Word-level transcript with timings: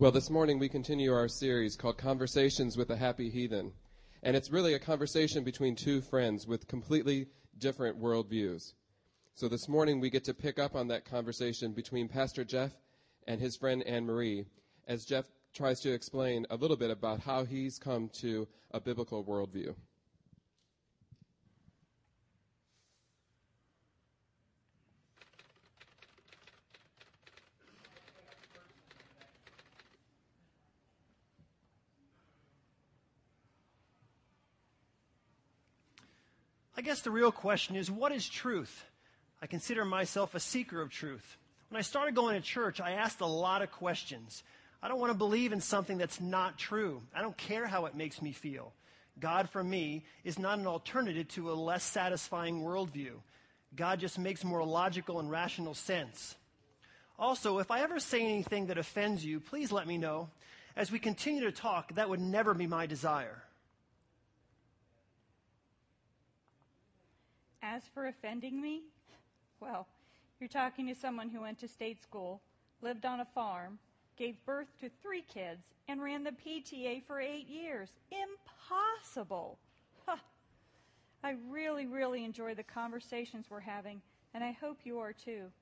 Well, 0.00 0.12
this 0.12 0.30
morning 0.30 0.60
we 0.60 0.68
continue 0.68 1.12
our 1.12 1.26
series 1.26 1.74
called 1.74 1.98
Conversations 1.98 2.76
with 2.76 2.88
a 2.90 2.96
Happy 2.96 3.30
Heathen. 3.30 3.72
And 4.22 4.36
it's 4.36 4.48
really 4.48 4.74
a 4.74 4.78
conversation 4.78 5.42
between 5.42 5.74
two 5.74 6.00
friends 6.02 6.46
with 6.46 6.68
completely 6.68 7.26
different 7.58 8.00
worldviews. 8.00 8.74
So 9.34 9.48
this 9.48 9.68
morning 9.68 9.98
we 9.98 10.08
get 10.08 10.22
to 10.26 10.34
pick 10.34 10.60
up 10.60 10.76
on 10.76 10.86
that 10.86 11.04
conversation 11.04 11.72
between 11.72 12.06
Pastor 12.06 12.44
Jeff 12.44 12.70
and 13.26 13.40
his 13.40 13.56
friend 13.56 13.82
Anne 13.88 14.06
Marie 14.06 14.46
as 14.86 15.04
Jeff 15.04 15.24
tries 15.52 15.80
to 15.80 15.92
explain 15.92 16.46
a 16.48 16.56
little 16.56 16.76
bit 16.76 16.92
about 16.92 17.18
how 17.18 17.44
he's 17.44 17.76
come 17.76 18.08
to 18.20 18.46
a 18.70 18.78
biblical 18.78 19.24
worldview. 19.24 19.74
Guess 36.88 37.02
the 37.02 37.10
real 37.10 37.30
question 37.30 37.76
is 37.76 37.90
what 37.90 38.12
is 38.12 38.26
truth? 38.26 38.86
I 39.42 39.46
consider 39.46 39.84
myself 39.84 40.34
a 40.34 40.40
seeker 40.40 40.80
of 40.80 40.88
truth. 40.88 41.36
When 41.68 41.78
I 41.78 41.82
started 41.82 42.14
going 42.14 42.34
to 42.34 42.40
church, 42.40 42.80
I 42.80 42.92
asked 42.92 43.20
a 43.20 43.26
lot 43.26 43.60
of 43.60 43.70
questions. 43.70 44.42
I 44.82 44.88
don't 44.88 44.98
want 44.98 45.12
to 45.12 45.18
believe 45.18 45.52
in 45.52 45.60
something 45.60 45.98
that's 45.98 46.18
not 46.18 46.56
true. 46.56 47.02
I 47.14 47.20
don't 47.20 47.36
care 47.36 47.66
how 47.66 47.84
it 47.84 47.94
makes 47.94 48.22
me 48.22 48.32
feel. 48.32 48.72
God, 49.20 49.50
for 49.50 49.62
me, 49.62 50.06
is 50.24 50.38
not 50.38 50.58
an 50.58 50.66
alternative 50.66 51.28
to 51.32 51.50
a 51.50 51.52
less 51.52 51.84
satisfying 51.84 52.62
worldview. 52.62 53.16
God 53.76 54.00
just 54.00 54.18
makes 54.18 54.42
more 54.42 54.64
logical 54.64 55.20
and 55.20 55.30
rational 55.30 55.74
sense. 55.74 56.36
Also, 57.18 57.58
if 57.58 57.70
I 57.70 57.82
ever 57.82 58.00
say 58.00 58.22
anything 58.22 58.68
that 58.68 58.78
offends 58.78 59.22
you, 59.22 59.40
please 59.40 59.70
let 59.70 59.86
me 59.86 59.98
know. 59.98 60.30
As 60.74 60.90
we 60.90 60.98
continue 60.98 61.44
to 61.44 61.52
talk, 61.52 61.96
that 61.96 62.08
would 62.08 62.20
never 62.20 62.54
be 62.54 62.66
my 62.66 62.86
desire. 62.86 63.42
As 67.70 67.82
for 67.92 68.06
offending 68.06 68.62
me, 68.62 68.80
well, 69.60 69.86
you're 70.40 70.48
talking 70.48 70.86
to 70.86 70.94
someone 70.94 71.28
who 71.28 71.42
went 71.42 71.58
to 71.58 71.68
state 71.68 72.02
school, 72.02 72.40
lived 72.80 73.04
on 73.04 73.20
a 73.20 73.26
farm, 73.26 73.78
gave 74.16 74.42
birth 74.46 74.68
to 74.80 74.88
three 75.02 75.20
kids, 75.20 75.60
and 75.86 76.02
ran 76.02 76.24
the 76.24 76.32
PTA 76.32 77.02
for 77.02 77.20
eight 77.20 77.46
years. 77.46 77.90
Impossible! 78.10 79.58
Huh. 80.06 80.16
I 81.22 81.34
really, 81.50 81.84
really 81.84 82.24
enjoy 82.24 82.54
the 82.54 82.62
conversations 82.62 83.44
we're 83.50 83.60
having, 83.60 84.00
and 84.32 84.42
I 84.42 84.52
hope 84.52 84.78
you 84.84 84.98
are 85.00 85.12
too. 85.12 85.52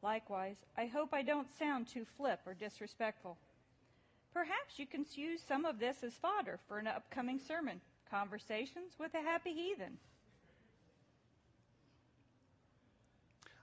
Likewise, 0.00 0.56
I 0.78 0.86
hope 0.86 1.12
I 1.12 1.20
don't 1.20 1.58
sound 1.58 1.88
too 1.88 2.06
flip 2.16 2.40
or 2.46 2.54
disrespectful. 2.54 3.36
Perhaps 4.32 4.78
you 4.78 4.86
can 4.86 5.04
use 5.14 5.42
some 5.46 5.66
of 5.66 5.78
this 5.78 6.02
as 6.04 6.14
fodder 6.14 6.58
for 6.66 6.78
an 6.78 6.86
upcoming 6.86 7.38
sermon 7.38 7.82
Conversations 8.10 8.92
with 8.98 9.12
a 9.12 9.20
Happy 9.20 9.52
Heathen. 9.52 9.98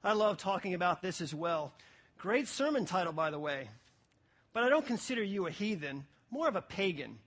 I 0.04 0.14
love 0.14 0.38
talking 0.38 0.74
about 0.74 1.02
this 1.02 1.22
as 1.22 1.34
well. 1.34 1.74
Great 2.18 2.48
sermon 2.48 2.86
title, 2.86 3.14
by 3.14 3.30
the 3.30 3.40
way. 3.40 3.70
But 4.54 4.64
I 4.64 4.70
don't 4.70 4.86
consider 4.86 5.24
you 5.24 5.48
a 5.48 5.52
heathen, 5.52 6.06
more 6.30 6.48
of 6.48 6.56
a 6.56 6.62
pagan. 6.62 7.20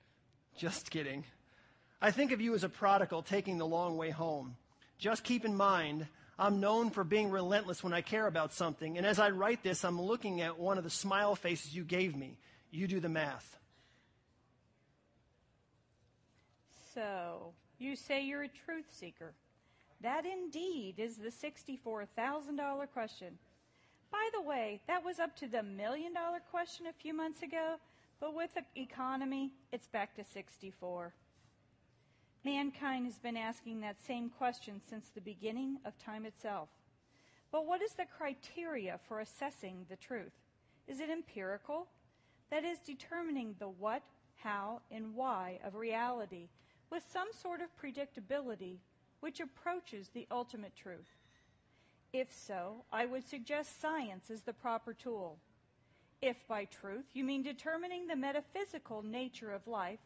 Just 0.57 0.91
kidding. 0.91 1.25
I 2.03 2.11
think 2.11 2.33
of 2.33 2.41
you 2.41 2.55
as 2.55 2.65
a 2.65 2.69
prodigal 2.69 3.23
taking 3.23 3.59
the 3.59 3.67
long 3.67 3.97
way 3.97 4.11
home. 4.11 4.57
Just 4.99 5.25
keep 5.25 5.45
in 5.45 5.55
mind, 5.55 6.07
I'm 6.39 6.61
known 6.61 6.91
for 6.91 7.05
being 7.05 7.31
relentless 7.31 7.83
when 7.83 7.93
I 7.93 8.01
care 8.01 8.27
about 8.27 8.53
something. 8.53 8.99
And 8.99 9.07
as 9.07 9.19
I 9.19 9.31
write 9.31 9.63
this, 9.63 9.85
I'm 9.85 10.01
looking 10.01 10.41
at 10.41 10.59
one 10.59 10.79
of 10.79 10.85
the 10.85 10.91
smile 10.91 11.37
faces 11.37 11.75
you 11.75 11.85
gave 11.85 12.17
me. 12.17 12.39
You 12.71 12.89
do 12.89 13.01
the 13.01 13.09
math. 13.09 13.57
So, 16.93 17.53
you 17.79 17.97
say 17.97 18.25
you're 18.25 18.43
a 18.43 18.49
truth 18.49 18.87
seeker. 18.91 19.35
That 20.05 20.27
indeed 20.27 20.97
is 20.99 21.17
the 21.17 21.31
$64,000 21.31 22.93
question. 22.93 23.39
By 24.13 24.29
the 24.35 24.43
way, 24.43 24.83
that 24.87 25.03
was 25.03 25.19
up 25.19 25.35
to 25.37 25.49
the 25.49 25.63
million 25.63 26.13
dollar 26.13 26.41
question 26.51 26.85
a 26.87 26.93
few 26.93 27.15
months 27.15 27.43
ago, 27.43 27.77
but 28.21 28.35
with 28.35 28.51
the 28.55 28.65
economy, 28.79 29.53
it's 29.73 29.89
back 29.89 30.15
to 30.17 30.23
64. 30.23 31.15
Mankind 32.45 33.07
has 33.07 33.19
been 33.19 33.39
asking 33.39 33.81
that 33.81 33.97
same 34.07 34.29
question 34.29 34.79
since 34.91 35.09
the 35.09 35.23
beginning 35.23 35.79
of 35.87 35.99
time 35.99 36.27
itself. 36.27 36.69
But 37.51 37.65
what 37.65 37.81
is 37.81 37.95
the 37.95 38.05
criteria 38.19 39.01
for 39.09 39.21
assessing 39.21 39.87
the 39.89 39.97
truth? 39.97 40.35
Is 40.87 41.01
it 41.01 41.09
empirical? 41.09 41.87
That 42.51 42.63
is, 42.63 42.79
determining 42.81 43.55
the 43.59 43.71
what, 43.71 44.03
how, 44.37 44.83
and 44.91 45.15
why 45.15 45.61
of 45.65 45.75
reality 45.75 46.49
with 46.91 47.03
some 47.11 47.29
sort 47.41 47.63
of 47.63 47.69
predictability 47.83 48.81
which 49.25 49.41
approaches 49.41 50.11
the 50.11 50.27
ultimate 50.31 50.77
truth? 50.77 51.17
If 52.13 52.31
so, 52.31 52.85
I 52.93 53.07
would 53.07 53.27
suggest 53.27 53.81
science 53.81 54.29
is 54.29 54.43
the 54.43 54.53
proper 54.53 54.93
tool. 54.93 55.39
If 56.21 56.47
by 56.47 56.67
truth 56.67 57.07
you 57.15 57.25
mean 57.25 57.43
determining 57.43 58.07
the 58.07 58.17
metaphysical 58.17 59.03
nature 59.03 59.51
of 59.51 59.67
life, 59.67 60.01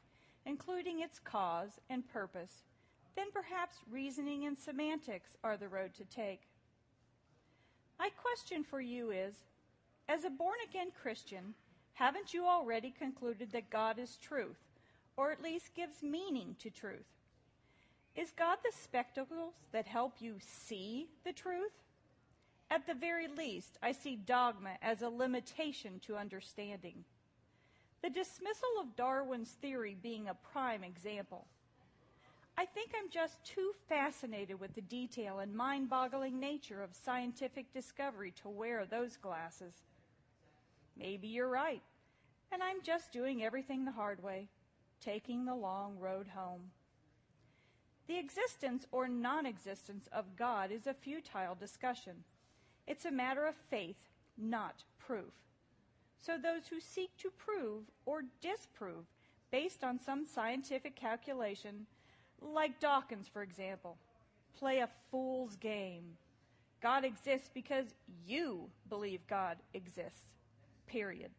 including 0.47 1.01
its 1.01 1.19
cause 1.19 1.81
and 1.91 2.09
purpose, 2.09 2.63
then 3.17 3.27
perhaps 3.33 3.79
reasoning 3.91 4.47
and 4.47 4.57
semantics 4.57 5.37
are 5.43 5.57
the 5.57 5.67
road 5.67 5.95
to 5.95 6.05
take. 6.05 6.43
My 7.99 8.11
question 8.11 8.63
for 8.63 8.81
you 8.81 9.11
is 9.11 9.35
As 10.09 10.23
a 10.23 10.31
born 10.31 10.59
again 10.71 10.93
Christian, 11.03 11.55
haven't 11.95 12.33
you 12.33 12.47
already 12.47 12.95
concluded 12.97 13.51
that 13.51 13.69
God 13.69 13.99
is 13.99 14.17
truth, 14.19 14.63
or 15.17 15.33
at 15.33 15.43
least 15.43 15.75
gives 15.75 16.05
meaning 16.05 16.55
to 16.61 16.71
truth? 16.71 17.18
Is 18.19 18.33
God 18.37 18.59
the 18.65 18.73
spectacles 18.83 19.55
that 19.71 19.87
help 19.87 20.15
you 20.19 20.39
see 20.41 21.07
the 21.25 21.33
truth? 21.33 21.71
At 22.69 22.85
the 22.85 22.95
very 22.95 23.29
least, 23.29 23.79
I 23.81 23.93
see 23.93 24.17
dogma 24.17 24.71
as 24.83 25.03
a 25.03 25.09
limitation 25.09 26.01
to 26.01 26.17
understanding. 26.17 27.05
The 28.03 28.11
dismissal 28.11 28.81
of 28.81 28.97
Darwin's 28.97 29.51
theory 29.63 29.97
being 30.03 30.27
a 30.27 30.35
prime 30.35 30.83
example. 30.83 31.47
I 32.57 32.65
think 32.65 32.91
I'm 32.99 33.09
just 33.09 33.45
too 33.45 33.71
fascinated 33.89 34.59
with 34.59 34.75
the 34.75 34.81
detail 34.81 35.39
and 35.39 35.55
mind 35.55 35.89
boggling 35.89 36.41
nature 36.41 36.83
of 36.83 36.97
scientific 36.97 37.73
discovery 37.73 38.33
to 38.43 38.49
wear 38.49 38.85
those 38.85 39.17
glasses. 39.17 39.75
Maybe 40.97 41.29
you're 41.29 41.49
right, 41.49 41.83
and 42.51 42.65
I'm 42.65 42.83
just 42.83 43.13
doing 43.13 43.45
everything 43.45 43.85
the 43.85 43.93
hard 43.93 44.21
way, 44.25 44.49
taking 45.01 45.45
the 45.45 45.55
long 45.55 46.01
road 46.01 46.27
home. 46.35 46.73
The 48.09 48.19
existence 48.19 48.87
or 48.91 49.07
non 49.07 49.45
existence 49.45 50.09
of 50.13 50.35
God 50.35 50.73
is 50.73 50.87
a 50.87 50.95
futile 50.95 51.55
discussion. 51.55 52.25
It's 52.87 53.05
a 53.05 53.11
matter 53.11 53.47
of 53.47 53.55
faith, 53.71 54.09
not 54.39 54.83
proof. 54.99 55.35
So 56.17 56.39
those 56.39 56.67
who 56.69 56.81
seek 56.81 57.11
to 57.19 57.31
prove 57.31 57.85
or 58.07 58.23
disprove 58.41 59.05
based 59.51 59.85
on 59.85 60.01
some 60.01 60.27
scientific 60.27 60.97
calculation, 60.97 61.87
like 62.41 62.81
Dawkins, 62.81 63.29
for 63.29 63.43
example, 63.43 63.99
play 64.59 64.79
a 64.79 64.89
fool's 65.11 65.57
game. 65.57 66.17
God 66.81 67.05
exists 67.05 67.51
because 67.53 67.95
you 68.27 68.71
believe 68.89 69.21
God 69.29 69.59
exists. 69.75 70.25
Period. 70.87 71.31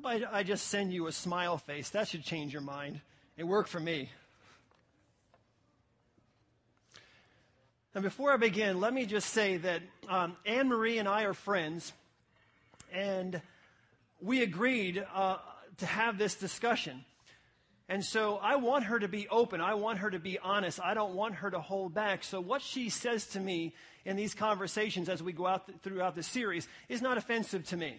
How 0.00 0.14
about 0.14 0.32
I 0.32 0.44
just 0.44 0.68
send 0.68 0.92
you 0.92 1.08
a 1.08 1.12
smile 1.12 1.58
face? 1.58 1.90
That 1.90 2.06
should 2.06 2.22
change 2.22 2.52
your 2.52 2.62
mind. 2.62 3.00
It 3.36 3.42
worked 3.42 3.68
for 3.68 3.80
me. 3.80 4.10
Now, 7.96 8.02
before 8.02 8.32
I 8.32 8.36
begin, 8.36 8.78
let 8.78 8.94
me 8.94 9.06
just 9.06 9.30
say 9.30 9.56
that 9.56 9.82
um, 10.08 10.36
Anne 10.46 10.68
Marie 10.68 10.98
and 10.98 11.08
I 11.08 11.24
are 11.24 11.34
friends, 11.34 11.92
and 12.92 13.42
we 14.20 14.40
agreed 14.44 15.04
uh, 15.12 15.38
to 15.78 15.86
have 15.86 16.16
this 16.16 16.36
discussion. 16.36 17.04
And 17.88 18.04
so 18.04 18.36
I 18.36 18.54
want 18.54 18.84
her 18.84 19.00
to 19.00 19.08
be 19.08 19.26
open. 19.28 19.60
I 19.60 19.74
want 19.74 19.98
her 19.98 20.12
to 20.12 20.20
be 20.20 20.38
honest. 20.38 20.78
I 20.80 20.94
don't 20.94 21.14
want 21.14 21.34
her 21.34 21.50
to 21.50 21.58
hold 21.58 21.92
back. 21.92 22.22
So 22.22 22.40
what 22.40 22.62
she 22.62 22.88
says 22.88 23.26
to 23.30 23.40
me 23.40 23.74
in 24.04 24.14
these 24.14 24.32
conversations 24.32 25.08
as 25.08 25.24
we 25.24 25.32
go 25.32 25.48
out 25.48 25.66
th- 25.66 25.78
throughout 25.82 26.14
the 26.14 26.22
series 26.22 26.68
is 26.88 27.02
not 27.02 27.18
offensive 27.18 27.66
to 27.70 27.76
me. 27.76 27.96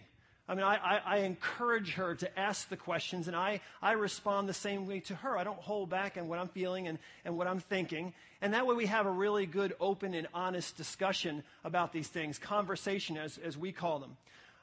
I 0.49 0.55
mean, 0.55 0.63
I, 0.63 0.77
I, 0.77 1.01
I, 1.05 1.17
encourage 1.19 1.93
her 1.93 2.15
to 2.15 2.39
ask 2.39 2.69
the 2.69 2.75
questions, 2.75 3.27
and 3.27 3.35
I, 3.35 3.61
I 3.83 3.91
respond 3.91 4.49
the 4.49 4.53
same 4.55 4.87
way 4.87 4.99
to 5.01 5.13
her. 5.13 5.37
I 5.37 5.43
don't 5.43 5.59
hold 5.59 5.91
back 5.91 6.17
on 6.17 6.27
what 6.27 6.39
I'm 6.39 6.47
feeling 6.47 6.87
and, 6.87 6.97
and 7.23 7.37
what 7.37 7.45
I'm 7.45 7.59
thinking. 7.59 8.13
And 8.41 8.55
that 8.55 8.65
way 8.65 8.73
we 8.75 8.87
have 8.87 9.05
a 9.05 9.11
really 9.11 9.45
good, 9.45 9.75
open, 9.79 10.15
and 10.15 10.25
honest 10.33 10.75
discussion 10.75 11.43
about 11.63 11.93
these 11.93 12.07
things, 12.07 12.39
conversation 12.39 13.15
as, 13.15 13.37
as 13.37 13.59
we 13.59 13.71
call 13.71 13.99
them. 13.99 14.17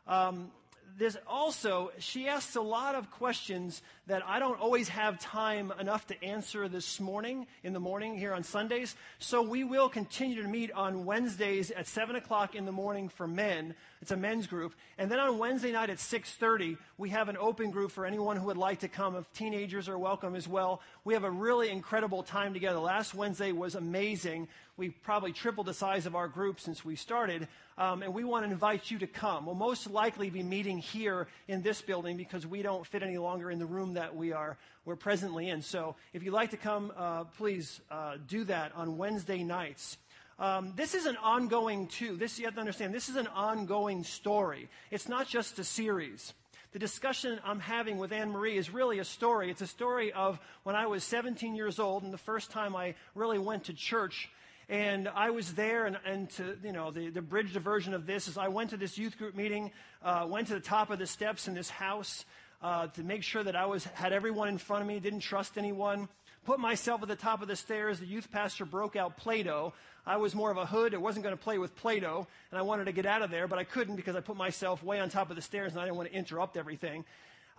Um, 0.08 0.50
there's 0.98 1.16
also, 1.28 1.92
she 1.98 2.26
asks 2.26 2.56
a 2.56 2.60
lot 2.60 2.96
of 2.96 3.10
questions 3.12 3.80
that 4.06 4.22
I 4.26 4.38
don't 4.38 4.60
always 4.60 4.88
have 4.88 5.18
time 5.18 5.72
enough 5.80 6.06
to 6.06 6.24
answer 6.24 6.68
this 6.68 7.00
morning, 7.00 7.46
in 7.64 7.72
the 7.72 7.80
morning 7.80 8.16
here 8.16 8.32
on 8.32 8.44
Sundays. 8.44 8.94
So 9.18 9.42
we 9.42 9.64
will 9.64 9.88
continue 9.88 10.42
to 10.42 10.48
meet 10.48 10.70
on 10.72 11.04
Wednesdays 11.04 11.72
at 11.72 11.88
7 11.88 12.14
o'clock 12.14 12.54
in 12.54 12.66
the 12.66 12.72
morning 12.72 13.08
for 13.08 13.26
men. 13.26 13.74
It's 14.00 14.12
a 14.12 14.16
men's 14.16 14.46
group. 14.46 14.74
And 14.98 15.10
then 15.10 15.18
on 15.18 15.38
Wednesday 15.38 15.72
night 15.72 15.90
at 15.90 15.98
6.30, 15.98 16.78
we 16.98 17.10
have 17.10 17.28
an 17.28 17.36
open 17.36 17.70
group 17.70 17.90
for 17.90 18.06
anyone 18.06 18.36
who 18.36 18.46
would 18.46 18.56
like 18.56 18.80
to 18.80 18.88
come. 18.88 19.16
If 19.16 19.32
teenagers 19.32 19.88
are 19.88 19.98
welcome 19.98 20.36
as 20.36 20.46
well. 20.46 20.80
We 21.04 21.14
have 21.14 21.24
a 21.24 21.30
really 21.30 21.70
incredible 21.70 22.22
time 22.22 22.52
together. 22.52 22.78
Last 22.78 23.14
Wednesday 23.14 23.50
was 23.50 23.74
amazing. 23.74 24.46
We 24.76 24.90
probably 24.90 25.32
tripled 25.32 25.66
the 25.66 25.74
size 25.74 26.06
of 26.06 26.14
our 26.14 26.28
group 26.28 26.60
since 26.60 26.84
we 26.84 26.94
started. 26.96 27.48
Um, 27.78 28.02
and 28.02 28.14
we 28.14 28.24
want 28.24 28.46
to 28.46 28.50
invite 28.50 28.90
you 28.90 28.98
to 29.00 29.06
come. 29.06 29.46
We'll 29.46 29.54
most 29.54 29.90
likely 29.90 30.30
be 30.30 30.42
meeting 30.42 30.78
here 30.78 31.26
in 31.48 31.62
this 31.62 31.82
building 31.82 32.16
because 32.16 32.46
we 32.46 32.62
don't 32.62 32.86
fit 32.86 33.02
any 33.02 33.18
longer 33.18 33.50
in 33.50 33.58
the 33.58 33.66
room 33.66 33.94
that 33.96 34.14
we 34.14 34.32
are 34.32 34.56
we're 34.84 34.94
presently 34.94 35.48
in. 35.48 35.62
So 35.62 35.96
if 36.12 36.22
you'd 36.22 36.32
like 36.32 36.50
to 36.50 36.56
come, 36.56 36.93
uh, 36.96 37.25
please 37.25 37.81
uh, 37.90 38.19
do 38.28 38.44
that 38.44 38.72
on 38.76 38.96
Wednesday 38.96 39.43
nights. 39.43 39.98
Um, 40.38 40.75
this 40.76 40.94
is 40.94 41.06
an 41.06 41.16
ongoing 41.16 41.88
too. 41.88 42.16
This 42.16 42.38
you 42.38 42.44
have 42.44 42.54
to 42.54 42.60
understand. 42.60 42.94
This 42.94 43.08
is 43.08 43.16
an 43.16 43.26
ongoing 43.26 44.04
story. 44.04 44.69
It's 44.90 45.08
not 45.08 45.26
just 45.26 45.58
a 45.58 45.64
series. 45.64 46.34
The 46.72 46.78
discussion 46.78 47.40
I'm 47.43 47.58
having 47.58 47.96
with 47.96 48.12
Anne 48.12 48.31
Marie 48.31 48.58
is 48.58 48.70
really 48.70 48.98
a 48.98 49.04
story. 49.04 49.50
It's 49.50 49.62
a 49.62 49.66
story 49.66 50.12
of 50.12 50.38
when 50.62 50.76
I 50.76 50.87
was 50.87 51.02
17 51.04 51.54
years 51.54 51.78
old 51.78 52.02
and 52.02 52.12
the 52.12 52.19
first 52.19 52.50
time 52.50 52.76
I 52.76 52.94
really 53.14 53.38
went 53.38 53.64
to 53.64 53.72
church. 53.72 54.28
And 54.69 55.08
I 55.08 55.31
was 55.31 55.54
there, 55.54 55.87
and, 55.87 55.96
and 56.04 56.28
to, 56.31 56.58
you 56.62 56.72
know, 56.72 56.90
the, 56.90 57.08
the 57.08 57.22
bridge 57.22 57.52
version 57.52 57.94
of 57.94 58.04
this 58.04 58.26
is 58.26 58.37
I 58.37 58.49
went 58.49 58.70
to 58.70 58.76
this 58.76 58.99
youth 58.99 59.16
group 59.16 59.37
meeting, 59.37 59.70
uh, 60.02 60.26
went 60.28 60.49
to 60.49 60.54
the 60.54 60.60
top 60.60 60.90
of 60.90 60.99
the 60.99 61.06
steps 61.06 61.46
in 61.46 61.54
this 61.54 61.70
house 61.70 62.25
uh, 62.62 62.86
to 62.88 63.02
make 63.02 63.22
sure 63.22 63.42
that 63.42 63.56
I 63.56 63.66
was, 63.66 63.84
had 63.84 64.12
everyone 64.12 64.48
in 64.48 64.58
front 64.58 64.82
of 64.82 64.88
me, 64.88 64.98
didn't 65.00 65.20
trust 65.20 65.58
anyone. 65.58 66.08
Put 66.44 66.60
myself 66.60 67.02
at 67.02 67.08
the 67.08 67.16
top 67.16 67.42
of 67.42 67.48
the 67.48 67.56
stairs. 67.56 67.98
The 67.98 68.06
youth 68.06 68.30
pastor 68.30 68.64
broke 68.64 68.96
out 68.96 69.16
Play 69.16 69.42
Doh. 69.42 69.72
I 70.06 70.16
was 70.16 70.34
more 70.34 70.52
of 70.52 70.56
a 70.56 70.66
hood. 70.66 70.94
I 70.94 70.98
wasn't 70.98 71.24
going 71.24 71.36
to 71.36 71.42
play 71.42 71.58
with 71.58 71.74
Play 71.74 71.98
Doh, 71.98 72.26
and 72.50 72.58
I 72.58 72.62
wanted 72.62 72.84
to 72.84 72.92
get 72.92 73.04
out 73.04 73.22
of 73.22 73.30
there, 73.30 73.48
but 73.48 73.58
I 73.58 73.64
couldn't 73.64 73.96
because 73.96 74.14
I 74.14 74.20
put 74.20 74.36
myself 74.36 74.82
way 74.82 75.00
on 75.00 75.10
top 75.10 75.30
of 75.30 75.36
the 75.36 75.42
stairs 75.42 75.72
and 75.72 75.80
I 75.80 75.84
didn't 75.84 75.96
want 75.96 76.08
to 76.10 76.14
interrupt 76.14 76.56
everything. 76.56 77.04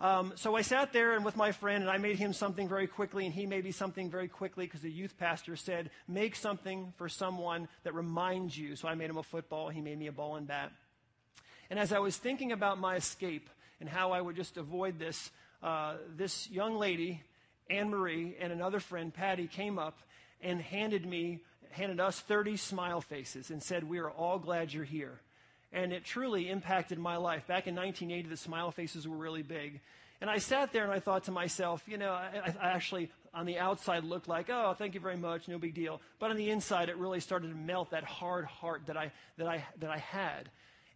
Um, 0.00 0.32
so 0.36 0.54
I 0.54 0.62
sat 0.62 0.92
there 0.92 1.14
and 1.14 1.24
with 1.24 1.36
my 1.36 1.52
friend, 1.52 1.82
and 1.82 1.90
I 1.90 1.98
made 1.98 2.16
him 2.16 2.32
something 2.32 2.68
very 2.68 2.86
quickly, 2.86 3.26
and 3.26 3.34
he 3.34 3.46
made 3.46 3.64
me 3.64 3.72
something 3.72 4.08
very 4.08 4.28
quickly 4.28 4.64
because 4.64 4.80
the 4.80 4.90
youth 4.90 5.18
pastor 5.18 5.56
said, 5.56 5.90
Make 6.06 6.36
something 6.36 6.92
for 6.96 7.08
someone 7.08 7.68
that 7.82 7.94
reminds 7.94 8.56
you. 8.56 8.76
So 8.76 8.88
I 8.88 8.94
made 8.94 9.10
him 9.10 9.18
a 9.18 9.22
football. 9.22 9.68
He 9.68 9.80
made 9.80 9.98
me 9.98 10.06
a 10.06 10.12
ball 10.12 10.36
and 10.36 10.46
bat. 10.46 10.72
And 11.68 11.78
as 11.78 11.92
I 11.92 11.98
was 11.98 12.16
thinking 12.16 12.52
about 12.52 12.78
my 12.78 12.96
escape 12.96 13.50
and 13.80 13.88
how 13.88 14.12
I 14.12 14.20
would 14.20 14.36
just 14.36 14.56
avoid 14.56 14.98
this, 14.98 15.30
uh, 15.62 15.96
this 16.16 16.50
young 16.50 16.76
lady, 16.78 17.22
Anne 17.70 17.90
Marie, 17.90 18.36
and 18.40 18.52
another 18.52 18.80
friend, 18.80 19.12
Patty, 19.12 19.46
came 19.46 19.78
up 19.78 19.98
and 20.40 20.60
handed 20.60 21.06
me, 21.06 21.40
handed 21.70 22.00
us 22.00 22.20
30 22.20 22.56
smile 22.56 23.00
faces 23.00 23.50
and 23.50 23.62
said, 23.62 23.84
We 23.84 23.98
are 23.98 24.10
all 24.10 24.38
glad 24.38 24.72
you're 24.72 24.84
here. 24.84 25.20
And 25.72 25.92
it 25.92 26.04
truly 26.04 26.48
impacted 26.48 26.98
my 26.98 27.16
life. 27.16 27.46
Back 27.46 27.66
in 27.66 27.74
1980, 27.74 28.28
the 28.28 28.36
smile 28.36 28.70
faces 28.70 29.06
were 29.06 29.16
really 29.16 29.42
big. 29.42 29.80
And 30.20 30.28
I 30.28 30.38
sat 30.38 30.72
there 30.72 30.84
and 30.84 30.92
I 30.92 30.98
thought 30.98 31.24
to 31.24 31.30
myself, 31.30 31.82
you 31.86 31.96
know, 31.96 32.10
I, 32.10 32.52
I, 32.60 32.70
actually, 32.70 33.10
on 33.32 33.46
the 33.46 33.58
outside, 33.58 34.02
looked 34.02 34.28
like, 34.28 34.50
oh, 34.50 34.74
thank 34.76 34.94
you 34.94 35.00
very 35.00 35.16
much, 35.16 35.46
no 35.46 35.58
big 35.58 35.74
deal. 35.74 36.00
But 36.18 36.30
on 36.30 36.36
the 36.36 36.50
inside, 36.50 36.88
it 36.88 36.96
really 36.96 37.20
started 37.20 37.50
to 37.50 37.54
melt 37.54 37.90
that 37.90 38.04
hard 38.04 38.44
heart 38.46 38.82
that 38.86 38.96
I, 38.96 39.12
that 39.36 39.46
I, 39.46 39.64
that 39.78 39.90
I 39.90 39.98
had. 39.98 40.48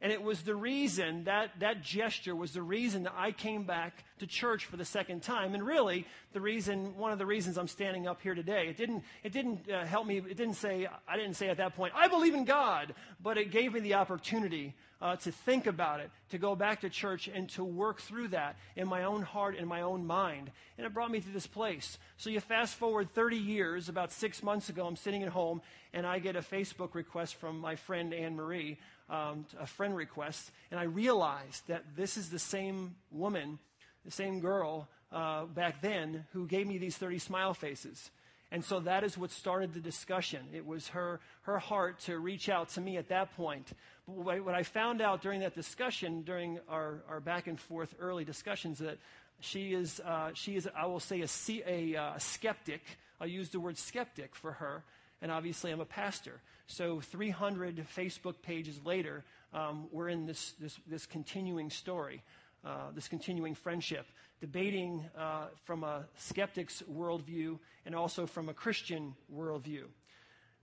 And 0.02 0.10
it 0.10 0.20
was 0.20 0.42
the 0.42 0.56
reason, 0.56 1.24
that, 1.24 1.52
that 1.60 1.80
gesture 1.80 2.34
was 2.34 2.52
the 2.52 2.60
reason 2.60 3.04
that 3.04 3.14
I 3.16 3.30
came 3.30 3.62
back 3.62 4.04
to 4.18 4.26
church 4.26 4.64
for 4.64 4.76
the 4.76 4.84
second 4.84 5.22
time. 5.22 5.54
And 5.54 5.64
really, 5.64 6.06
the 6.32 6.40
reason, 6.40 6.96
one 6.96 7.12
of 7.12 7.20
the 7.20 7.26
reasons 7.26 7.56
I'm 7.56 7.68
standing 7.68 8.08
up 8.08 8.20
here 8.20 8.34
today. 8.34 8.66
It 8.66 8.76
didn't, 8.76 9.04
it 9.22 9.32
didn't 9.32 9.70
uh, 9.70 9.86
help 9.86 10.08
me, 10.08 10.16
it 10.18 10.36
didn't 10.36 10.54
say, 10.54 10.88
I 11.06 11.16
didn't 11.16 11.34
say 11.34 11.48
at 11.50 11.58
that 11.58 11.76
point, 11.76 11.92
I 11.94 12.08
believe 12.08 12.34
in 12.34 12.44
God, 12.44 12.96
but 13.22 13.38
it 13.38 13.52
gave 13.52 13.74
me 13.74 13.80
the 13.80 13.94
opportunity 13.94 14.74
uh, 15.00 15.16
to 15.16 15.30
think 15.30 15.68
about 15.68 16.00
it, 16.00 16.10
to 16.30 16.38
go 16.38 16.56
back 16.56 16.80
to 16.80 16.88
church 16.88 17.28
and 17.32 17.48
to 17.50 17.64
work 17.64 18.00
through 18.00 18.28
that 18.28 18.56
in 18.76 18.88
my 18.88 19.04
own 19.04 19.22
heart 19.22 19.56
and 19.56 19.68
my 19.68 19.82
own 19.82 20.06
mind. 20.06 20.50
And 20.78 20.86
it 20.86 20.94
brought 20.94 21.10
me 21.10 21.20
to 21.20 21.28
this 21.30 21.46
place. 21.46 21.98
So 22.16 22.30
you 22.30 22.40
fast 22.40 22.74
forward 22.74 23.12
30 23.12 23.36
years, 23.36 23.88
about 23.88 24.12
six 24.12 24.42
months 24.42 24.68
ago, 24.68 24.86
I'm 24.86 24.96
sitting 24.96 25.22
at 25.22 25.28
home 25.28 25.60
and 25.92 26.06
I 26.06 26.20
get 26.20 26.36
a 26.36 26.40
Facebook 26.40 26.94
request 26.94 27.34
from 27.34 27.58
my 27.58 27.74
friend 27.74 28.14
Anne 28.14 28.36
Marie 28.36 28.78
um, 29.12 29.44
a 29.60 29.66
friend 29.66 29.94
request, 29.94 30.50
and 30.70 30.80
I 30.80 30.84
realized 30.84 31.68
that 31.68 31.84
this 31.94 32.16
is 32.16 32.30
the 32.30 32.38
same 32.38 32.96
woman, 33.12 33.58
the 34.04 34.10
same 34.10 34.40
girl 34.40 34.88
uh, 35.12 35.44
back 35.44 35.82
then 35.82 36.24
who 36.32 36.46
gave 36.46 36.66
me 36.66 36.78
these 36.78 36.96
30 36.96 37.18
smile 37.18 37.52
faces. 37.52 38.10
And 38.50 38.64
so 38.64 38.80
that 38.80 39.04
is 39.04 39.16
what 39.16 39.30
started 39.30 39.74
the 39.74 39.80
discussion. 39.80 40.40
It 40.52 40.66
was 40.66 40.88
her, 40.88 41.20
her 41.42 41.58
heart 41.58 42.00
to 42.00 42.18
reach 42.18 42.48
out 42.48 42.70
to 42.70 42.80
me 42.80 42.96
at 42.96 43.08
that 43.08 43.34
point. 43.36 43.68
But 44.06 44.44
what 44.44 44.54
I 44.54 44.62
found 44.62 45.00
out 45.00 45.22
during 45.22 45.40
that 45.40 45.54
discussion, 45.54 46.22
during 46.22 46.58
our, 46.68 47.02
our 47.08 47.20
back 47.20 47.46
and 47.46 47.60
forth 47.60 47.94
early 47.98 48.24
discussions, 48.24 48.78
that 48.78 48.98
she 49.40 49.72
is, 49.72 50.00
uh, 50.00 50.30
she 50.34 50.56
is 50.56 50.68
I 50.74 50.86
will 50.86 51.00
say, 51.00 51.22
a, 51.22 51.62
a, 51.66 51.96
uh, 51.96 52.14
a 52.16 52.20
skeptic. 52.20 52.82
I'll 53.20 53.26
use 53.26 53.50
the 53.50 53.60
word 53.60 53.78
skeptic 53.78 54.34
for 54.34 54.52
her 54.52 54.84
and 55.22 55.30
obviously 55.30 55.70
I'm 55.70 55.80
a 55.80 55.86
pastor. 55.86 56.40
So 56.66 57.00
300 57.00 57.86
Facebook 57.96 58.42
pages 58.42 58.80
later, 58.84 59.24
um, 59.54 59.86
we're 59.92 60.08
in 60.08 60.26
this, 60.26 60.52
this, 60.60 60.78
this 60.86 61.06
continuing 61.06 61.70
story, 61.70 62.22
uh, 62.64 62.90
this 62.94 63.08
continuing 63.08 63.54
friendship, 63.54 64.06
debating 64.40 65.04
uh, 65.16 65.46
from 65.64 65.84
a 65.84 66.04
skeptic's 66.16 66.82
worldview 66.92 67.58
and 67.86 67.94
also 67.94 68.26
from 68.26 68.48
a 68.48 68.54
Christian 68.54 69.14
worldview. 69.34 69.84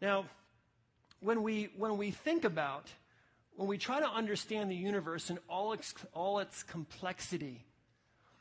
Now, 0.02 0.26
when 1.22 1.42
we, 1.44 1.70
when 1.78 1.98
we 1.98 2.12
think 2.12 2.44
about, 2.44 2.88
when 3.56 3.68
we 3.68 3.78
try 3.78 4.00
to 4.00 4.08
understand 4.08 4.70
the 4.70 4.76
universe 4.76 5.30
and 5.30 5.40
all 5.50 5.74
its, 5.74 5.94
all 6.14 6.40
its 6.40 6.64
complexity, 6.64 7.66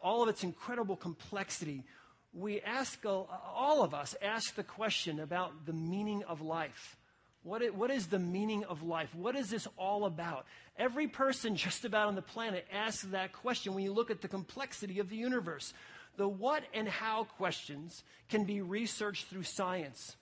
all 0.01 0.23
of 0.23 0.29
its 0.29 0.45
incredible 0.45 0.97
complexity, 0.97 1.85
we 2.33 2.61
ask, 2.61 3.05
all 3.05 3.83
of 3.83 3.95
us 3.95 4.15
ask 4.23 4.55
the 4.55 4.65
question 4.65 5.21
about 5.21 5.67
the 5.67 5.73
meaning 5.73 6.23
of 6.25 6.41
life. 6.41 6.97
What 7.43 7.63
is, 7.63 7.73
what 7.73 7.91
is 7.91 8.09
the 8.09 8.19
meaning 8.19 8.65
of 8.65 8.83
life? 8.83 9.15
What 9.15 9.37
is 9.37 9.49
this 9.51 9.67
all 9.77 10.05
about? 10.05 10.47
Every 10.77 11.09
person 11.09 11.57
just 11.57 11.85
about 11.85 12.09
on 12.09 12.15
the 12.15 12.23
planet 12.23 12.67
asks 12.73 13.03
that 13.05 13.33
question 13.33 13.75
when 13.75 13.85
you 13.85 13.93
look 13.93 14.11
at 14.11 14.21
the 14.21 14.29
complexity 14.29 14.99
of 14.99 15.09
the 15.09 15.17
universe. 15.17 15.73
The 16.17 16.29
what 16.29 16.65
and 16.75 16.89
how 16.89 17.25
questions 17.25 18.03
can 18.29 18.45
be 18.45 18.61
researched 18.61 19.29
through 19.29 19.45
science, 19.45 20.17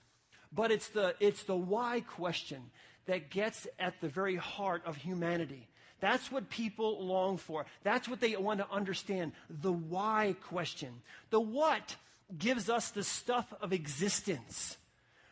but 0.53 0.71
it's 0.71 0.89
the, 0.89 1.15
it's 1.19 1.43
the 1.43 1.55
why 1.55 2.01
question 2.01 2.61
that 3.07 3.31
gets 3.31 3.67
at 3.79 3.99
the 3.99 4.07
very 4.07 4.35
heart 4.35 4.83
of 4.85 4.95
humanity. 4.95 5.67
That's 5.99 6.31
what 6.31 6.49
people 6.49 7.03
long 7.03 7.37
for. 7.37 7.65
That's 7.83 8.07
what 8.07 8.19
they 8.19 8.35
want 8.35 8.59
to 8.59 8.69
understand. 8.71 9.31
The 9.49 9.71
why 9.71 10.35
question. 10.43 10.89
The 11.29 11.39
what 11.39 11.95
gives 12.37 12.69
us 12.69 12.89
the 12.89 13.03
stuff 13.03 13.51
of 13.61 13.73
existence. 13.73 14.77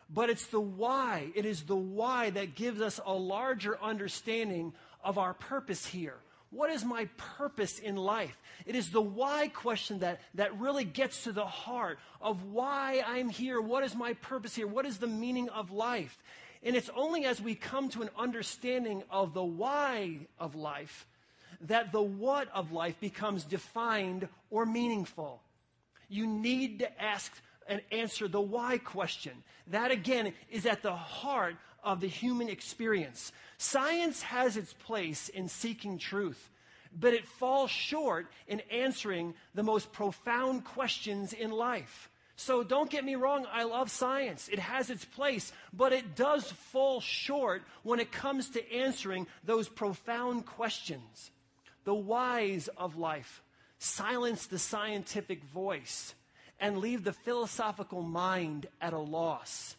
But 0.09 0.29
it's 0.29 0.47
the 0.47 0.59
why. 0.59 1.31
It 1.35 1.45
is 1.45 1.63
the 1.63 1.75
why 1.75 2.29
that 2.31 2.55
gives 2.55 2.81
us 2.81 2.99
a 3.05 3.13
larger 3.13 3.81
understanding 3.81 4.73
of 5.03 5.17
our 5.17 5.33
purpose 5.33 5.85
here. 5.85 6.15
What 6.51 6.69
is 6.69 6.85
my 6.85 7.09
purpose 7.17 7.79
in 7.79 7.95
life? 7.95 8.37
It 8.65 8.75
is 8.75 8.89
the 8.89 9.01
why 9.01 9.49
question 9.49 9.99
that, 9.99 10.21
that 10.35 10.57
really 10.59 10.85
gets 10.85 11.23
to 11.25 11.31
the 11.31 11.45
heart 11.45 11.99
of 12.21 12.43
why 12.43 13.03
I'm 13.05 13.29
here. 13.29 13.59
What 13.59 13.83
is 13.83 13.95
my 13.95 14.13
purpose 14.13 14.55
here? 14.55 14.67
What 14.67 14.85
is 14.85 14.97
the 14.97 15.07
meaning 15.07 15.49
of 15.49 15.71
life? 15.71 16.17
And 16.65 16.75
it's 16.75 16.89
only 16.95 17.25
as 17.25 17.39
we 17.39 17.53
come 17.53 17.89
to 17.89 18.01
an 18.01 18.09
understanding 18.17 19.03
of 19.11 19.35
the 19.35 19.43
why 19.43 20.17
of 20.39 20.55
life 20.55 21.05
that 21.61 21.91
the 21.91 22.01
what 22.01 22.49
of 22.53 22.71
life 22.71 22.99
becomes 22.99 23.43
defined 23.43 24.27
or 24.49 24.65
meaningful. 24.65 25.41
You 26.09 26.27
need 26.27 26.79
to 26.79 27.01
ask 27.01 27.31
and 27.67 27.81
answer 27.91 28.27
the 28.27 28.41
why 28.41 28.79
question. 28.79 29.31
That 29.67 29.91
again 29.91 30.33
is 30.51 30.65
at 30.65 30.81
the 30.81 30.95
heart 30.95 31.55
of 31.83 32.01
the 32.01 32.07
human 32.07 32.49
experience. 32.49 33.31
Science 33.57 34.21
has 34.23 34.57
its 34.57 34.73
place 34.73 35.29
in 35.29 35.47
seeking 35.47 35.97
truth, 35.97 36.49
but 36.99 37.13
it 37.13 37.27
falls 37.27 37.71
short 37.71 38.27
in 38.47 38.59
answering 38.71 39.35
the 39.53 39.63
most 39.63 39.91
profound 39.93 40.65
questions 40.65 41.31
in 41.31 41.51
life. 41.51 42.09
So 42.35 42.63
don't 42.63 42.89
get 42.89 43.05
me 43.05 43.15
wrong, 43.15 43.45
I 43.51 43.63
love 43.63 43.89
science. 43.89 44.49
It 44.49 44.59
has 44.59 44.89
its 44.89 45.05
place, 45.05 45.53
but 45.71 45.93
it 45.93 46.15
does 46.15 46.51
fall 46.51 46.99
short 46.99 47.63
when 47.83 47.99
it 47.99 48.11
comes 48.11 48.49
to 48.49 48.73
answering 48.73 49.27
those 49.43 49.69
profound 49.69 50.45
questions. 50.45 51.31
The 51.85 51.95
whys 51.95 52.67
of 52.75 52.97
life. 52.97 53.41
Silence 53.79 54.47
the 54.47 54.59
scientific 54.59 55.43
voice 55.45 56.13
and 56.59 56.79
leave 56.79 57.03
the 57.03 57.13
philosophical 57.13 58.01
mind 58.01 58.67
at 58.81 58.93
a 58.93 58.99
loss. 58.99 59.75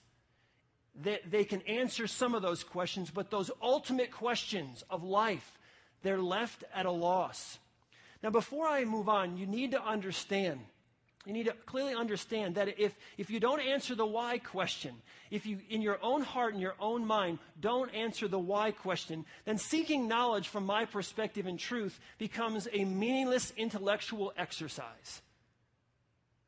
They, 0.95 1.19
they 1.29 1.45
can 1.45 1.61
answer 1.63 2.07
some 2.07 2.35
of 2.35 2.43
those 2.43 2.65
questions, 2.65 3.11
but 3.11 3.31
those 3.31 3.51
ultimate 3.63 4.11
questions 4.11 4.83
of 4.89 5.03
life, 5.03 5.59
they're 6.03 6.21
left 6.21 6.65
at 6.75 6.87
a 6.87 6.91
loss. 6.91 7.59
Now, 8.23 8.31
before 8.31 8.67
I 8.67 8.85
move 8.85 9.09
on, 9.09 9.37
you 9.37 9.47
need 9.47 9.73
to 9.73 9.83
understand 9.83 10.61
you 11.27 11.33
need 11.33 11.47
to 11.47 11.53
clearly 11.67 11.95
understand 11.95 12.55
that 12.55 12.79
if, 12.79 12.95
if 13.19 13.31
you 13.31 13.41
don't 13.41 13.61
answer 13.61 13.97
the 13.97 14.07
why 14.07 14.39
question, 14.39 14.95
if 15.33 15.45
you, 15.45 15.59
in 15.69 15.83
your 15.83 15.99
own 16.01 16.23
heart 16.23 16.53
and 16.53 16.63
your 16.63 16.77
own 16.79 17.05
mind, 17.05 17.41
don't 17.61 17.93
answer 17.93 18.29
the 18.29 18.39
why 18.39 18.71
question, 18.71 19.25
then 19.45 19.59
seeking 19.59 20.07
knowledge 20.07 20.47
from 20.47 20.65
my 20.65 20.85
perspective 20.85 21.47
and 21.47 21.59
truth 21.59 21.99
becomes 22.19 22.69
a 22.73 22.85
meaningless 22.85 23.53
intellectual 23.57 24.33
exercise. 24.39 25.21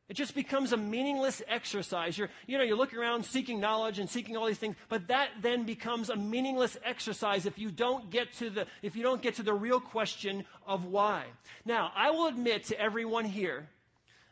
It 0.09 0.15
just 0.15 0.35
becomes 0.35 0.73
a 0.73 0.77
meaningless 0.77 1.43
exercise. 1.49 2.17
You're, 2.17 2.31
you 2.47 2.57
know, 2.57 2.65
you're 2.65 2.79
looking 2.79 3.01
around 3.01 3.27
seeking 3.27 3.61
knowledge 3.61 3.99
and 3.99 4.09
seeking 4.09 4.37
all 4.37 4.47
these 4.47 4.59
things, 4.59 4.77
but 4.89 5.09
that 5.09 5.31
then 5.43 5.65
becomes 5.65 6.09
a 6.09 6.17
meaningless 6.17 6.79
exercise 6.85 7.47
if 7.47 7.59
you 7.59 7.71
don't 7.71 8.11
get 8.11 8.33
to 8.35 8.49
the, 8.49 8.67
if 8.81 8.97
you 8.97 9.03
don't 9.03 9.21
get 9.21 9.35
to 9.35 9.43
the 9.43 9.53
real 9.53 9.81
question 9.81 10.47
of 10.67 10.85
why. 10.85 11.25
Now, 11.67 11.93
I 11.95 12.13
will 12.13 12.29
admit 12.29 12.65
to 12.67 12.81
everyone 12.81 13.27
here 13.27 13.69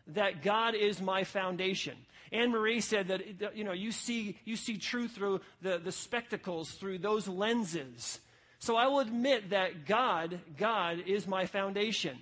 that 0.08 0.42
God 0.42 0.74
is 0.74 1.00
my 1.00 1.24
foundation. 1.24 1.96
Anne 2.32 2.50
Marie 2.50 2.80
said 2.80 3.08
that 3.08 3.56
you 3.56 3.64
know 3.64 3.72
you 3.72 3.92
see 3.92 4.36
you 4.44 4.56
see 4.56 4.76
truth 4.76 5.12
through 5.12 5.40
the, 5.62 5.78
the 5.78 5.92
spectacles 5.92 6.72
through 6.72 6.98
those 6.98 7.28
lenses. 7.28 8.20
So 8.58 8.76
I 8.76 8.86
will 8.86 9.00
admit 9.00 9.50
that 9.50 9.86
God, 9.86 10.40
God 10.56 11.02
is 11.06 11.26
my 11.26 11.46
foundation. 11.46 12.18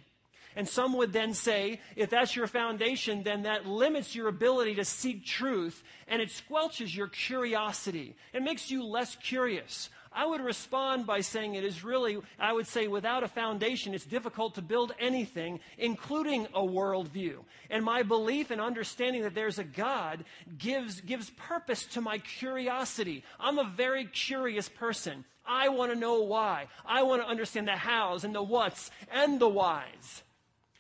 And 0.57 0.69
some 0.69 0.97
would 0.97 1.13
then 1.13 1.35
say, 1.35 1.81
if 1.97 2.11
that's 2.11 2.37
your 2.37 2.47
foundation, 2.47 3.23
then 3.25 3.43
that 3.43 3.67
limits 3.67 4.15
your 4.15 4.29
ability 4.29 4.77
to 4.77 4.85
seek 4.85 5.25
truth 5.25 5.83
and 6.07 6.23
it 6.23 6.29
squelches 6.29 6.95
your 6.95 7.09
curiosity. 7.09 8.15
It 8.33 8.43
makes 8.43 8.71
you 8.71 8.85
less 8.85 9.17
curious. 9.17 9.91
I 10.15 10.27
would 10.27 10.41
respond 10.41 11.07
by 11.07 11.21
saying 11.21 11.55
it 11.55 11.65
is 11.65 11.83
really, 11.83 12.19
I 12.39 12.53
would 12.53 12.67
say, 12.67 12.87
without 12.87 13.25
a 13.25 13.29
foundation, 13.29 13.95
it's 13.95 14.05
difficult 14.05 14.55
to 14.55 14.63
build 14.63 14.93
anything, 14.99 15.61
including 15.77 16.47
a 16.55 16.61
worldview. 16.61 17.39
And 17.69 17.85
my 17.85 18.03
belief 18.03 18.51
and 18.51 18.61
understanding 18.61 19.23
that 19.23 19.35
there's 19.35 19.59
a 19.59 19.65
God 19.65 20.25
gives, 20.57 21.01
gives 21.01 21.31
purpose 21.31 21.85
to 21.87 22.01
my 22.01 22.19
curiosity. 22.19 23.25
I'm 23.41 23.59
a 23.59 23.73
very 23.77 24.05
curious 24.05 24.69
person. 24.69 25.25
I 25.47 25.69
want 25.69 25.93
to 25.93 25.99
know 25.99 26.21
why. 26.21 26.69
I 26.87 27.03
want 27.03 27.23
to 27.23 27.29
understand 27.29 27.69
the 27.69 27.73
hows 27.73 28.25
and 28.25 28.35
the 28.35 28.43
whats 28.43 28.91
and 29.11 29.41
the 29.41 29.49
whys. 29.49 30.23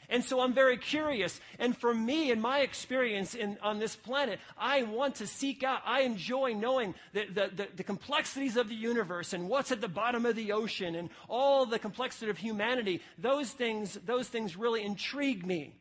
And 0.08 0.24
so 0.24 0.40
I'm 0.40 0.52
very 0.52 0.76
curious. 0.76 1.40
And 1.58 1.76
for 1.76 1.94
me, 1.94 2.30
in 2.30 2.40
my 2.40 2.60
experience 2.60 3.34
in, 3.34 3.58
on 3.62 3.78
this 3.78 3.96
planet, 3.96 4.38
I 4.58 4.82
want 4.82 5.16
to 5.16 5.26
seek 5.26 5.62
out, 5.62 5.80
I 5.84 6.02
enjoy 6.02 6.52
knowing 6.52 6.94
the, 7.12 7.26
the, 7.26 7.50
the, 7.54 7.68
the, 7.76 7.84
complexities 7.84 8.56
of 8.56 8.68
the 8.68 8.74
universe 8.74 9.32
and 9.32 9.48
what's 9.48 9.72
at 9.72 9.80
the 9.80 9.88
bottom 9.88 10.26
of 10.26 10.36
the 10.36 10.52
ocean 10.52 10.94
and 10.94 11.10
all 11.28 11.66
the 11.66 11.78
complexity 11.78 12.30
of 12.30 12.38
humanity. 12.38 13.00
Those 13.18 13.50
things, 13.50 13.98
those 14.04 14.28
things 14.28 14.56
really 14.56 14.84
intrigue 14.84 15.46
me. 15.46 15.74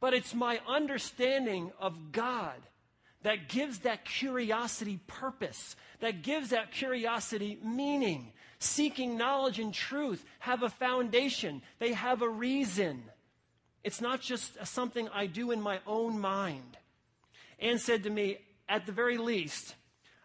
But 0.00 0.14
it's 0.14 0.34
my 0.34 0.60
understanding 0.66 1.72
of 1.78 2.12
God 2.12 2.60
that 3.22 3.48
gives 3.48 3.80
that 3.80 4.04
curiosity 4.04 4.98
purpose, 5.06 5.76
that 6.00 6.22
gives 6.22 6.50
that 6.50 6.72
curiosity 6.72 7.58
meaning. 7.62 8.32
Seeking 8.58 9.16
knowledge 9.16 9.58
and 9.58 9.74
truth 9.74 10.24
have 10.38 10.62
a 10.62 10.68
foundation, 10.68 11.62
they 11.78 11.92
have 11.92 12.22
a 12.22 12.28
reason. 12.28 13.02
It's 13.84 14.00
not 14.00 14.20
just 14.20 14.64
something 14.66 15.08
I 15.08 15.26
do 15.26 15.50
in 15.50 15.60
my 15.60 15.80
own 15.86 16.18
mind. 16.20 16.76
Anne 17.58 17.78
said 17.78 18.04
to 18.04 18.10
me, 18.10 18.38
at 18.68 18.86
the 18.86 18.92
very 18.92 19.18
least, 19.18 19.74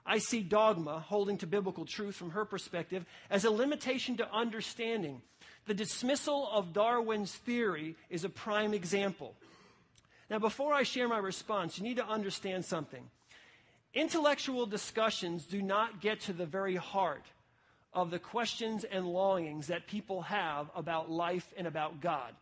I 0.06 0.20
see 0.20 0.42
dogma, 0.42 1.00
holding 1.00 1.38
to 1.40 1.48
biblical 1.48 1.86
truth 1.86 2.16
from 2.16 2.32
her 2.32 2.46
perspective, 2.46 3.06
as 3.30 3.46
a 3.46 3.52
limitation 3.52 4.18
to 4.18 4.32
understanding. 4.32 5.22
The 5.66 5.74
dismissal 5.74 6.50
of 6.52 6.72
Darwin's 6.72 7.34
theory 7.34 7.96
is 8.10 8.24
a 8.24 8.30
prime 8.30 8.74
example. 8.74 9.36
Now, 10.30 10.40
before 10.40 10.74
I 10.74 10.84
share 10.84 11.08
my 11.08 11.18
response, 11.18 11.78
you 11.78 11.84
need 11.84 11.98
to 11.98 12.08
understand 12.08 12.64
something. 12.64 13.04
Intellectual 13.94 14.66
discussions 14.66 15.46
do 15.46 15.62
not 15.62 16.00
get 16.02 16.22
to 16.22 16.34
the 16.34 16.46
very 16.46 16.76
heart 16.76 17.26
of 17.94 18.12
the 18.12 18.20
questions 18.20 18.84
and 18.84 19.08
longings 19.08 19.68
that 19.68 19.88
people 19.88 20.22
have 20.22 20.70
about 20.76 21.10
life 21.10 21.54
and 21.58 21.68
about 21.68 22.00
God. 22.00 22.34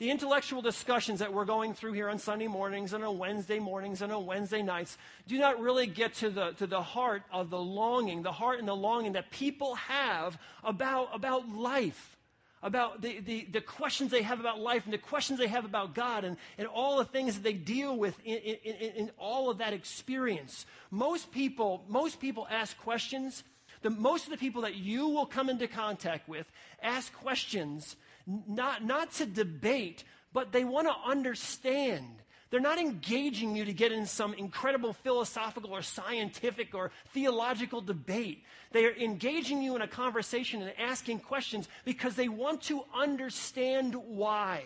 The 0.00 0.10
intellectual 0.10 0.62
discussions 0.62 1.18
that 1.18 1.30
we're 1.30 1.44
going 1.44 1.74
through 1.74 1.92
here 1.92 2.08
on 2.08 2.18
Sunday 2.18 2.46
mornings 2.46 2.94
and 2.94 3.04
on 3.04 3.18
Wednesday 3.18 3.58
mornings 3.58 4.00
and 4.00 4.10
on 4.10 4.24
Wednesday 4.24 4.62
nights 4.62 4.96
do 5.26 5.38
not 5.38 5.60
really 5.60 5.86
get 5.86 6.14
to 6.14 6.30
the, 6.30 6.52
to 6.52 6.66
the 6.66 6.80
heart 6.80 7.22
of 7.30 7.50
the 7.50 7.60
longing, 7.60 8.22
the 8.22 8.32
heart 8.32 8.60
and 8.60 8.66
the 8.66 8.74
longing 8.74 9.12
that 9.12 9.30
people 9.30 9.74
have 9.74 10.38
about, 10.64 11.10
about 11.12 11.50
life 11.50 12.16
about 12.62 13.00
the, 13.00 13.20
the, 13.20 13.46
the, 13.52 13.60
questions 13.60 14.10
they 14.10 14.20
have 14.20 14.38
about 14.38 14.58
life 14.60 14.84
and 14.84 14.92
the 14.92 14.98
questions 14.98 15.38
they 15.38 15.46
have 15.46 15.64
about 15.64 15.94
God 15.94 16.24
and, 16.24 16.36
and 16.58 16.66
all 16.66 16.98
the 16.98 17.06
things 17.06 17.34
that 17.34 17.42
they 17.42 17.54
deal 17.54 17.96
with 17.96 18.14
in, 18.22 18.36
in, 18.36 18.74
in 18.96 19.10
all 19.16 19.48
of 19.48 19.58
that 19.58 19.72
experience. 19.72 20.66
Most 20.90 21.32
people, 21.32 21.82
most 21.88 22.20
people 22.20 22.46
ask 22.50 22.76
questions. 22.76 23.44
The, 23.80 23.88
most 23.88 24.24
of 24.24 24.30
the 24.30 24.36
people 24.36 24.60
that 24.62 24.74
you 24.74 25.08
will 25.08 25.24
come 25.24 25.48
into 25.48 25.66
contact 25.68 26.28
with 26.28 26.46
ask 26.82 27.10
questions 27.14 27.96
not, 28.26 28.84
not 28.84 29.12
to 29.12 29.26
debate, 29.26 30.04
but 30.32 30.52
they 30.52 30.64
want 30.64 30.86
to 30.88 31.10
understand. 31.10 32.06
They're 32.50 32.60
not 32.60 32.78
engaging 32.78 33.54
you 33.54 33.64
to 33.64 33.72
get 33.72 33.92
in 33.92 34.06
some 34.06 34.34
incredible 34.34 34.92
philosophical 34.92 35.70
or 35.72 35.82
scientific 35.82 36.74
or 36.74 36.90
theological 37.14 37.80
debate. 37.80 38.42
They 38.72 38.86
are 38.86 38.94
engaging 38.94 39.62
you 39.62 39.76
in 39.76 39.82
a 39.82 39.88
conversation 39.88 40.60
and 40.60 40.72
asking 40.78 41.20
questions 41.20 41.68
because 41.84 42.16
they 42.16 42.28
want 42.28 42.62
to 42.62 42.82
understand 42.92 43.94
why. 43.94 44.64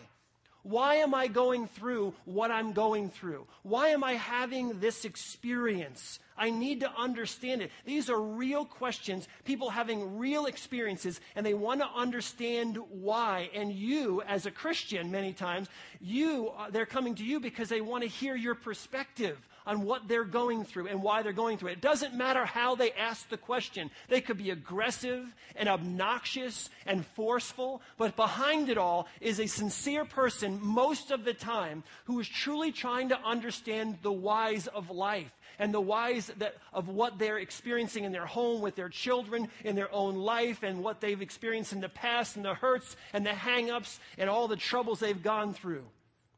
Why 0.63 0.97
am 0.97 1.15
I 1.15 1.27
going 1.27 1.67
through 1.69 2.15
what 2.25 2.51
I'm 2.51 2.73
going 2.73 3.11
through? 3.11 3.47
Why 3.63 3.89
am 3.89 4.03
I 4.03 4.15
having 4.15 4.81
this 4.81 5.05
experience? 5.05 6.19
I 6.37 6.51
need 6.51 6.81
to 6.81 6.91
understand 6.97 7.63
it. 7.63 7.71
These 7.85 8.11
are 8.11 8.21
real 8.21 8.65
questions, 8.65 9.29
people 9.45 9.71
having 9.71 10.19
real 10.19 10.47
experiences, 10.47 11.21
and 11.37 11.47
they 11.47 11.55
want 11.55 11.81
to 11.81 11.87
understand 11.87 12.79
why. 12.91 13.51
And 13.55 13.73
you, 13.73 14.23
as 14.23 14.47
a 14.47 14.51
Christian, 14.51 15.11
many 15.11 15.33
times, 15.33 15.69
you, 16.01 16.51
uh, 16.57 16.71
they're 16.71 16.87
coming 16.87 17.15
to 17.17 17.25
you 17.25 17.41
because 17.41 17.69
they 17.69 17.81
want 17.81 18.03
to 18.03 18.09
hear 18.09 18.35
your 18.35 18.55
perspective 18.55 19.39
on 19.67 19.83
what 19.83 20.09
they're 20.09 20.25
going 20.25 20.65
through 20.65 20.89
and 20.89 21.03
why 21.03 21.23
they're 21.23 21.33
going 21.33 21.59
through 21.59 21.71
it. 21.71 21.75
It 21.75 21.81
doesn't 21.81 22.15
matter 22.15 22.45
how 22.45 22.75
they 22.75 22.93
ask 22.93 23.29
the 23.29 23.37
question. 23.37 23.91
They 24.09 24.21
could 24.21 24.39
be 24.39 24.51
aggressive 24.51 25.35
and 25.57 25.69
obnoxious 25.69 26.71
and 26.87 27.07
forceful, 27.07 27.83
but 27.97 28.17
behind 28.17 28.69
it 28.69 28.79
all 28.79 29.09
is 29.21 29.41
a 29.41 29.47
sincere 29.47 30.05
person 30.05 30.59
most 30.63 31.11
of 31.11 31.25
the 31.25 31.35
time 31.35 31.83
who 32.05 32.21
is 32.21 32.29
truly 32.29 32.73
trying 32.73 33.09
to 33.09 33.21
understand 33.21 33.99
the 34.03 34.13
whys 34.13 34.67
of 34.67 34.91
life 34.91 35.33
and 35.59 35.73
the 35.73 35.81
whys 35.81 36.33
that, 36.39 36.57
of 36.73 36.89
what 36.89 37.19
they're 37.19 37.39
experiencing 37.39 38.05
in 38.05 38.13
their 38.13 38.27
home 38.27 38.61
with 38.61 38.75
their 38.75 38.89
children, 38.89 39.49
in 39.65 39.77
their 39.77 39.93
own 39.93 40.17
life, 40.17 40.63
and 40.63 40.83
what 40.83 41.01
they've 41.01 41.23
experienced 41.23 41.73
in 41.73 41.81
the 41.81 41.89
past, 41.89 42.37
and 42.37 42.45
the 42.45 42.55
hurts 42.55 42.97
and 43.13 43.25
the 43.25 43.33
hang 43.33 43.71
ups 43.71 44.01
and 44.19 44.29
all 44.29 44.49
the 44.49 44.57
troubles 44.57 45.01
they've 45.01 45.23
gone 45.23 45.55
through. 45.55 45.85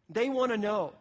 They 0.09 0.29
want 0.29 0.53
to 0.53 0.59
know. 0.59 0.93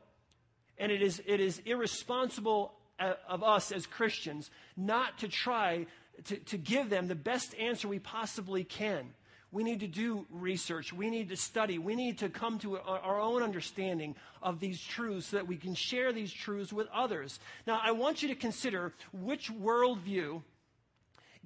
And 0.78 0.92
it 0.92 1.02
is, 1.02 1.22
it 1.26 1.40
is 1.40 1.62
irresponsible 1.66 2.74
uh, 3.00 3.14
of 3.28 3.44
us 3.44 3.72
as 3.72 3.86
Christians 3.86 4.50
not 4.76 5.20
to 5.20 5.28
try 5.28 5.86
to, 6.26 6.38
to 6.38 6.58
give 6.58 6.90
them 6.90 7.08
the 7.08 7.16
best 7.16 7.56
answer 7.56 7.88
we 7.88 8.00
possibly 8.00 8.64
can. 8.64 9.14
We 9.52 9.64
need 9.64 9.80
to 9.82 9.88
do 9.88 10.26
research. 10.32 10.92
We 10.92 11.10
need 11.10 11.30
to 11.30 11.38
study. 11.38 11.78
We 11.78 11.96
need 11.96 12.18
to 12.20 12.30
come 12.30 12.60
to 12.60 12.78
our 12.78 13.22
own 13.22 13.42
understanding 13.42 14.16
of 14.42 14.60
these 14.60 14.82
truths 14.82 15.28
so 15.28 15.38
that 15.38 15.48
we 15.48 15.56
can 15.56 15.76
share 15.76 16.12
these 16.12 16.34
truths 16.34 16.74
with 16.74 16.88
others. 16.94 17.40
Now, 17.66 17.80
I 17.82 17.92
want 17.92 18.22
you 18.22 18.28
to 18.30 18.36
consider 18.36 18.94
which 19.14 19.50
worldview 19.52 20.42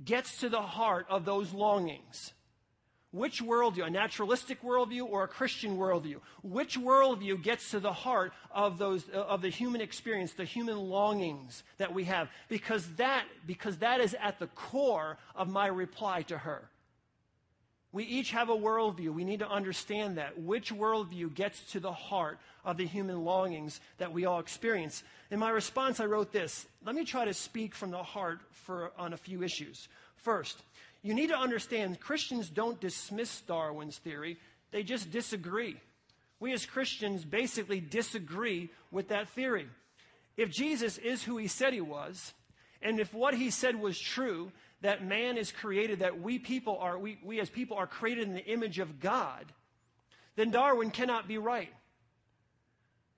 gets 0.03 0.39
to 0.39 0.49
the 0.49 0.61
heart 0.61 1.05
of 1.09 1.25
those 1.25 1.53
longings. 1.53 2.33
Which 3.11 3.41
worldview, 3.41 3.87
a 3.87 3.89
naturalistic 3.89 4.61
worldview 4.61 5.03
or 5.03 5.23
a 5.23 5.27
Christian 5.27 5.77
worldview? 5.77 6.17
Which 6.43 6.77
worldview 6.77 7.41
gets 7.41 7.71
to 7.71 7.79
the 7.79 7.91
heart 7.91 8.33
of 8.51 8.77
those 8.77 9.03
uh, 9.11 9.21
of 9.21 9.41
the 9.41 9.49
human 9.49 9.81
experience, 9.81 10.33
the 10.33 10.45
human 10.45 10.77
longings 10.77 11.63
that 11.77 11.91
we 11.91 12.03
have? 12.03 12.29
Because 12.49 12.85
that 12.97 13.25
because 13.47 13.77
that 13.77 13.99
is 13.99 14.15
at 14.19 14.37
the 14.37 14.47
core 14.47 15.17
of 15.35 15.49
my 15.49 15.65
reply 15.65 16.21
to 16.23 16.37
her. 16.37 16.69
We 17.91 18.03
each 18.03 18.29
have 18.31 18.49
a 18.49 18.55
worldview. 18.55 19.11
We 19.11 19.23
need 19.23 19.39
to 19.39 19.49
understand 19.49 20.17
that. 20.19 20.39
Which 20.39 20.71
worldview 20.71 21.33
gets 21.33 21.59
to 21.71 21.79
the 21.79 21.91
heart 21.91 22.37
of 22.63 22.77
the 22.77 22.85
human 22.85 23.25
longings 23.25 23.81
that 23.97 24.13
we 24.13 24.25
all 24.25 24.39
experience? 24.39 25.01
In 25.31 25.39
my 25.39 25.49
response, 25.49 25.99
I 25.99 26.05
wrote 26.05 26.31
this. 26.31 26.67
Let 26.85 26.93
me 26.93 27.03
try 27.03 27.25
to 27.25 27.33
speak 27.33 27.73
from 27.73 27.89
the 27.89 28.03
heart 28.03 28.41
for, 28.51 28.91
on 28.95 29.13
a 29.13 29.17
few 29.17 29.41
issues. 29.41 29.87
First, 30.17 30.61
you 31.01 31.13
need 31.13 31.27
to 31.27 31.37
understand 31.37 31.99
Christians 31.99 32.49
don't 32.49 32.79
dismiss 32.79 33.41
Darwin's 33.41 33.97
theory, 33.97 34.37
they 34.71 34.83
just 34.83 35.11
disagree. 35.11 35.77
We 36.39 36.53
as 36.53 36.65
Christians 36.65 37.25
basically 37.25 37.79
disagree 37.79 38.69
with 38.91 39.09
that 39.09 39.29
theory. 39.29 39.67
If 40.37 40.49
Jesus 40.49 40.97
is 40.97 41.23
who 41.23 41.37
he 41.37 41.47
said 41.47 41.73
he 41.73 41.81
was, 41.81 42.33
and 42.81 42.99
if 42.99 43.13
what 43.13 43.33
he 43.33 43.49
said 43.49 43.75
was 43.75 43.99
true, 43.99 44.51
that 44.81 45.03
man 45.03 45.37
is 45.37 45.51
created, 45.51 45.99
that 45.99 46.21
we 46.21 46.39
people 46.39 46.77
are, 46.77 46.97
we, 46.97 47.19
we 47.23 47.39
as 47.39 47.49
people 47.49 47.77
are 47.77 47.87
created 47.87 48.27
in 48.27 48.33
the 48.33 48.45
image 48.45 48.79
of 48.79 48.99
God, 48.99 49.45
then 50.35 50.51
Darwin 50.51 50.91
cannot 50.91 51.27
be 51.27 51.37
right. 51.37 51.73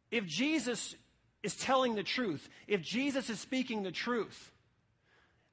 If 0.09 0.25
Jesus 0.25 0.95
is 1.43 1.55
telling 1.55 1.95
the 1.95 2.03
truth, 2.03 2.49
if 2.67 2.81
Jesus 2.81 3.29
is 3.29 3.39
speaking 3.39 3.83
the 3.83 3.91
truth, 3.91 4.50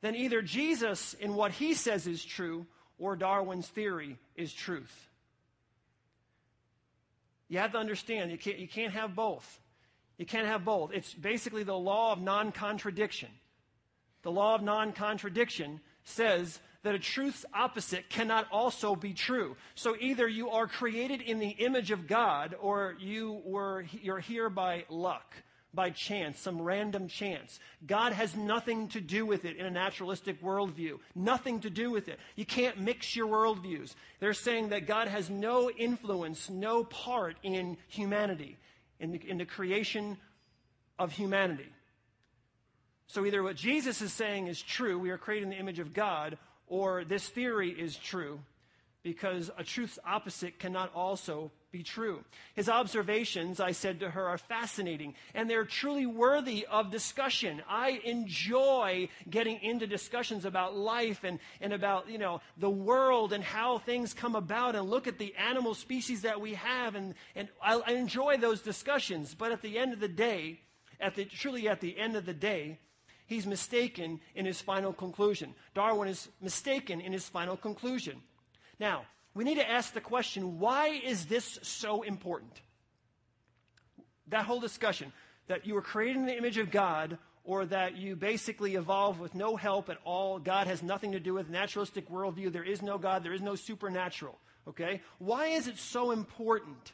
then 0.00 0.14
either 0.14 0.43
Jesus 0.43 1.14
in 1.14 1.35
what 1.35 1.52
he 1.52 1.75
says 1.75 2.07
is 2.07 2.25
true 2.25 2.67
or 2.99 3.17
Darwin's 3.17 3.69
theory 3.69 4.19
is 4.37 4.52
truth. 4.52 5.09
You 7.49 7.59
have 7.59 7.73
to 7.73 7.78
understand, 7.78 8.31
you 8.31 8.38
can't, 8.38 8.59
you 8.59 8.69
can't 8.69 8.93
have 8.93 9.14
both. 9.14 9.61
You 10.19 10.26
can't 10.26 10.47
have 10.47 10.64
both. 10.64 10.93
It's 10.93 11.14
basically 11.14 11.62
the 11.62 11.76
law 11.76 12.12
of 12.12 12.21
non 12.21 12.52
contradiction. 12.52 13.31
The 14.23 14.33
law 14.33 14.55
of 14.55 14.62
non 14.62 14.93
contradiction 14.93 15.81
says 16.05 16.61
that 16.83 16.95
a 16.95 16.99
truth's 16.99 17.45
opposite 17.55 18.09
cannot 18.09 18.47
also 18.52 18.95
be 18.95 19.14
true. 19.14 19.57
So 19.75 19.97
either 19.99 20.28
you 20.28 20.50
are 20.50 20.67
created 20.67 21.23
in 21.23 21.38
the 21.38 21.49
image 21.49 21.90
of 21.90 22.07
God 22.07 22.55
or 22.61 22.97
you 22.99 23.40
were, 23.45 23.85
you're 24.02 24.21
here 24.21 24.50
by 24.50 24.85
luck 24.88 25.35
by 25.75 25.91
chance, 25.91 26.41
some 26.41 26.61
random 26.61 27.09
chance. 27.09 27.61
God 27.87 28.13
has 28.13 28.35
nothing 28.35 28.89
to 28.89 29.01
do 29.01 29.27
with 29.27 29.45
it 29.45 29.57
in 29.57 29.67
a 29.67 29.71
naturalistic 29.71 30.43
worldview. 30.43 30.99
Nothing 31.15 31.61
to 31.61 31.71
do 31.71 31.91
with 31.91 32.09
it. 32.09 32.19
You 32.37 32.47
can't 32.47 32.81
mix 32.81 33.15
your 33.15 33.27
worldviews. 33.27 33.95
They're 34.19 34.33
saying 34.35 34.71
that 34.71 34.87
God 34.87 35.09
has 35.09 35.29
no 35.29 35.71
influence, 35.71 36.49
no 36.49 36.85
part 36.85 37.37
in 37.43 37.77
humanity, 37.89 38.57
in 38.99 39.13
the, 39.13 39.21
in 39.29 39.39
the 39.39 39.45
creation 39.45 40.17
of 40.99 41.13
humanity. 41.13 41.69
So 43.07 43.25
either 43.25 43.43
what 43.43 43.57
Jesus 43.57 44.03
is 44.03 44.13
saying 44.13 44.49
is 44.49 44.61
true, 44.61 44.99
we 44.99 45.11
are 45.11 45.19
created 45.19 45.45
in 45.45 45.51
the 45.51 45.59
image 45.59 45.79
of 45.79 45.95
God, 45.95 46.37
or 46.67 47.05
this 47.05 47.29
theory 47.29 47.71
is 47.71 47.97
true, 47.97 48.41
because 49.02 49.50
a 49.57 49.64
truth's 49.64 49.99
opposite 50.05 50.59
cannot 50.59 50.93
also 50.95 51.50
be 51.71 51.83
true. 51.83 52.25
His 52.55 52.69
observations, 52.69 53.61
I 53.61 53.73
said 53.73 54.00
to 54.00 54.11
her, 54.11 54.26
are 54.26 54.38
fascinating 54.38 55.14
and 55.35 55.49
they're 55.49 55.64
truly 55.64 56.07
worthy 56.07 56.67
of 56.67 56.90
discussion. 56.90 57.62
I 57.69 58.00
enjoy 58.05 59.09
getting 59.28 59.61
into 59.62 59.87
discussions 59.87 60.45
about 60.45 60.76
life 60.76 61.25
and, 61.25 61.38
and 61.61 61.73
about, 61.73 62.09
you 62.09 62.19
know, 62.19 62.40
the 62.57 62.71
world 62.71 63.33
and 63.33 63.45
how 63.45 63.78
things 63.78 64.14
come 64.14 64.35
about 64.35 64.76
and 64.76 64.88
look 64.88 65.07
at 65.07 65.19
the 65.19 65.35
animal 65.37 65.75
species 65.75 66.23
that 66.23 66.40
we 66.40 66.55
have 66.55 66.95
and, 66.95 67.14
and 67.35 67.49
I, 67.62 67.81
I 67.87 67.93
enjoy 67.93 68.38
those 68.38 68.62
discussions. 68.62 69.35
But 69.35 69.52
at 69.52 69.62
the 69.62 69.78
end 69.78 69.93
of 69.93 70.00
the 70.00 70.09
day, 70.09 70.61
at 71.00 71.14
the, 71.14 71.25
truly 71.26 71.69
at 71.69 71.81
the 71.81 71.97
end 71.99 72.17
of 72.17 72.25
the 72.25 72.35
day, 72.35 72.78
he's 73.26 73.47
mistaken 73.47 74.21
in 74.35 74.47
his 74.47 74.61
final 74.61 74.93
conclusion. 74.93 75.55
Darwin 75.75 76.09
is 76.09 76.28
mistaken 76.40 77.00
in 77.00 77.12
his 77.12 77.28
final 77.28 77.57
conclusion. 77.57 78.23
Now, 78.78 79.04
we 79.35 79.44
need 79.44 79.56
to 79.56 79.70
ask 79.70 79.92
the 79.92 80.00
question 80.00 80.58
why 80.58 80.88
is 80.88 81.26
this 81.26 81.58
so 81.62 82.02
important? 82.02 82.61
That 84.28 84.44
whole 84.44 84.61
discussion 84.61 85.12
that 85.47 85.66
you 85.66 85.75
were 85.75 85.82
created 85.82 86.16
in 86.16 86.26
the 86.26 86.37
image 86.37 86.58
of 86.58 86.70
God 86.70 87.18
or 87.44 87.64
that 87.64 87.97
you 87.97 88.14
basically 88.14 88.75
evolve 88.75 89.18
with 89.18 89.35
no 89.35 89.56
help 89.56 89.88
at 89.88 89.99
all. 90.04 90.38
God 90.38 90.66
has 90.66 90.82
nothing 90.82 91.12
to 91.12 91.20
do 91.20 91.35
with 91.35 91.49
naturalistic 91.49 92.11
worldview. 92.11 92.52
There 92.52 92.64
is 92.64 92.82
no 92.82 92.99
God. 92.99 93.25
There 93.25 93.32
is 93.32 93.40
no 93.40 93.54
supernatural. 93.54 94.38
Okay? 94.68 95.00
Why 95.18 95.47
is 95.47 95.66
it 95.66 95.78
so 95.78 96.11
important? 96.11 96.92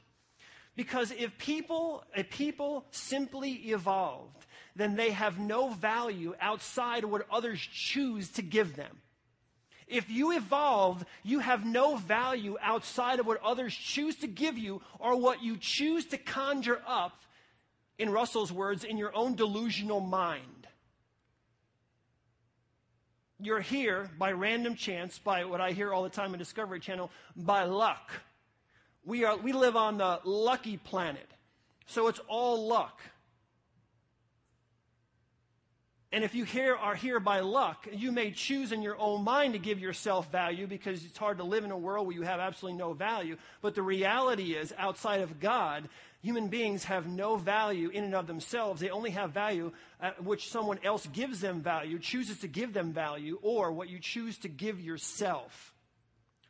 Because 0.77 1.11
if 1.11 1.37
people, 1.39 2.05
if 2.17 2.31
people 2.31 2.85
simply 2.93 3.53
evolved, 3.53 4.47
then 4.77 4.97
they 4.97 5.11
have 5.11 5.39
no 5.39 5.71
value 5.71 6.35
outside 6.41 7.05
of 7.05 7.11
what 7.11 7.27
others 7.31 7.61
choose 7.61 8.31
to 8.31 8.43
give 8.43 8.77
them. 8.77 9.01
If 9.87 10.11
you 10.11 10.33
evolve, 10.33 11.05
you 11.23 11.41
have 11.41 11.65
no 11.65 11.97
value 11.97 12.57
outside 12.63 13.21
of 13.21 13.27
what 13.27 13.43
others 13.43 13.75
choose 13.75 14.17
to 14.17 14.27
give 14.27 14.57
you 14.57 14.81
or 14.99 15.17
what 15.17 15.43
you 15.43 15.57
choose 15.59 16.07
to 16.07 16.19
conjure 16.19 16.81
up, 16.87 17.21
in 17.99 18.11
Russell's 18.11 18.51
words, 18.51 18.85
in 18.85 18.97
your 18.99 19.15
own 19.15 19.35
delusional 19.35 20.01
mind. 20.01 20.67
You're 23.39 23.61
here 23.61 24.11
by 24.19 24.33
random 24.33 24.75
chance, 24.75 25.19
by 25.19 25.45
what 25.45 25.61
I 25.61 25.73
hear 25.73 25.93
all 25.93 26.03
the 26.03 26.09
time 26.09 26.33
on 26.33 26.39
Discovery 26.39 26.81
Channel, 26.81 27.11
by 27.37 27.65
luck. 27.65 28.11
We, 29.05 29.25
are, 29.25 29.37
we 29.37 29.53
live 29.53 29.77
on 29.77 29.99
the 29.99 30.21
lucky 30.25 30.77
planet. 30.77 31.29
So 31.87 32.09
it's 32.09 32.21
all 32.27 32.67
luck. 32.67 33.01
And 36.15 36.23
if 36.23 36.37
you 36.37 36.45
here 36.45 36.77
are 36.77 36.95
here 36.95 37.19
by 37.19 37.41
luck, 37.41 37.89
you 37.93 38.13
may 38.13 38.31
choose 38.31 38.71
in 38.71 38.83
your 38.83 38.97
own 39.01 39.25
mind 39.25 39.55
to 39.55 39.59
give 39.59 39.81
yourself 39.81 40.31
value 40.31 40.69
because 40.69 41.05
it's 41.05 41.19
hard 41.19 41.39
to 41.39 41.45
live 41.45 41.65
in 41.65 41.73
a 41.73 41.77
world 41.77 42.07
where 42.07 42.15
you 42.15 42.23
have 42.23 42.39
absolutely 42.39 42.79
no 42.79 42.93
value. 42.93 43.37
But 43.63 43.75
the 43.75 43.83
reality 43.83 44.55
is, 44.55 44.73
outside 44.79 45.23
of 45.23 45.41
God, 45.41 45.89
human 46.23 46.47
beings 46.47 46.85
have 46.85 47.09
no 47.09 47.35
value 47.35 47.89
in 47.89 48.05
and 48.05 48.15
of 48.15 48.29
themselves. 48.29 48.81
They 48.81 48.91
only 48.91 49.11
have 49.11 49.33
value 49.33 49.73
at 50.01 50.23
which 50.23 50.51
someone 50.51 50.79
else 50.85 51.05
gives 51.09 51.41
them 51.41 51.63
value, 51.63 51.99
chooses 51.99 52.39
to 52.39 52.47
give 52.47 52.73
them 52.73 52.93
value, 52.93 53.41
or 53.43 53.73
what 53.73 53.89
you 53.89 53.99
choose 53.99 54.39
to 54.39 54.49
give 54.49 54.81
yourself. 54.81 55.75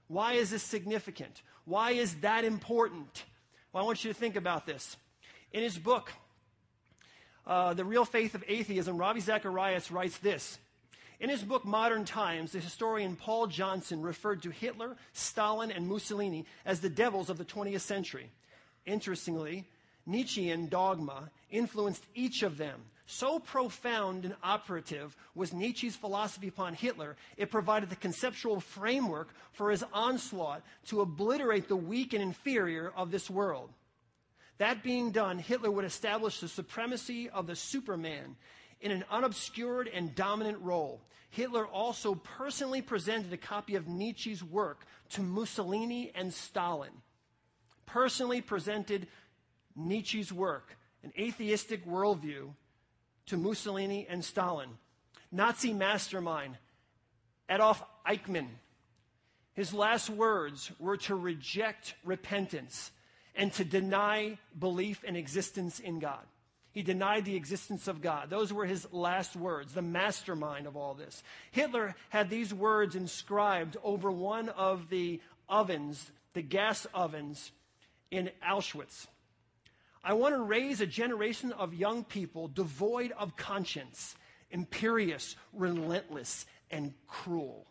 Why 0.09 0.35
is 0.35 0.51
this 0.51 0.63
significant? 0.63 1.41
Why 1.65 1.93
is 1.93 2.17
that 2.17 2.45
important? 2.45 3.25
Well, 3.73 3.83
I 3.83 3.87
want 3.87 4.05
you 4.05 4.13
to 4.13 4.19
think 4.19 4.37
about 4.37 4.67
this. 4.67 4.95
In 5.55 5.63
his 5.63 5.79
book, 5.79 6.13
uh, 7.47 7.75
The 7.75 7.85
Real 7.85 8.05
Face 8.05 8.35
of 8.35 8.45
Atheism, 8.47 8.97
Ravi 8.97 9.21
Zacharias 9.21 9.91
writes 9.91 10.19
this. 10.19 10.59
In 11.21 11.31
his 11.31 11.43
book 11.43 11.65
Modern 11.65 12.05
Times, 12.05 12.53
the 12.53 12.59
historian 12.59 13.17
Paul 13.17 13.47
Johnson 13.47 14.03
referred 14.03 14.43
to 14.43 14.51
Hitler, 14.51 14.97
Stalin, 15.13 15.71
and 15.71 15.87
Mussolini 15.87 16.45
as 16.67 16.81
the 16.81 16.91
devils 16.91 17.31
of 17.31 17.39
the 17.39 17.45
20th 17.45 17.81
century. 17.81 18.31
Interestingly, 18.85 19.65
Nietzschean 20.07 20.69
dogma 20.69 21.31
influenced 21.51 22.05
each 22.15 22.43
of 22.43 22.59
them. 22.59 22.83
So 23.07 23.39
profound 23.39 24.25
and 24.25 24.35
operative 24.43 25.15
was 25.35 25.53
Nietzsche's 25.53 25.97
philosophy 25.97 26.49
upon 26.49 26.75
Hitler, 26.75 27.17
it 27.37 27.51
provided 27.51 27.91
the 27.91 27.97
conceptual 27.97 28.61
framework 28.61 29.29
for 29.53 29.71
his 29.71 29.85
onslaught 29.93 30.63
to 30.87 31.03
obliterate 31.03 31.69
the 31.69 31.77
weak 31.77 32.15
and 32.15 32.23
inferior 32.23 32.93
of 32.97 33.11
this 33.11 33.29
world. 33.29 33.71
That 34.59 34.83
being 34.83 35.11
done, 35.11 35.39
Hitler 35.39 35.71
would 35.71 35.85
establish 35.85 36.41
the 36.41 36.49
supremacy 36.49 37.29
of 37.29 37.47
the 37.47 37.57
Superman 37.57 38.37
in 38.81 38.91
an 38.91 39.05
unobscured 39.11 39.89
and 39.89 40.15
dominant 40.15 40.61
role. 40.61 41.01
Hitler 41.31 41.67
also 41.67 42.15
personally 42.15 42.81
presented 42.81 43.33
a 43.33 43.37
copy 43.37 43.75
of 43.75 43.89
Nietzsche's 43.89 44.45
work 44.45 44.87
to 45.11 45.23
Mussolini 45.23 46.13
and 46.15 46.33
Stalin. 46.33 46.93
Personally 47.87 48.41
presented 48.41 49.09
Nietzsche's 49.75 50.33
work, 50.33 50.77
an 51.03 51.13
atheistic 51.19 51.85
worldview, 51.87 52.51
to 53.27 53.37
Mussolini 53.37 54.07
and 54.09 54.25
Stalin. 54.25 54.69
Nazi 55.33 55.73
mastermind 55.73 56.57
Adolf 57.49 57.83
Eichmann. 58.07 58.49
His 59.55 59.75
last 59.75 60.09
words 60.09 60.71
were 60.79 60.97
to 60.99 61.15
reject 61.15 61.95
repentance 62.05 62.91
and 63.35 63.53
to 63.55 63.65
deny 63.65 64.39
belief 64.59 65.03
and 65.07 65.17
existence 65.17 65.81
in 65.81 65.99
God. 65.99 66.25
He 66.73 66.83
denied 66.83 67.25
the 67.25 67.37
existence 67.37 67.87
of 67.87 68.03
God. 68.03 68.31
Those 68.31 68.53
were 68.53 68.67
his 68.67 68.87
last 68.93 69.37
words, 69.37 69.75
the 69.75 69.83
mastermind 69.83 70.67
of 70.67 70.77
all 70.77 70.95
this. 70.95 71.23
Hitler 71.53 71.95
had 72.09 72.29
these 72.29 72.53
words 72.53 72.97
inscribed 72.97 73.77
over 73.85 74.11
one 74.11 74.49
of 74.49 74.89
the 74.89 75.21
ovens, 75.49 76.11
the 76.33 76.43
gas 76.43 76.87
ovens 76.93 77.53
in 78.11 78.31
Auschwitz. 78.45 79.07
I 80.03 80.15
want 80.15 80.35
to 80.35 80.43
raise 80.43 80.81
a 80.81 80.87
generation 80.87 81.53
of 81.53 81.75
young 81.75 82.05
people 82.05 82.49
devoid 82.49 83.13
of 83.13 83.37
conscience, 83.37 84.17
imperious, 84.51 85.37
relentless, 85.53 86.45
and 86.71 86.93
cruel. 87.07 87.67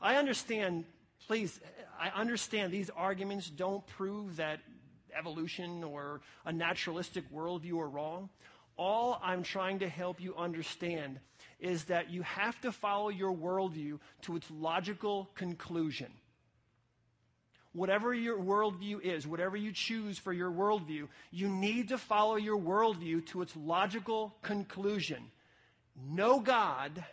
I 0.00 0.16
understand, 0.16 0.84
please 1.26 1.60
I 1.98 2.08
understand 2.08 2.72
these 2.72 2.90
arguments 2.90 3.48
don't 3.48 3.86
prove 3.86 4.36
that 4.36 4.60
evolution 5.18 5.82
or 5.82 6.20
a 6.44 6.52
naturalistic 6.52 7.32
worldview 7.32 7.80
are 7.80 7.88
wrong. 7.88 8.28
All 8.76 9.18
I'm 9.22 9.42
trying 9.42 9.78
to 9.78 9.88
help 9.88 10.20
you 10.20 10.36
understand 10.36 11.18
is 11.58 11.84
that 11.84 12.10
you 12.10 12.22
have 12.22 12.60
to 12.60 12.72
follow 12.72 13.08
your 13.08 13.34
worldview 13.34 13.98
to 14.22 14.36
its 14.36 14.50
logical 14.50 15.30
conclusion. 15.34 16.12
Whatever 17.72 18.12
your 18.12 18.38
worldview 18.38 19.00
is, 19.00 19.26
whatever 19.26 19.56
you 19.56 19.72
choose 19.72 20.18
for 20.18 20.32
your 20.32 20.50
worldview, 20.50 21.08
you 21.30 21.48
need 21.48 21.88
to 21.88 21.98
follow 21.98 22.36
your 22.36 22.58
worldview 22.58 23.24
to 23.26 23.42
its 23.42 23.54
logical 23.56 24.34
conclusion. 24.42 25.30
No 26.06 26.40
God 26.40 27.04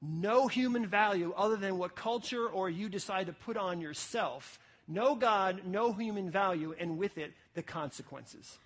no 0.00 0.46
human 0.48 0.86
value 0.86 1.32
other 1.36 1.56
than 1.56 1.78
what 1.78 1.94
culture 1.94 2.46
or 2.46 2.70
you 2.70 2.88
decide 2.88 3.26
to 3.26 3.32
put 3.32 3.56
on 3.56 3.80
yourself. 3.80 4.58
No 4.86 5.14
God, 5.14 5.62
no 5.66 5.92
human 5.92 6.30
value, 6.30 6.74
and 6.78 6.98
with 6.98 7.18
it, 7.18 7.32
the 7.54 7.62
consequences. 7.62 8.58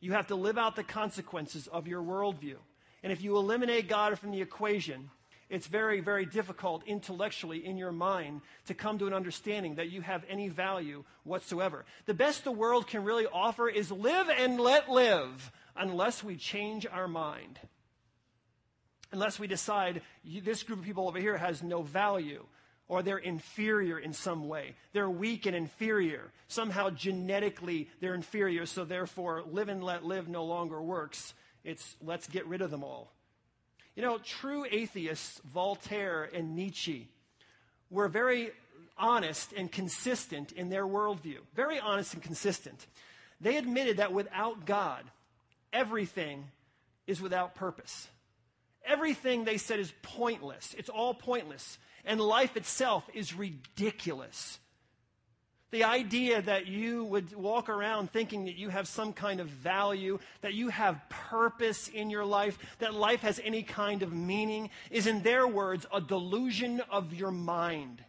You 0.00 0.12
have 0.12 0.28
to 0.28 0.34
live 0.34 0.58
out 0.58 0.76
the 0.76 0.84
consequences 0.84 1.66
of 1.68 1.86
your 1.86 2.02
worldview. 2.02 2.56
And 3.02 3.12
if 3.12 3.22
you 3.22 3.36
eliminate 3.36 3.88
God 3.88 4.18
from 4.18 4.30
the 4.30 4.40
equation 4.40 5.10
it's 5.48 5.66
very, 5.66 6.00
very 6.00 6.26
difficult 6.26 6.82
intellectually 6.86 7.64
in 7.64 7.78
your 7.78 7.92
mind 7.92 8.42
to 8.66 8.74
come 8.74 8.98
to 8.98 9.06
an 9.06 9.14
understanding 9.14 9.76
that 9.76 9.90
you 9.90 10.02
have 10.02 10.22
any 10.28 10.48
value 10.48 11.04
whatsoever. 11.24 11.86
The 12.04 12.14
best 12.14 12.44
the 12.44 12.52
world 12.52 12.86
can 12.86 13.02
really 13.02 13.26
offer 13.26 13.68
is 13.68 13.90
live 13.90 14.28
and 14.28 14.60
let 14.60 14.90
live 14.90 15.50
unless 15.74 16.22
we 16.22 16.36
change 16.36 16.86
our 16.86 17.08
mind. 17.08 17.58
Unless 19.12 19.38
we 19.38 19.46
decide 19.46 20.02
this 20.24 20.62
group 20.62 20.80
of 20.80 20.84
people 20.84 21.08
over 21.08 21.18
here 21.18 21.36
has 21.36 21.62
no 21.62 21.82
value 21.82 22.44
or 22.88 23.02
they're 23.02 23.18
inferior 23.18 23.98
in 23.98 24.12
some 24.12 24.48
way. 24.48 24.74
They're 24.92 25.10
weak 25.10 25.46
and 25.46 25.54
inferior. 25.54 26.32
Somehow 26.48 26.90
genetically 26.90 27.88
they're 28.00 28.14
inferior, 28.14 28.66
so 28.66 28.84
therefore 28.84 29.44
live 29.50 29.68
and 29.68 29.84
let 29.84 30.04
live 30.04 30.28
no 30.28 30.44
longer 30.44 30.80
works. 30.80 31.34
It's 31.64 31.96
let's 32.02 32.26
get 32.26 32.46
rid 32.46 32.62
of 32.62 32.70
them 32.70 32.82
all. 32.82 33.12
You 33.94 34.02
know, 34.02 34.18
true 34.18 34.64
atheists, 34.70 35.40
Voltaire 35.44 36.28
and 36.32 36.54
Nietzsche, 36.54 37.08
were 37.90 38.08
very 38.08 38.52
honest 38.96 39.52
and 39.52 39.70
consistent 39.70 40.52
in 40.52 40.70
their 40.70 40.86
worldview. 40.86 41.38
Very 41.54 41.78
honest 41.78 42.14
and 42.14 42.22
consistent. 42.22 42.86
They 43.40 43.56
admitted 43.56 43.98
that 43.98 44.12
without 44.12 44.66
God, 44.66 45.04
everything 45.72 46.44
is 47.06 47.20
without 47.20 47.54
purpose. 47.54 48.08
Everything 48.84 49.44
they 49.44 49.58
said 49.58 49.78
is 49.78 49.92
pointless. 50.02 50.74
It's 50.78 50.88
all 50.88 51.14
pointless. 51.14 51.78
And 52.04 52.20
life 52.20 52.56
itself 52.56 53.04
is 53.12 53.34
ridiculous. 53.34 54.58
The 55.70 55.84
idea 55.84 56.40
that 56.40 56.66
you 56.66 57.04
would 57.04 57.34
walk 57.34 57.68
around 57.68 58.10
thinking 58.10 58.46
that 58.46 58.56
you 58.56 58.70
have 58.70 58.88
some 58.88 59.12
kind 59.12 59.38
of 59.38 59.48
value, 59.48 60.18
that 60.40 60.54
you 60.54 60.70
have 60.70 61.02
purpose 61.10 61.88
in 61.88 62.08
your 62.08 62.24
life, 62.24 62.58
that 62.78 62.94
life 62.94 63.20
has 63.20 63.38
any 63.44 63.62
kind 63.62 64.02
of 64.02 64.14
meaning, 64.14 64.70
is 64.90 65.06
in 65.06 65.22
their 65.22 65.46
words 65.46 65.84
a 65.92 66.00
delusion 66.00 66.80
of 66.90 67.12
your 67.12 67.30
mind. 67.30 68.02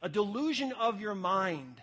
A 0.00 0.08
delusion 0.08 0.72
of 0.78 1.00
your 1.00 1.16
mind. 1.16 1.82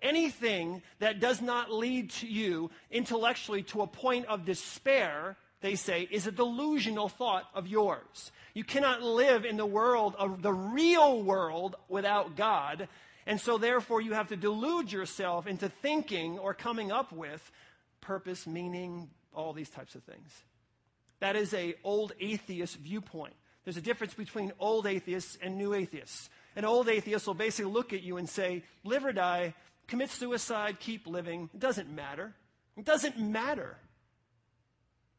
Anything 0.00 0.82
that 1.00 1.20
does 1.20 1.42
not 1.42 1.70
lead 1.70 2.10
to 2.10 2.26
you 2.26 2.70
intellectually 2.90 3.62
to 3.64 3.82
a 3.82 3.86
point 3.86 4.24
of 4.26 4.46
despair, 4.46 5.36
they 5.64 5.74
say, 5.74 6.06
is 6.10 6.26
a 6.26 6.32
delusional 6.32 7.08
thought 7.08 7.48
of 7.54 7.66
yours. 7.66 8.30
You 8.52 8.62
cannot 8.62 9.02
live 9.02 9.44
in 9.44 9.56
the 9.56 9.66
world 9.66 10.14
of 10.16 10.42
the 10.42 10.52
real 10.52 11.22
world 11.22 11.74
without 11.88 12.36
God 12.36 12.88
and 13.26 13.40
so, 13.40 13.58
therefore, 13.58 14.00
you 14.00 14.12
have 14.12 14.28
to 14.28 14.36
delude 14.36 14.92
yourself 14.92 15.46
into 15.46 15.68
thinking 15.68 16.38
or 16.38 16.52
coming 16.52 16.92
up 16.92 17.12
with 17.12 17.50
purpose, 18.00 18.46
meaning, 18.46 19.08
all 19.34 19.52
these 19.52 19.70
types 19.70 19.94
of 19.94 20.02
things. 20.04 20.30
That 21.20 21.36
is 21.36 21.54
a 21.54 21.74
old 21.84 22.12
atheist 22.20 22.76
viewpoint. 22.76 23.34
There's 23.64 23.78
a 23.78 23.82
difference 23.82 24.12
between 24.12 24.52
old 24.58 24.86
atheists 24.86 25.38
and 25.40 25.56
new 25.56 25.72
atheists. 25.72 26.28
An 26.54 26.66
old 26.66 26.88
atheist 26.88 27.26
will 27.26 27.34
basically 27.34 27.72
look 27.72 27.94
at 27.94 28.02
you 28.02 28.18
and 28.18 28.28
say, 28.28 28.62
live 28.84 29.06
or 29.06 29.12
die, 29.12 29.54
commit 29.88 30.10
suicide, 30.10 30.78
keep 30.78 31.06
living. 31.06 31.48
It 31.54 31.60
doesn't 31.60 31.90
matter. 31.90 32.34
It 32.76 32.84
doesn't 32.84 33.18
matter. 33.18 33.78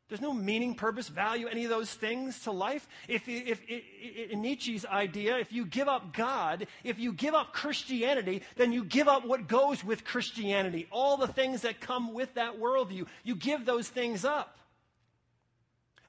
There's 0.08 0.22
no 0.22 0.34
meaning, 0.34 0.76
purpose, 0.76 1.08
value, 1.08 1.48
any 1.48 1.64
of 1.64 1.72
those 1.72 1.92
things 1.92 2.40
to 2.42 2.52
life. 2.52 2.88
If, 3.08 3.28
if, 3.28 3.60
if, 3.68 4.32
in 4.32 4.42
Nietzsche's 4.42 4.86
idea, 4.86 5.40
if 5.40 5.52
you 5.52 5.66
give 5.66 5.88
up 5.88 6.14
God, 6.14 6.68
if 6.84 7.00
you 7.00 7.12
give 7.12 7.34
up 7.34 7.54
Christianity, 7.54 8.44
then 8.56 8.72
you 8.72 8.84
give 8.84 9.08
up 9.08 9.26
what 9.26 9.48
goes 9.48 9.84
with 9.84 10.06
Christianity. 10.06 10.88
All 10.92 11.18
the 11.18 11.28
things 11.28 11.62
that 11.62 11.82
come 11.82 12.14
with 12.14 12.36
that 12.36 12.60
worldview. 12.60 13.08
You 13.24 13.36
give 13.36 13.66
those 13.66 13.90
things 13.90 14.24
up. 14.24 14.58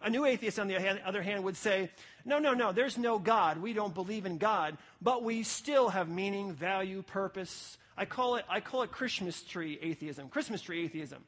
A 0.03 0.11
new 0.11 0.27
atheist, 0.27 0.59
on 0.59 0.69
the 0.69 0.77
other 1.07 1.23
hand, 1.23 1.43
would 1.45 1.57
say, 1.57 1.91
no, 2.27 2.39
no, 2.39 2.53
no, 2.53 2.73
there's 2.73 2.99
no 2.99 3.19
God. 3.19 3.57
We 3.57 3.73
don't 3.73 3.95
believe 3.95 4.27
in 4.27 4.37
God, 4.37 4.77
but 5.01 5.25
we 5.25 5.43
still 5.43 5.89
have 5.89 6.11
meaning, 6.11 6.53
value, 6.53 7.01
purpose. 7.01 7.79
I 7.97 8.05
call 8.05 8.37
it, 8.37 8.45
I 8.47 8.61
call 8.61 8.83
it 8.83 8.93
Christmas 8.93 9.43
tree 9.43 9.79
atheism. 9.81 10.29
Christmas 10.29 10.61
tree 10.61 10.85
atheism. 10.85 11.25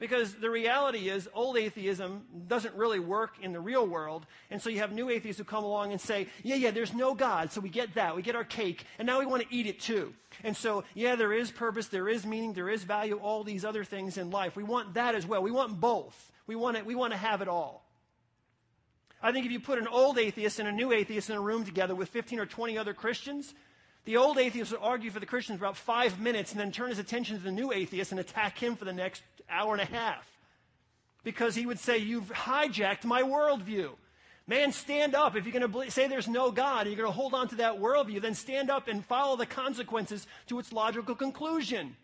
Because 0.00 0.32
the 0.32 0.48
reality 0.48 1.10
is, 1.10 1.28
old 1.34 1.58
atheism 1.58 2.22
doesn't 2.48 2.74
really 2.74 2.98
work 2.98 3.34
in 3.42 3.52
the 3.52 3.60
real 3.60 3.86
world. 3.86 4.24
And 4.50 4.60
so 4.60 4.70
you 4.70 4.78
have 4.78 4.92
new 4.92 5.10
atheists 5.10 5.38
who 5.38 5.44
come 5.44 5.62
along 5.62 5.92
and 5.92 6.00
say, 6.00 6.26
yeah, 6.42 6.54
yeah, 6.54 6.70
there's 6.70 6.94
no 6.94 7.14
God. 7.14 7.52
So 7.52 7.60
we 7.60 7.68
get 7.68 7.94
that. 7.96 8.16
We 8.16 8.22
get 8.22 8.34
our 8.34 8.42
cake. 8.42 8.86
And 8.98 9.04
now 9.04 9.20
we 9.20 9.26
want 9.26 9.42
to 9.42 9.54
eat 9.54 9.66
it 9.66 9.78
too. 9.78 10.14
And 10.42 10.56
so, 10.56 10.84
yeah, 10.94 11.16
there 11.16 11.34
is 11.34 11.50
purpose, 11.50 11.88
there 11.88 12.08
is 12.08 12.24
meaning, 12.24 12.54
there 12.54 12.70
is 12.70 12.82
value, 12.82 13.16
all 13.16 13.44
these 13.44 13.62
other 13.62 13.84
things 13.84 14.16
in 14.16 14.30
life. 14.30 14.56
We 14.56 14.62
want 14.64 14.94
that 14.94 15.14
as 15.14 15.26
well. 15.26 15.42
We 15.42 15.50
want 15.50 15.78
both. 15.78 16.32
We 16.46 16.56
want, 16.56 16.78
it, 16.78 16.86
we 16.86 16.94
want 16.94 17.12
to 17.12 17.18
have 17.18 17.42
it 17.42 17.48
all. 17.48 17.84
I 19.22 19.32
think 19.32 19.44
if 19.44 19.52
you 19.52 19.60
put 19.60 19.78
an 19.78 19.86
old 19.86 20.18
atheist 20.18 20.60
and 20.60 20.68
a 20.68 20.72
new 20.72 20.92
atheist 20.92 21.28
in 21.28 21.36
a 21.36 21.40
room 21.42 21.64
together 21.64 21.94
with 21.94 22.08
15 22.08 22.40
or 22.40 22.46
20 22.46 22.78
other 22.78 22.94
Christians, 22.94 23.54
the 24.06 24.16
old 24.16 24.38
atheist 24.38 24.72
would 24.72 24.80
argue 24.80 25.10
for 25.10 25.20
the 25.20 25.26
Christians 25.26 25.58
for 25.58 25.66
about 25.66 25.76
five 25.76 26.18
minutes 26.18 26.52
and 26.52 26.60
then 26.60 26.72
turn 26.72 26.88
his 26.88 26.98
attention 26.98 27.36
to 27.36 27.44
the 27.44 27.52
new 27.52 27.70
atheist 27.70 28.12
and 28.12 28.20
attack 28.20 28.56
him 28.56 28.76
for 28.76 28.86
the 28.86 28.94
next 28.94 29.22
hour 29.50 29.72
and 29.72 29.82
a 29.82 29.86
half 29.86 30.26
because 31.24 31.54
he 31.54 31.66
would 31.66 31.78
say, 31.78 31.98
You've 31.98 32.32
hijacked 32.32 33.04
my 33.04 33.22
worldview. 33.22 33.90
Man, 34.46 34.72
stand 34.72 35.14
up. 35.14 35.36
If 35.36 35.44
you're 35.46 35.58
going 35.58 35.70
to 35.70 35.90
say 35.92 36.08
there's 36.08 36.26
no 36.26 36.50
God 36.50 36.86
and 36.86 36.88
you're 36.88 37.04
going 37.04 37.12
to 37.12 37.16
hold 37.16 37.34
on 37.34 37.48
to 37.48 37.56
that 37.56 37.78
worldview, 37.78 38.20
then 38.20 38.34
stand 38.34 38.68
up 38.68 38.88
and 38.88 39.04
follow 39.04 39.36
the 39.36 39.46
consequences 39.46 40.26
to 40.48 40.58
its 40.58 40.72
logical 40.72 41.14
conclusion. 41.14 41.96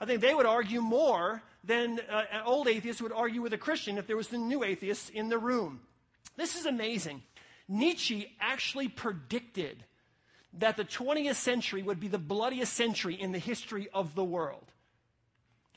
I 0.00 0.04
think 0.04 0.20
they 0.20 0.34
would 0.34 0.46
argue 0.46 0.80
more 0.80 1.42
than 1.64 2.00
uh, 2.10 2.24
an 2.30 2.42
old 2.44 2.68
atheist 2.68 3.02
would 3.02 3.12
argue 3.12 3.42
with 3.42 3.52
a 3.52 3.58
Christian 3.58 3.98
if 3.98 4.06
there 4.06 4.16
was 4.16 4.32
a 4.32 4.38
new 4.38 4.62
atheist 4.62 5.10
in 5.10 5.28
the 5.28 5.38
room. 5.38 5.80
This 6.36 6.56
is 6.56 6.66
amazing. 6.66 7.22
Nietzsche 7.68 8.32
actually 8.40 8.88
predicted 8.88 9.84
that 10.54 10.76
the 10.76 10.84
20th 10.84 11.36
century 11.36 11.82
would 11.82 12.00
be 12.00 12.08
the 12.08 12.18
bloodiest 12.18 12.74
century 12.74 13.14
in 13.14 13.32
the 13.32 13.38
history 13.38 13.88
of 13.94 14.14
the 14.14 14.24
world. 14.24 14.71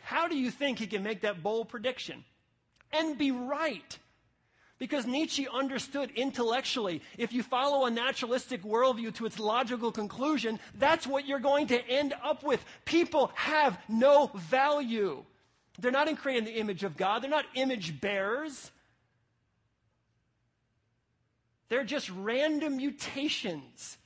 How 0.06 0.28
do 0.28 0.38
you 0.38 0.52
think 0.52 0.78
he 0.78 0.86
can 0.86 1.02
make 1.02 1.22
that 1.22 1.42
bold 1.42 1.68
prediction? 1.68 2.24
And 2.94 3.18
be 3.18 3.32
right. 3.32 3.98
Because 4.78 5.08
Nietzsche 5.08 5.48
understood 5.52 6.12
intellectually, 6.16 7.02
if 7.18 7.34
you 7.34 7.42
follow 7.42 7.86
a 7.88 7.90
naturalistic 7.90 8.62
worldview 8.62 9.16
to 9.16 9.26
its 9.26 9.40
logical 9.40 9.92
conclusion, 9.92 10.60
that's 10.78 11.08
what 11.08 11.26
you're 11.26 11.40
going 11.40 11.66
to 11.68 11.90
end 11.90 12.14
up 12.24 12.44
with. 12.44 12.64
People 12.86 13.32
have 13.34 13.80
no 13.90 14.30
value. 14.36 15.24
They're 15.80 15.90
not 15.92 16.08
in 16.08 16.18
creating 16.18 16.46
the 16.46 16.60
image 16.60 16.84
of 16.84 16.96
God, 16.96 17.24
they're 17.24 17.30
not 17.30 17.46
image 17.56 18.00
bearers. 18.00 18.70
They're 21.68 21.84
just 21.84 22.12
random 22.12 22.78
mutations. 22.78 23.98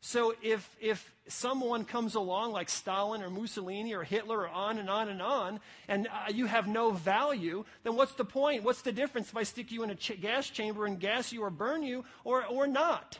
So 0.00 0.34
if, 0.42 0.76
if 0.80 1.14
someone 1.28 1.84
comes 1.84 2.14
along 2.14 2.52
like 2.52 2.68
Stalin 2.68 3.22
or 3.22 3.30
Mussolini 3.30 3.94
or 3.94 4.02
Hitler 4.04 4.40
or 4.40 4.48
on 4.48 4.78
and 4.78 4.88
on 4.88 5.08
and 5.08 5.20
on, 5.20 5.60
and 5.88 6.06
uh, 6.06 6.30
you 6.32 6.46
have 6.46 6.66
no 6.66 6.90
value, 6.90 7.64
then 7.82 7.96
what's 7.96 8.14
the 8.14 8.24
point? 8.24 8.62
What's 8.62 8.82
the 8.82 8.92
difference 8.92 9.28
if 9.28 9.36
I 9.36 9.42
stick 9.42 9.72
you 9.72 9.82
in 9.82 9.90
a 9.90 9.94
ch- 9.94 10.20
gas 10.20 10.48
chamber 10.48 10.86
and 10.86 10.98
gas 10.98 11.32
you 11.32 11.42
or 11.42 11.50
burn 11.50 11.82
you 11.82 12.04
or, 12.24 12.44
or 12.46 12.66
not? 12.66 13.18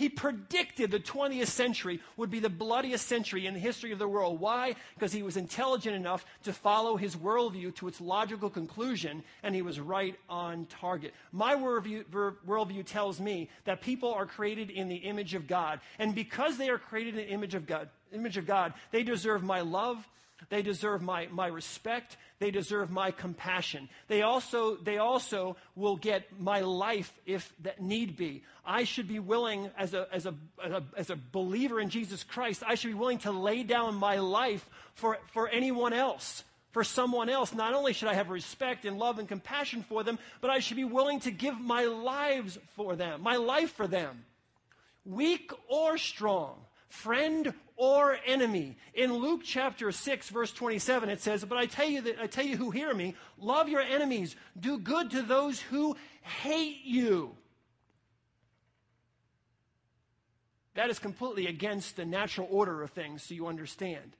He 0.00 0.08
predicted 0.08 0.90
the 0.90 0.98
20th 0.98 1.48
century 1.48 2.00
would 2.16 2.30
be 2.30 2.40
the 2.40 2.48
bloodiest 2.48 3.06
century 3.06 3.44
in 3.44 3.52
the 3.52 3.60
history 3.60 3.92
of 3.92 3.98
the 3.98 4.08
world. 4.08 4.40
Why? 4.40 4.74
Because 4.94 5.12
he 5.12 5.22
was 5.22 5.36
intelligent 5.36 5.94
enough 5.94 6.24
to 6.44 6.54
follow 6.54 6.96
his 6.96 7.16
worldview 7.16 7.74
to 7.74 7.86
its 7.86 8.00
logical 8.00 8.48
conclusion, 8.48 9.22
and 9.42 9.54
he 9.54 9.60
was 9.60 9.78
right 9.78 10.16
on 10.26 10.64
target. 10.70 11.12
My 11.32 11.54
worldview, 11.54 12.04
worldview 12.46 12.86
tells 12.86 13.20
me 13.20 13.50
that 13.64 13.82
people 13.82 14.14
are 14.14 14.24
created 14.24 14.70
in 14.70 14.88
the 14.88 14.96
image 14.96 15.34
of 15.34 15.46
God, 15.46 15.80
and 15.98 16.14
because 16.14 16.56
they 16.56 16.70
are 16.70 16.78
created 16.78 17.18
in 17.18 17.26
the 17.26 17.32
image 17.34 17.54
of 17.54 17.66
God, 17.66 17.90
image 18.10 18.38
of 18.38 18.46
God, 18.46 18.72
they 18.92 19.02
deserve 19.02 19.42
my 19.42 19.60
love, 19.60 20.08
they 20.48 20.62
deserve 20.62 21.02
my, 21.02 21.28
my 21.30 21.46
respect. 21.46 22.16
They 22.38 22.50
deserve 22.50 22.90
my 22.90 23.10
compassion. 23.10 23.88
They 24.08 24.22
also, 24.22 24.76
they 24.76 24.98
also 24.98 25.56
will 25.76 25.96
get 25.96 26.40
my 26.40 26.60
life 26.60 27.12
if 27.26 27.52
that 27.62 27.82
need 27.82 28.16
be. 28.16 28.42
I 28.64 28.84
should 28.84 29.06
be 29.06 29.18
willing, 29.18 29.70
as 29.76 29.92
a, 29.94 30.08
as, 30.10 30.26
a, 30.26 30.34
as, 30.64 30.72
a, 30.72 30.82
as 30.96 31.10
a 31.10 31.16
believer 31.16 31.80
in 31.80 31.90
Jesus 31.90 32.24
Christ, 32.24 32.62
I 32.66 32.74
should 32.74 32.88
be 32.88 32.94
willing 32.94 33.18
to 33.18 33.30
lay 33.30 33.62
down 33.62 33.94
my 33.96 34.16
life 34.16 34.66
for, 34.94 35.18
for 35.32 35.48
anyone 35.48 35.92
else, 35.92 36.42
for 36.72 36.82
someone 36.82 37.28
else. 37.28 37.52
Not 37.52 37.74
only 37.74 37.92
should 37.92 38.08
I 38.08 38.14
have 38.14 38.30
respect 38.30 38.84
and 38.84 38.98
love 38.98 39.18
and 39.18 39.28
compassion 39.28 39.84
for 39.88 40.02
them, 40.02 40.18
but 40.40 40.50
I 40.50 40.60
should 40.60 40.76
be 40.76 40.84
willing 40.84 41.20
to 41.20 41.30
give 41.30 41.60
my 41.60 41.84
lives 41.84 42.58
for 42.74 42.96
them, 42.96 43.22
my 43.22 43.36
life 43.36 43.72
for 43.72 43.86
them. 43.86 44.24
Weak 45.04 45.50
or 45.68 45.98
strong, 45.98 46.60
friend 46.88 47.54
or 47.80 48.18
enemy. 48.26 48.76
In 48.92 49.10
Luke 49.10 49.40
chapter 49.42 49.90
6 49.90 50.28
verse 50.28 50.52
27 50.52 51.08
it 51.08 51.22
says, 51.22 51.42
"But 51.46 51.56
I 51.56 51.64
tell 51.64 51.88
you 51.88 52.02
that 52.02 52.20
I 52.20 52.26
tell 52.26 52.44
you 52.44 52.58
who 52.58 52.70
hear 52.70 52.92
me, 52.92 53.16
love 53.38 53.70
your 53.70 53.80
enemies, 53.80 54.36
do 54.58 54.78
good 54.78 55.10
to 55.12 55.22
those 55.22 55.58
who 55.58 55.96
hate 56.20 56.84
you." 56.84 57.34
That 60.74 60.90
is 60.90 60.98
completely 60.98 61.46
against 61.46 61.96
the 61.96 62.04
natural 62.04 62.48
order 62.50 62.82
of 62.82 62.90
things, 62.90 63.22
so 63.22 63.34
you 63.34 63.46
understand. 63.46 64.14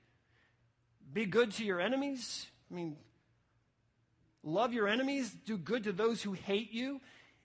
Be 1.13 1.27
good 1.27 1.51
to 1.53 1.63
your 1.63 1.79
enemies. 1.79 2.47
I 2.71 2.73
mean, 2.73 2.97
love 4.41 4.73
your 4.73 4.87
enemies, 4.87 5.29
do 5.45 5.55
good 5.55 5.83
to 5.83 5.91
those 5.91 6.23
who 6.23 6.33
hate 6.33 6.71
you. 6.71 6.99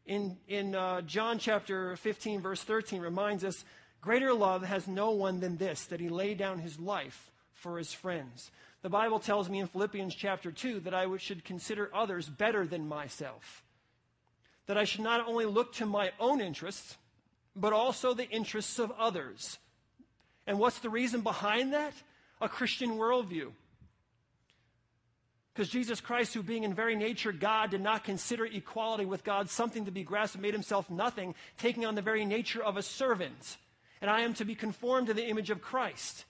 in, 0.07 0.39
in 0.49 0.75
uh, 0.75 1.03
John 1.03 1.39
chapter 1.39 1.97
15, 1.97 2.41
verse 2.41 2.63
13, 2.63 3.03
reminds 3.03 3.45
us 3.45 3.65
greater 4.07 4.33
love 4.33 4.63
has 4.63 4.87
no 4.87 5.11
one 5.11 5.41
than 5.41 5.57
this, 5.57 5.87
that 5.87 5.99
he 5.99 6.09
laid 6.09 6.39
down 6.39 6.61
his 6.61 6.79
life 6.79 7.33
for 7.55 7.77
his 7.77 7.93
friends. 7.93 8.53
The 8.83 8.89
Bible 8.89 9.19
tells 9.19 9.51
me 9.51 9.59
in 9.59 9.67
Philippians 9.67 10.15
chapter 10.15 10.53
2 10.53 10.79
that 10.81 10.95
I 10.95 11.09
should 11.17 11.45
consider 11.45 11.91
others 11.93 12.29
better 12.29 12.69
than 12.69 12.87
myself. 12.87 13.65
That 14.67 14.79
I 14.79 14.85
should 14.85 15.01
not 15.01 15.27
only 15.27 15.45
look 15.45 15.73
to 15.75 15.87
my 15.87 16.13
own 16.21 16.41
interests, 16.41 16.97
but 17.57 17.73
also 17.73 18.15
the 18.15 18.31
interests 18.31 18.79
of 18.79 18.93
others. 18.93 19.59
And 20.47 20.61
what's 20.61 20.79
the 20.79 20.89
reason 20.89 21.23
behind 21.23 21.73
that? 21.73 21.93
A 22.41 22.49
Christian 22.49 22.91
worldview. 22.91 23.51
Because 25.53 25.69
Jesus 25.69 26.01
Christ, 26.01 26.33
who 26.33 26.45
being 26.45 26.63
in 26.63 26.75
very 26.75 26.95
nature 26.95 27.33
God, 27.33 27.71
did 27.71 27.81
not 27.81 28.05
consider 28.05 28.47
equality 28.47 29.05
with 29.05 29.25
God 29.25 29.51
something 29.51 29.87
to 29.87 29.91
be 29.91 30.05
grasped, 30.05 30.41
made 30.41 30.55
himself 30.55 30.89
nothing, 30.89 31.35
taking 31.59 31.85
on 31.85 31.97
the 31.97 32.03
very 32.03 32.25
nature 32.25 32.63
of 32.63 32.77
a 32.77 32.83
servant. 32.83 33.57
And 34.07 34.15
I 34.15 34.21
am 34.21 34.35
to 34.35 34.45
be 34.45 34.55
conformed 34.55 35.09
to 35.09 35.15
the 35.15 35.27
image 35.27 35.51
of 35.51 35.61
Christ. 35.61 36.27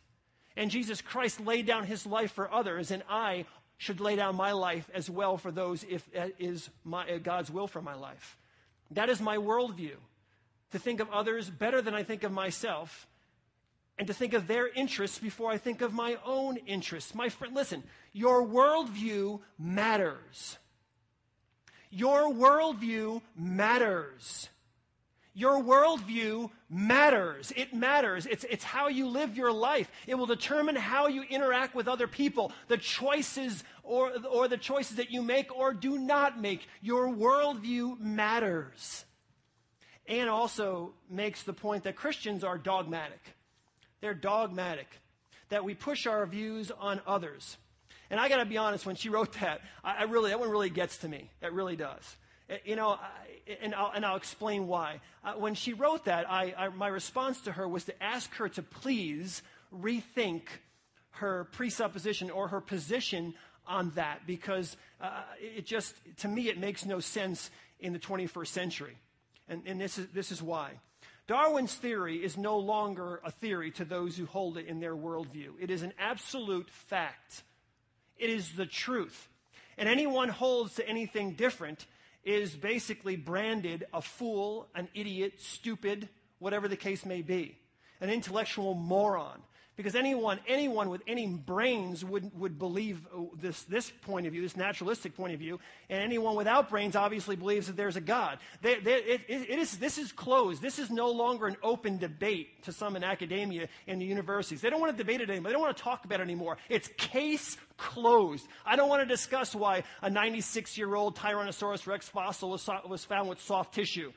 And 0.56 0.70
Jesus 0.70 1.02
Christ 1.02 1.40
laid 1.40 1.66
down 1.66 1.84
his 1.84 2.06
life 2.06 2.32
for 2.32 2.50
others, 2.50 2.90
and 2.90 3.02
I 3.06 3.44
should 3.76 4.00
lay 4.00 4.16
down 4.16 4.34
my 4.34 4.52
life 4.52 4.88
as 4.94 5.10
well 5.10 5.36
for 5.36 5.50
those 5.50 5.84
if 5.84 6.10
that 6.12 6.32
is 6.38 6.70
my, 6.84 7.06
uh, 7.06 7.18
God's 7.18 7.50
will 7.50 7.66
for 7.66 7.82
my 7.82 7.92
life. 7.92 8.38
That 8.92 9.10
is 9.10 9.20
my 9.20 9.36
worldview. 9.36 9.96
To 10.70 10.78
think 10.78 11.00
of 11.00 11.10
others 11.10 11.50
better 11.50 11.82
than 11.82 11.92
I 11.92 12.02
think 12.02 12.22
of 12.22 12.32
myself, 12.32 13.06
and 13.98 14.06
to 14.06 14.14
think 14.14 14.32
of 14.32 14.46
their 14.46 14.68
interests 14.68 15.18
before 15.18 15.50
I 15.50 15.58
think 15.58 15.82
of 15.82 15.92
my 15.92 16.16
own 16.24 16.56
interests. 16.56 17.14
My 17.14 17.28
friend, 17.28 17.54
listen, 17.54 17.82
your 18.14 18.42
worldview 18.46 19.40
matters. 19.58 20.56
Your 21.90 22.32
worldview 22.32 23.20
matters. 23.36 24.48
Your 25.38 25.62
worldview 25.62 26.50
matters. 26.70 27.52
It 27.54 27.74
matters. 27.74 28.24
It's, 28.24 28.44
it's 28.44 28.64
how 28.64 28.88
you 28.88 29.06
live 29.06 29.36
your 29.36 29.52
life. 29.52 29.90
It 30.06 30.14
will 30.14 30.24
determine 30.24 30.76
how 30.76 31.08
you 31.08 31.24
interact 31.24 31.74
with 31.74 31.88
other 31.88 32.06
people, 32.06 32.52
the 32.68 32.78
choices 32.78 33.62
or, 33.82 34.12
or 34.30 34.48
the 34.48 34.56
choices 34.56 34.96
that 34.96 35.10
you 35.10 35.20
make 35.20 35.54
or 35.54 35.74
do 35.74 35.98
not 35.98 36.40
make. 36.40 36.66
Your 36.80 37.08
worldview 37.08 38.00
matters. 38.00 39.04
And 40.08 40.30
also 40.30 40.94
makes 41.10 41.42
the 41.42 41.52
point 41.52 41.84
that 41.84 41.96
Christians 41.96 42.42
are 42.42 42.56
dogmatic. 42.56 43.20
They're 44.00 44.14
dogmatic, 44.14 44.88
that 45.50 45.64
we 45.64 45.74
push 45.74 46.06
our 46.06 46.24
views 46.24 46.70
on 46.70 47.02
others. 47.06 47.58
And 48.08 48.18
I 48.18 48.30
got 48.30 48.38
to 48.38 48.46
be 48.46 48.56
honest, 48.56 48.86
when 48.86 48.96
she 48.96 49.10
wrote 49.10 49.34
that, 49.34 49.60
I, 49.84 49.96
I, 49.96 50.02
really, 50.04 50.30
that 50.30 50.40
one 50.40 50.48
really 50.48 50.70
gets 50.70 50.96
to 50.98 51.08
me. 51.08 51.30
That 51.40 51.52
really 51.52 51.76
does. 51.76 52.16
Eh, 52.48 52.58
you 52.64 52.76
know, 52.76 52.98
and, 53.62 53.74
I'll, 53.74 53.92
and 53.94 54.04
I'll 54.04 54.16
explain 54.16 54.66
why. 54.66 55.00
Uh, 55.24 55.34
when 55.34 55.54
she 55.54 55.72
wrote 55.72 56.04
that, 56.04 56.30
I, 56.30 56.54
I, 56.56 56.68
my 56.68 56.88
response 56.88 57.40
to 57.42 57.52
her 57.52 57.66
was 57.68 57.84
to 57.84 58.02
ask 58.02 58.32
her 58.34 58.48
to 58.50 58.62
please 58.62 59.42
rethink 59.74 60.42
her 61.10 61.44
presupposition 61.52 62.30
or 62.30 62.48
her 62.48 62.60
position 62.60 63.34
on 63.66 63.90
that 63.90 64.26
because 64.26 64.76
uh, 65.00 65.22
it 65.40 65.66
just, 65.66 65.94
to 66.18 66.28
me, 66.28 66.48
it 66.48 66.58
makes 66.58 66.84
no 66.84 67.00
sense 67.00 67.50
in 67.80 67.92
the 67.92 67.98
21st 67.98 68.46
century. 68.46 68.96
And, 69.48 69.62
and 69.66 69.80
this, 69.80 69.98
is, 69.98 70.06
this 70.08 70.32
is 70.32 70.42
why. 70.42 70.72
Darwin's 71.26 71.74
theory 71.74 72.22
is 72.22 72.36
no 72.36 72.58
longer 72.58 73.20
a 73.24 73.32
theory 73.32 73.72
to 73.72 73.84
those 73.84 74.16
who 74.16 74.26
hold 74.26 74.56
it 74.56 74.66
in 74.66 74.78
their 74.78 74.94
worldview. 74.94 75.54
It 75.60 75.70
is 75.70 75.82
an 75.82 75.92
absolute 75.98 76.70
fact. 76.70 77.42
It 78.16 78.30
is 78.30 78.52
the 78.52 78.66
truth. 78.66 79.28
And 79.76 79.88
anyone 79.88 80.28
holds 80.28 80.76
to 80.76 80.88
anything 80.88 81.32
different 81.32 81.86
is 82.26 82.54
basically 82.54 83.16
branded 83.16 83.86
a 83.94 84.02
fool, 84.02 84.68
an 84.74 84.88
idiot, 84.94 85.34
stupid, 85.38 86.08
whatever 86.40 86.66
the 86.66 86.76
case 86.76 87.06
may 87.06 87.22
be, 87.22 87.56
an 88.00 88.10
intellectual 88.10 88.74
moron. 88.74 89.40
Because 89.76 89.94
anyone, 89.94 90.40
anyone 90.48 90.88
with 90.88 91.02
any 91.06 91.26
brains 91.26 92.02
would, 92.02 92.30
would 92.38 92.58
believe 92.58 93.06
uh, 93.14 93.24
this, 93.38 93.62
this 93.64 93.90
point 93.90 94.26
of 94.26 94.32
view, 94.32 94.40
this 94.40 94.56
naturalistic 94.56 95.14
point 95.14 95.34
of 95.34 95.38
view, 95.38 95.60
and 95.90 96.02
anyone 96.02 96.34
without 96.34 96.70
brains 96.70 96.96
obviously 96.96 97.36
believes 97.36 97.66
that 97.66 97.76
there's 97.76 97.96
a 97.96 98.00
God. 98.00 98.38
They, 98.62 98.80
they, 98.80 98.94
it, 98.94 99.20
it 99.28 99.58
is, 99.58 99.76
this 99.76 99.98
is 99.98 100.12
closed. 100.12 100.62
This 100.62 100.78
is 100.78 100.90
no 100.90 101.10
longer 101.10 101.46
an 101.46 101.58
open 101.62 101.98
debate 101.98 102.62
to 102.62 102.72
some 102.72 102.96
in 102.96 103.04
academia 103.04 103.68
and 103.86 104.00
the 104.00 104.06
universities. 104.06 104.62
They 104.62 104.70
don't 104.70 104.80
want 104.80 104.96
to 104.96 104.98
debate 105.02 105.20
it 105.20 105.28
anymore. 105.28 105.50
They 105.50 105.52
don't 105.52 105.62
want 105.62 105.76
to 105.76 105.82
talk 105.82 106.06
about 106.06 106.20
it 106.20 106.22
anymore. 106.22 106.56
It's 106.70 106.88
case 106.96 107.58
closed. 107.76 108.46
I 108.64 108.76
don't 108.76 108.88
want 108.88 109.02
to 109.02 109.06
discuss 109.06 109.54
why 109.54 109.82
a 110.00 110.08
96 110.08 110.78
year 110.78 110.94
old 110.94 111.16
Tyrannosaurus 111.16 111.86
rex 111.86 112.08
fossil 112.08 112.48
was, 112.48 112.66
was 112.88 113.04
found 113.04 113.28
with 113.28 113.42
soft 113.42 113.74
tissue. 113.74 114.12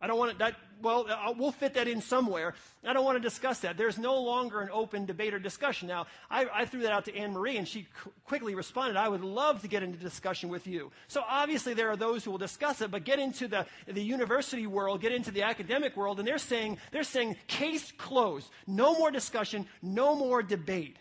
I 0.00 0.06
don't 0.06 0.18
want 0.18 0.38
that. 0.38 0.56
Well, 0.82 1.06
I'll, 1.08 1.34
we'll 1.34 1.52
fit 1.52 1.74
that 1.74 1.88
in 1.88 2.02
somewhere. 2.02 2.54
I 2.84 2.92
don't 2.92 3.04
want 3.04 3.16
to 3.16 3.22
discuss 3.22 3.60
that. 3.60 3.78
There's 3.78 3.96
no 3.96 4.20
longer 4.20 4.60
an 4.60 4.68
open 4.70 5.06
debate 5.06 5.32
or 5.32 5.38
discussion. 5.38 5.88
Now, 5.88 6.06
I, 6.30 6.46
I 6.52 6.64
threw 6.66 6.82
that 6.82 6.92
out 6.92 7.06
to 7.06 7.16
Anne 7.16 7.32
Marie, 7.32 7.56
and 7.56 7.66
she 7.66 7.86
qu- 8.02 8.12
quickly 8.24 8.54
responded, 8.54 8.96
I 8.98 9.08
would 9.08 9.22
love 9.22 9.62
to 9.62 9.68
get 9.68 9.82
into 9.82 9.98
discussion 9.98 10.50
with 10.50 10.66
you. 10.66 10.92
So 11.08 11.22
obviously, 11.26 11.72
there 11.72 11.88
are 11.88 11.96
those 11.96 12.22
who 12.22 12.32
will 12.32 12.38
discuss 12.38 12.82
it, 12.82 12.90
but 12.90 13.04
get 13.04 13.18
into 13.18 13.48
the, 13.48 13.64
the 13.86 14.02
university 14.02 14.66
world, 14.66 15.00
get 15.00 15.12
into 15.12 15.30
the 15.30 15.42
academic 15.42 15.96
world, 15.96 16.18
and 16.18 16.28
they're 16.28 16.36
saying, 16.36 16.76
they're 16.92 17.02
saying, 17.02 17.36
case 17.46 17.90
closed. 17.96 18.50
No 18.66 18.98
more 18.98 19.10
discussion, 19.10 19.66
no 19.80 20.14
more 20.14 20.42
debate. 20.42 20.98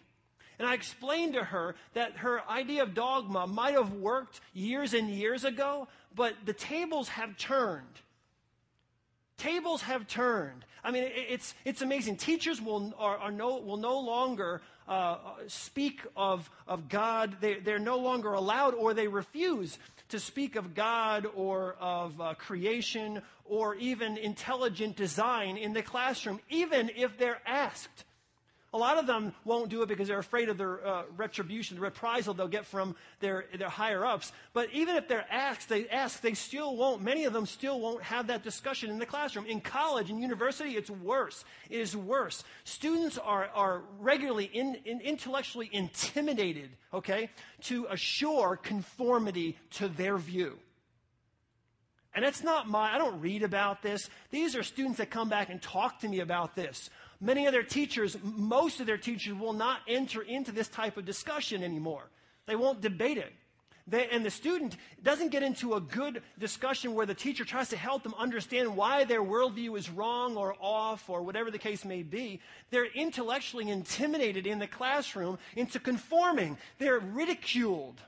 And 0.60 0.68
I 0.68 0.76
explained 0.76 1.34
to 1.34 1.44
her 1.44 1.76
that 1.94 2.18
her 2.18 2.48
idea 2.50 2.84
of 2.84 2.94
dogma 2.94 3.48
might 3.48 3.74
have 3.74 3.92
worked 3.92 4.40
years 4.54 4.94
and 4.94 5.10
years 5.10 5.44
ago, 5.44 5.90
but 6.16 6.36
the 6.46 6.54
tables 6.54 7.10
have 7.10 7.36
turned. 7.38 8.00
Tables 9.38 9.82
have 9.82 10.08
turned. 10.08 10.66
I 10.84 10.92
mean, 10.92 11.06
it's, 11.06 11.56
it's 11.66 11.82
amazing. 11.82 12.18
Teachers 12.18 12.62
will, 12.62 12.94
are, 12.98 13.18
are 13.18 13.32
no, 13.32 13.58
will 13.58 13.78
no 13.78 14.00
longer 14.00 14.62
uh, 14.88 15.18
speak 15.48 16.02
of, 16.16 16.50
of 16.68 16.90
God. 16.90 17.38
They, 17.40 17.56
they're 17.56 17.80
no 17.80 17.98
longer 17.98 18.34
allowed 18.34 18.74
or 18.74 18.94
they 18.94 19.08
refuse 19.08 19.80
to 20.10 20.20
speak 20.20 20.56
of 20.56 20.76
God 20.76 21.26
or 21.36 21.76
of 21.80 22.20
uh, 22.20 22.34
creation 22.36 23.22
or 23.46 23.76
even 23.76 24.18
intelligent 24.18 24.96
design 24.96 25.58
in 25.58 25.74
the 25.74 25.82
classroom, 25.82 26.40
even 26.50 26.92
if 26.96 27.18
they're 27.18 27.42
asked. 27.46 28.06
A 28.74 28.78
lot 28.78 28.98
of 28.98 29.06
them 29.06 29.34
won't 29.46 29.70
do 29.70 29.84
it 29.84 29.88
because 29.88 30.08
they're 30.08 30.18
afraid 30.18 30.50
of 30.50 30.58
their 30.58 30.86
uh, 30.86 31.04
retribution, 31.16 31.76
the 31.76 31.82
reprisal 31.82 32.34
they'll 32.34 32.48
get 32.48 32.66
from 32.66 32.96
their, 33.20 33.46
their 33.56 33.70
higher 33.70 34.04
ups. 34.04 34.32
But 34.52 34.70
even 34.74 34.96
if 34.96 35.08
they're 35.08 35.28
asked, 35.30 35.70
they 35.70 35.88
ask, 35.90 36.22
they 36.22 36.34
still 36.34 36.76
won't, 36.76 37.04
many 37.04 37.26
of 37.26 37.34
them 37.34 37.46
still 37.46 37.80
won't 37.80 38.02
have 38.02 38.28
that 38.28 38.44
discussion 38.44 38.90
in 38.90 38.98
the 38.98 39.06
classroom. 39.06 39.46
In 39.46 39.62
college 39.62 40.10
and 40.10 40.20
university, 40.20 40.72
it's 40.72 40.90
worse. 40.90 41.46
It 41.70 41.82
is 41.82 41.96
worse. 41.96 42.44
Students 42.64 43.20
are, 43.20 43.48
are 43.54 43.84
regularly 44.00 44.46
in, 44.46 44.76
in 44.86 45.02
intellectually 45.02 45.70
intimidated, 45.72 46.72
okay, 46.92 47.30
to 47.62 47.86
assure 47.92 48.58
conformity 48.58 49.58
to 49.72 49.88
their 49.88 50.18
view. 50.18 50.58
And 52.16 52.24
it's 52.24 52.44
not 52.44 52.70
my, 52.70 52.94
I 52.94 53.00
don't 53.00 53.22
read 53.22 53.42
about 53.42 53.82
this. 53.82 54.08
These 54.30 54.56
are 54.56 54.62
students 54.62 55.00
that 55.00 55.10
come 55.10 55.30
back 55.30 55.50
and 55.50 55.60
talk 55.60 56.00
to 56.02 56.08
me 56.08 56.20
about 56.20 56.56
this. 56.56 56.92
Many 57.24 57.46
of 57.46 57.54
their 57.54 57.64
teachers, 57.64 58.18
most 58.22 58.82
of 58.82 58.86
their 58.86 58.98
teachers, 58.98 59.34
will 59.34 59.54
not 59.54 59.80
enter 59.88 60.22
into 60.22 60.52
this 60.52 60.68
type 60.68 60.98
of 60.98 61.06
discussion 61.06 61.64
anymore. 61.64 62.10
They 62.48 62.58
won't 62.58 62.82
debate 62.82 63.18
it. 63.18 63.32
They, 63.88 64.10
and 64.10 64.26
the 64.26 64.30
student 64.30 64.76
doesn't 65.02 65.30
get 65.30 65.42
into 65.42 65.76
a 65.76 65.82
good 65.82 66.22
discussion 66.38 66.94
where 66.94 67.06
the 67.06 67.14
teacher 67.14 67.46
tries 67.46 67.70
to 67.70 67.78
help 67.78 68.04
them 68.04 68.14
understand 68.18 68.76
why 68.76 69.06
their 69.06 69.24
worldview 69.24 69.78
is 69.78 69.90
wrong 69.90 70.36
or 70.36 70.56
off 70.60 71.10
or 71.10 71.22
whatever 71.22 71.50
the 71.50 71.58
case 71.58 71.86
may 71.86 72.04
be. 72.04 72.42
They're 72.72 72.92
intellectually 72.94 73.70
intimidated 73.70 74.46
in 74.46 74.60
the 74.60 74.68
classroom 74.68 75.38
into 75.56 75.80
conforming. 75.80 76.58
They're 76.78 77.00
ridiculed 77.00 78.02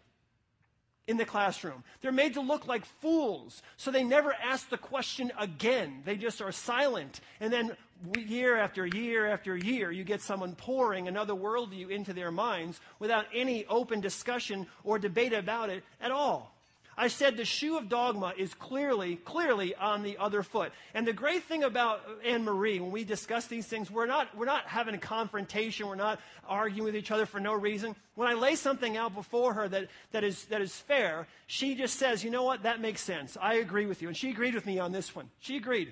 in 1.08 1.18
the 1.18 1.26
classroom. 1.26 1.84
They're 2.02 2.12
made 2.12 2.34
to 2.34 2.42
look 2.42 2.68
like 2.68 2.86
fools, 2.86 3.62
so 3.78 3.92
they 3.92 4.04
never 4.04 4.34
ask 4.34 4.70
the 4.70 4.78
question 4.78 5.32
again. 5.40 6.02
They 6.06 6.16
just 6.16 6.42
are 6.42 6.52
silent. 6.52 7.22
And 7.40 7.54
then 7.54 7.76
year 8.18 8.58
after 8.58 8.86
year 8.86 9.28
after 9.28 9.56
year, 9.56 9.92
you 9.92 10.04
get 10.04 10.22
someone 10.22 10.56
pouring 10.56 11.08
another 11.08 11.34
worldview 11.34 11.90
into 11.90 12.14
their 12.14 12.32
minds 12.32 12.80
without 13.00 13.26
any 13.34 13.66
open 13.68 14.02
discussion 14.02 14.68
or 14.84 15.00
debate 15.00 15.34
about 15.34 15.70
it 15.70 15.84
at 16.02 16.12
all. 16.12 16.55
I 16.98 17.10
said 17.10 17.36
the 17.36 17.46
shoe 17.46 17.78
of 17.78 17.90
dogma 17.90 18.34
is 18.38 18.54
clearly, 18.54 19.18
clearly 19.18 19.76
on 19.76 20.02
the 20.02 20.18
other 20.18 20.44
foot. 20.44 20.72
And 20.94 21.06
the 21.06 21.14
great 21.14 21.44
thing 21.44 21.64
about 21.64 22.02
Anne 22.24 22.46
Marie, 22.46 22.80
when 22.80 22.92
we 22.92 23.04
discuss 23.04 23.48
these 23.48 23.68
things, 23.68 23.92
we're 23.92 24.06
not, 24.06 24.36
we're 24.38 24.46
not 24.46 24.66
having 24.66 24.96
a 24.96 25.00
confrontation. 25.00 25.88
We're 25.88 25.96
not 25.96 26.22
arguing 26.48 26.86
with 26.86 26.96
each 26.96 27.12
other 27.12 27.26
for 27.26 27.40
no 27.40 27.54
reason. 27.54 27.96
When 28.16 28.30
I 28.30 28.34
lay 28.34 28.56
something 28.56 28.96
out 28.96 29.14
before 29.14 29.54
her 29.54 29.68
that, 29.68 29.88
that, 30.12 30.24
is, 30.24 30.46
that 30.46 30.62
is 30.62 30.74
fair, 30.74 31.28
she 31.48 31.76
just 31.76 31.98
says, 31.98 32.24
you 32.24 32.30
know 32.30 32.44
what, 32.44 32.64
that 32.64 32.80
makes 32.80 33.02
sense. 33.02 33.38
I 33.42 33.56
agree 33.56 33.86
with 33.88 34.02
you. 34.02 34.08
And 34.08 34.16
she 34.16 34.30
agreed 34.30 34.56
with 34.56 34.66
me 34.66 34.80
on 34.80 34.94
this 34.94 35.14
one. 35.14 35.30
She 35.40 35.58
agreed. 35.58 35.92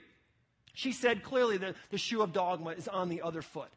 She 0.74 0.94
said 0.94 1.22
clearly 1.22 1.58
that 1.58 1.76
the 1.92 1.98
shoe 1.98 2.22
of 2.22 2.32
dogma 2.32 2.72
is 2.72 2.88
on 2.88 3.10
the 3.10 3.22
other 3.22 3.42
foot. 3.42 3.70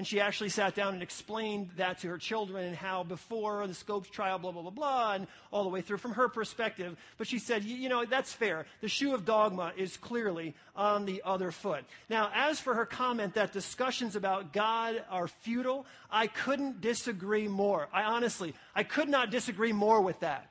And 0.00 0.06
she 0.06 0.18
actually 0.18 0.48
sat 0.48 0.74
down 0.74 0.94
and 0.94 1.02
explained 1.02 1.72
that 1.76 1.98
to 1.98 2.08
her 2.08 2.16
children 2.16 2.64
and 2.64 2.74
how 2.74 3.02
before 3.02 3.66
the 3.66 3.74
Scopes 3.74 4.08
trial, 4.08 4.38
blah, 4.38 4.50
blah, 4.50 4.62
blah, 4.62 4.70
blah, 4.70 5.12
and 5.12 5.26
all 5.50 5.62
the 5.62 5.68
way 5.68 5.82
through 5.82 5.98
from 5.98 6.12
her 6.12 6.26
perspective. 6.26 6.96
But 7.18 7.26
she 7.26 7.38
said, 7.38 7.64
you 7.64 7.90
know, 7.90 8.06
that's 8.06 8.32
fair. 8.32 8.64
The 8.80 8.88
shoe 8.88 9.12
of 9.12 9.26
dogma 9.26 9.74
is 9.76 9.98
clearly 9.98 10.54
on 10.74 11.04
the 11.04 11.20
other 11.22 11.50
foot. 11.50 11.84
Now, 12.08 12.30
as 12.34 12.58
for 12.58 12.72
her 12.76 12.86
comment 12.86 13.34
that 13.34 13.52
discussions 13.52 14.16
about 14.16 14.54
God 14.54 15.04
are 15.10 15.28
futile, 15.28 15.84
I 16.10 16.28
couldn't 16.28 16.80
disagree 16.80 17.46
more. 17.46 17.86
I 17.92 18.04
honestly, 18.04 18.54
I 18.74 18.84
could 18.84 19.10
not 19.10 19.30
disagree 19.30 19.74
more 19.74 20.00
with 20.00 20.20
that. 20.20 20.50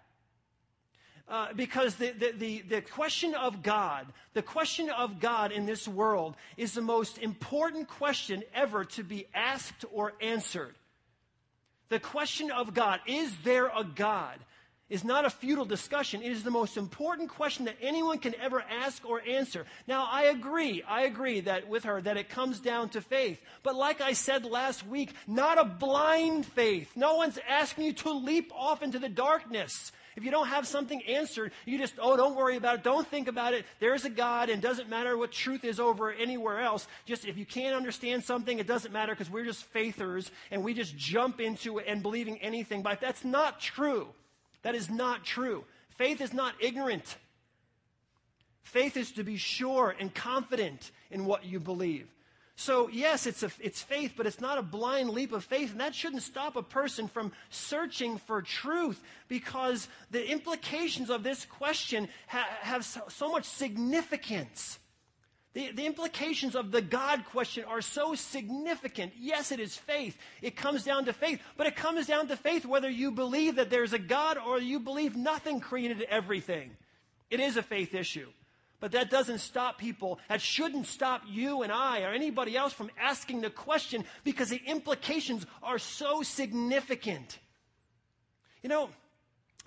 Uh, 1.29 1.53
because 1.55 1.93
the, 1.95 2.09
the, 2.09 2.31
the, 2.31 2.61
the, 2.61 2.81
question 2.81 3.35
of 3.35 3.61
God, 3.61 4.07
the 4.33 4.41
question 4.41 4.89
of 4.89 5.19
God 5.19 5.51
in 5.51 5.67
this 5.67 5.87
world 5.87 6.35
is 6.57 6.73
the 6.73 6.81
most 6.81 7.19
important 7.19 7.87
question 7.87 8.43
ever 8.51 8.83
to 8.83 9.03
be 9.03 9.27
asked 9.35 9.85
or 9.93 10.13
answered. 10.21 10.73
The 11.89 11.99
question 11.99 12.49
of 12.49 12.73
God, 12.73 12.99
is 13.05 13.31
there 13.43 13.67
a 13.67 13.83
God, 13.83 14.39
is 14.89 15.03
not 15.03 15.23
a 15.23 15.29
futile 15.29 15.65
discussion. 15.65 16.23
It 16.23 16.31
is 16.31 16.43
the 16.43 16.49
most 16.49 16.77
important 16.77 17.29
question 17.29 17.65
that 17.65 17.77
anyone 17.79 18.17
can 18.17 18.33
ever 18.41 18.61
ask 18.61 19.07
or 19.07 19.21
answer. 19.21 19.65
Now, 19.87 20.07
I 20.11 20.25
agree, 20.25 20.81
I 20.87 21.03
agree 21.03 21.41
that 21.41 21.67
with 21.67 21.83
her 21.83 22.01
that 22.01 22.17
it 22.17 22.29
comes 22.29 22.59
down 22.59 22.89
to 22.89 23.01
faith. 23.01 23.39
But 23.61 23.75
like 23.75 24.01
I 24.01 24.13
said 24.13 24.45
last 24.45 24.85
week, 24.87 25.13
not 25.27 25.59
a 25.59 25.65
blind 25.65 26.47
faith. 26.47 26.91
No 26.95 27.15
one's 27.15 27.37
asking 27.47 27.85
you 27.85 27.93
to 27.93 28.11
leap 28.11 28.51
off 28.55 28.81
into 28.81 28.97
the 28.97 29.09
darkness. 29.09 29.91
If 30.15 30.23
you 30.23 30.31
don't 30.31 30.47
have 30.47 30.67
something 30.67 31.01
answered, 31.03 31.51
you 31.65 31.77
just, 31.77 31.95
oh, 31.99 32.17
don't 32.17 32.35
worry 32.35 32.57
about 32.57 32.75
it. 32.75 32.83
Don't 32.83 33.07
think 33.07 33.27
about 33.27 33.53
it. 33.53 33.65
There's 33.79 34.05
a 34.05 34.09
God, 34.09 34.49
and 34.49 34.61
doesn't 34.61 34.89
matter 34.89 35.17
what 35.17 35.31
truth 35.31 35.63
is 35.63 35.79
over 35.79 36.11
anywhere 36.11 36.59
else. 36.59 36.87
Just 37.05 37.25
if 37.25 37.37
you 37.37 37.45
can't 37.45 37.75
understand 37.75 38.23
something, 38.23 38.59
it 38.59 38.67
doesn't 38.67 38.91
matter 38.91 39.13
because 39.13 39.29
we're 39.29 39.45
just 39.45 39.63
faithers 39.65 40.31
and 40.51 40.63
we 40.63 40.73
just 40.73 40.97
jump 40.97 41.39
into 41.39 41.77
it 41.77 41.85
and 41.87 42.01
believing 42.01 42.37
anything. 42.39 42.81
But 42.81 43.01
that's 43.01 43.23
not 43.23 43.59
true. 43.59 44.07
That 44.63 44.75
is 44.75 44.89
not 44.89 45.23
true. 45.23 45.63
Faith 45.97 46.21
is 46.21 46.33
not 46.33 46.53
ignorant. 46.59 47.17
Faith 48.63 48.97
is 48.97 49.11
to 49.13 49.23
be 49.23 49.37
sure 49.37 49.95
and 49.99 50.13
confident 50.13 50.91
in 51.11 51.25
what 51.25 51.45
you 51.45 51.59
believe. 51.59 52.07
So, 52.59 52.89
yes, 52.89 53.25
it's, 53.25 53.41
a, 53.41 53.49
it's 53.61 53.81
faith, 53.81 54.15
but 54.17 54.25
it's 54.27 54.41
not 54.41 54.57
a 54.57 54.61
blind 54.61 55.11
leap 55.11 55.31
of 55.31 55.45
faith. 55.45 55.71
And 55.71 55.79
that 55.79 55.95
shouldn't 55.95 56.23
stop 56.23 56.57
a 56.57 56.61
person 56.61 57.07
from 57.07 57.31
searching 57.49 58.17
for 58.17 58.41
truth 58.41 59.01
because 59.29 59.87
the 60.11 60.29
implications 60.29 61.09
of 61.09 61.23
this 61.23 61.45
question 61.45 62.09
ha- 62.27 62.49
have 62.59 62.83
so, 62.83 63.03
so, 63.07 63.31
much 63.31 63.45
significance. 63.45 64.77
The, 65.53 65.71
the 65.71 65.85
implications 65.85 66.53
of 66.53 66.71
the 66.71 66.81
God 66.81 67.23
question 67.23 67.63
are 67.63 67.79
so 67.79 68.13
significant. 68.13 69.13
Yes, 69.17 69.53
it 69.53 69.61
is 69.61 69.77
faith. 69.77 70.17
It 70.41 70.57
comes 70.57 70.83
down 70.83 71.05
to 71.05 71.13
faith. 71.13 71.41
But 71.55 71.67
it 71.67 71.77
comes 71.77 72.07
down 72.07 72.27
to 72.27 72.35
faith 72.35 72.65
whether 72.65 72.89
you 72.89 73.11
believe 73.11 73.55
that 73.55 73.69
there's 73.69 73.93
a 73.93 73.99
God 73.99 74.37
or 74.37 74.59
you 74.59 74.81
believe 74.81 75.15
nothing 75.15 75.61
created 75.61 76.01
everything. 76.09 76.71
It 77.31 77.39
is 77.39 77.55
a 77.55 77.63
faith 77.63 77.95
issue. 77.95 78.27
But 78.79 78.93
that 78.93 79.09
doesn't 79.09 79.39
stop 79.39 79.77
people. 79.77 80.19
That 80.29 80.41
shouldn't 80.41 80.87
stop 80.87 81.23
you 81.27 81.63
and 81.63 81.71
I 81.71 82.01
or 82.03 82.13
anybody 82.13 82.55
else 82.55 82.71
from 82.71 82.89
asking 82.97 83.41
the 83.41 83.49
question 83.49 84.05
because 84.23 84.49
the 84.49 84.61
implications 84.65 85.45
are 85.61 85.79
so 85.79 86.21
significant. 86.21 87.39
You 88.63 88.69
know, 88.69 88.89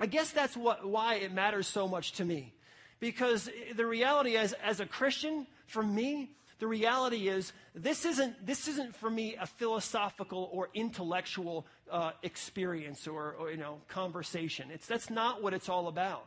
I 0.01 0.07
guess 0.07 0.31
that's 0.31 0.57
what, 0.57 0.87
why 0.87 1.17
it 1.17 1.33
matters 1.33 1.67
so 1.67 1.87
much 1.87 2.13
to 2.13 2.25
me. 2.25 2.55
Because 3.01 3.51
the 3.75 3.85
reality 3.85 4.37
as, 4.37 4.55
as 4.65 4.81
a 4.81 4.87
Christian, 4.87 5.47
for 5.67 5.83
me, 5.83 6.31
the 6.59 6.67
reality 6.67 7.29
is 7.29 7.53
this 7.75 8.05
isn't, 8.05 8.47
this 8.47 8.69
isn't 8.69 8.95
for 8.95 9.11
me 9.11 9.37
a 9.39 9.47
philosophical 9.47 10.49
or 10.53 10.71
intellectual 10.75 11.67
uh, 11.91 12.13
experience 12.23 13.09
or, 13.09 13.33
or, 13.33 13.51
you 13.51 13.57
know, 13.57 13.81
conversation. 13.89 14.71
It's, 14.73 14.87
that's 14.87 15.11
not 15.11 15.43
what 15.43 15.55
it's 15.55 15.69
all 15.69 15.89
about. 15.89 16.27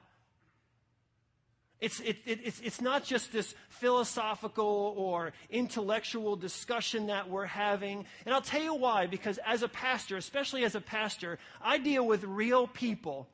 It's, 1.82 2.00
it, 2.00 2.18
it, 2.26 2.40
it's, 2.44 2.62
it's 2.62 2.82
not 2.82 3.04
just 3.04 3.34
this 3.34 3.54
philosophical 3.70 4.94
or 4.98 5.34
intellectual 5.50 6.36
discussion 6.36 7.08
that 7.08 7.30
we're 7.30 7.46
having. 7.46 8.06
And 8.26 8.34
I'll 8.34 8.42
tell 8.42 8.62
you 8.62 8.76
why, 8.76 9.08
because 9.08 9.40
as 9.46 9.62
a 9.62 9.68
pastor, 9.68 10.16
especially 10.18 10.64
as 10.64 10.76
a 10.76 10.82
pastor, 10.82 11.38
I 11.62 11.78
deal 11.78 12.06
with 12.06 12.24
real 12.24 12.68
people 12.68 13.28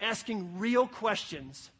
asking 0.00 0.58
real 0.58 0.86
questions 0.86 1.70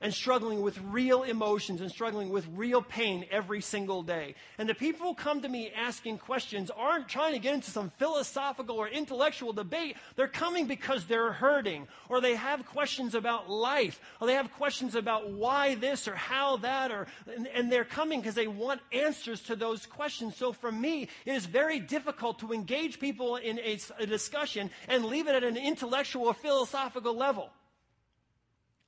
and 0.00 0.14
struggling 0.14 0.62
with 0.62 0.78
real 0.90 1.22
emotions 1.22 1.80
and 1.80 1.90
struggling 1.90 2.30
with 2.30 2.46
real 2.54 2.80
pain 2.80 3.26
every 3.30 3.60
single 3.60 4.02
day. 4.02 4.34
And 4.58 4.68
the 4.68 4.74
people 4.74 5.06
who 5.06 5.14
come 5.14 5.42
to 5.42 5.48
me 5.48 5.70
asking 5.76 6.18
questions 6.18 6.70
aren't 6.70 7.08
trying 7.08 7.34
to 7.34 7.38
get 7.38 7.54
into 7.54 7.70
some 7.70 7.90
philosophical 7.98 8.76
or 8.76 8.88
intellectual 8.88 9.52
debate. 9.52 9.96
They're 10.16 10.28
coming 10.28 10.66
because 10.66 11.04
they're 11.06 11.32
hurting, 11.32 11.86
or 12.08 12.20
they 12.20 12.34
have 12.34 12.66
questions 12.66 13.14
about 13.14 13.50
life, 13.50 14.00
or 14.20 14.26
they 14.26 14.34
have 14.34 14.52
questions 14.54 14.94
about 14.94 15.30
why 15.30 15.74
this 15.74 16.08
or 16.08 16.14
how 16.14 16.56
that, 16.58 16.90
or, 16.90 17.06
and, 17.34 17.46
and 17.48 17.70
they're 17.70 17.84
coming 17.84 18.20
because 18.20 18.34
they 18.34 18.46
want 18.48 18.80
answers 18.92 19.42
to 19.42 19.56
those 19.56 19.86
questions. 19.86 20.36
So 20.36 20.52
for 20.52 20.72
me, 20.72 21.08
it 21.26 21.32
is 21.32 21.46
very 21.46 21.78
difficult 21.78 22.38
to 22.40 22.52
engage 22.52 22.98
people 23.00 23.36
in 23.36 23.58
a, 23.58 23.78
a 23.98 24.06
discussion 24.06 24.70
and 24.88 25.04
leave 25.04 25.28
it 25.28 25.34
at 25.34 25.44
an 25.44 25.56
intellectual 25.56 26.26
or 26.26 26.34
philosophical 26.34 27.14
level. 27.14 27.50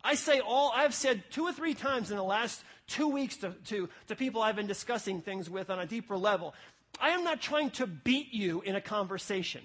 I 0.05 0.15
say 0.15 0.41
all, 0.41 0.73
I've 0.75 0.95
said 0.95 1.23
two 1.31 1.45
or 1.45 1.53
three 1.53 1.75
times 1.75 2.11
in 2.11 2.17
the 2.17 2.25
last 2.25 2.63
two 2.87 3.09
weeks 3.09 3.37
to, 3.39 3.55
to, 3.67 3.89
to 4.09 4.17
people 4.17 4.43
I've 4.43 4.57
been 4.57 4.67
discussing 4.67 5.21
things 5.21 5.49
with 5.49 5.71
on 5.71 5.79
a 5.79 5.87
deeper 5.87 6.17
level. 6.17 6.55
I 7.01 7.11
am 7.11 7.25
not 7.25 7.41
trying 7.41 7.71
to 7.73 7.87
beat 7.87 8.33
you 8.33 8.61
in 8.63 8.75
a 8.75 8.81
conversation. 8.81 9.63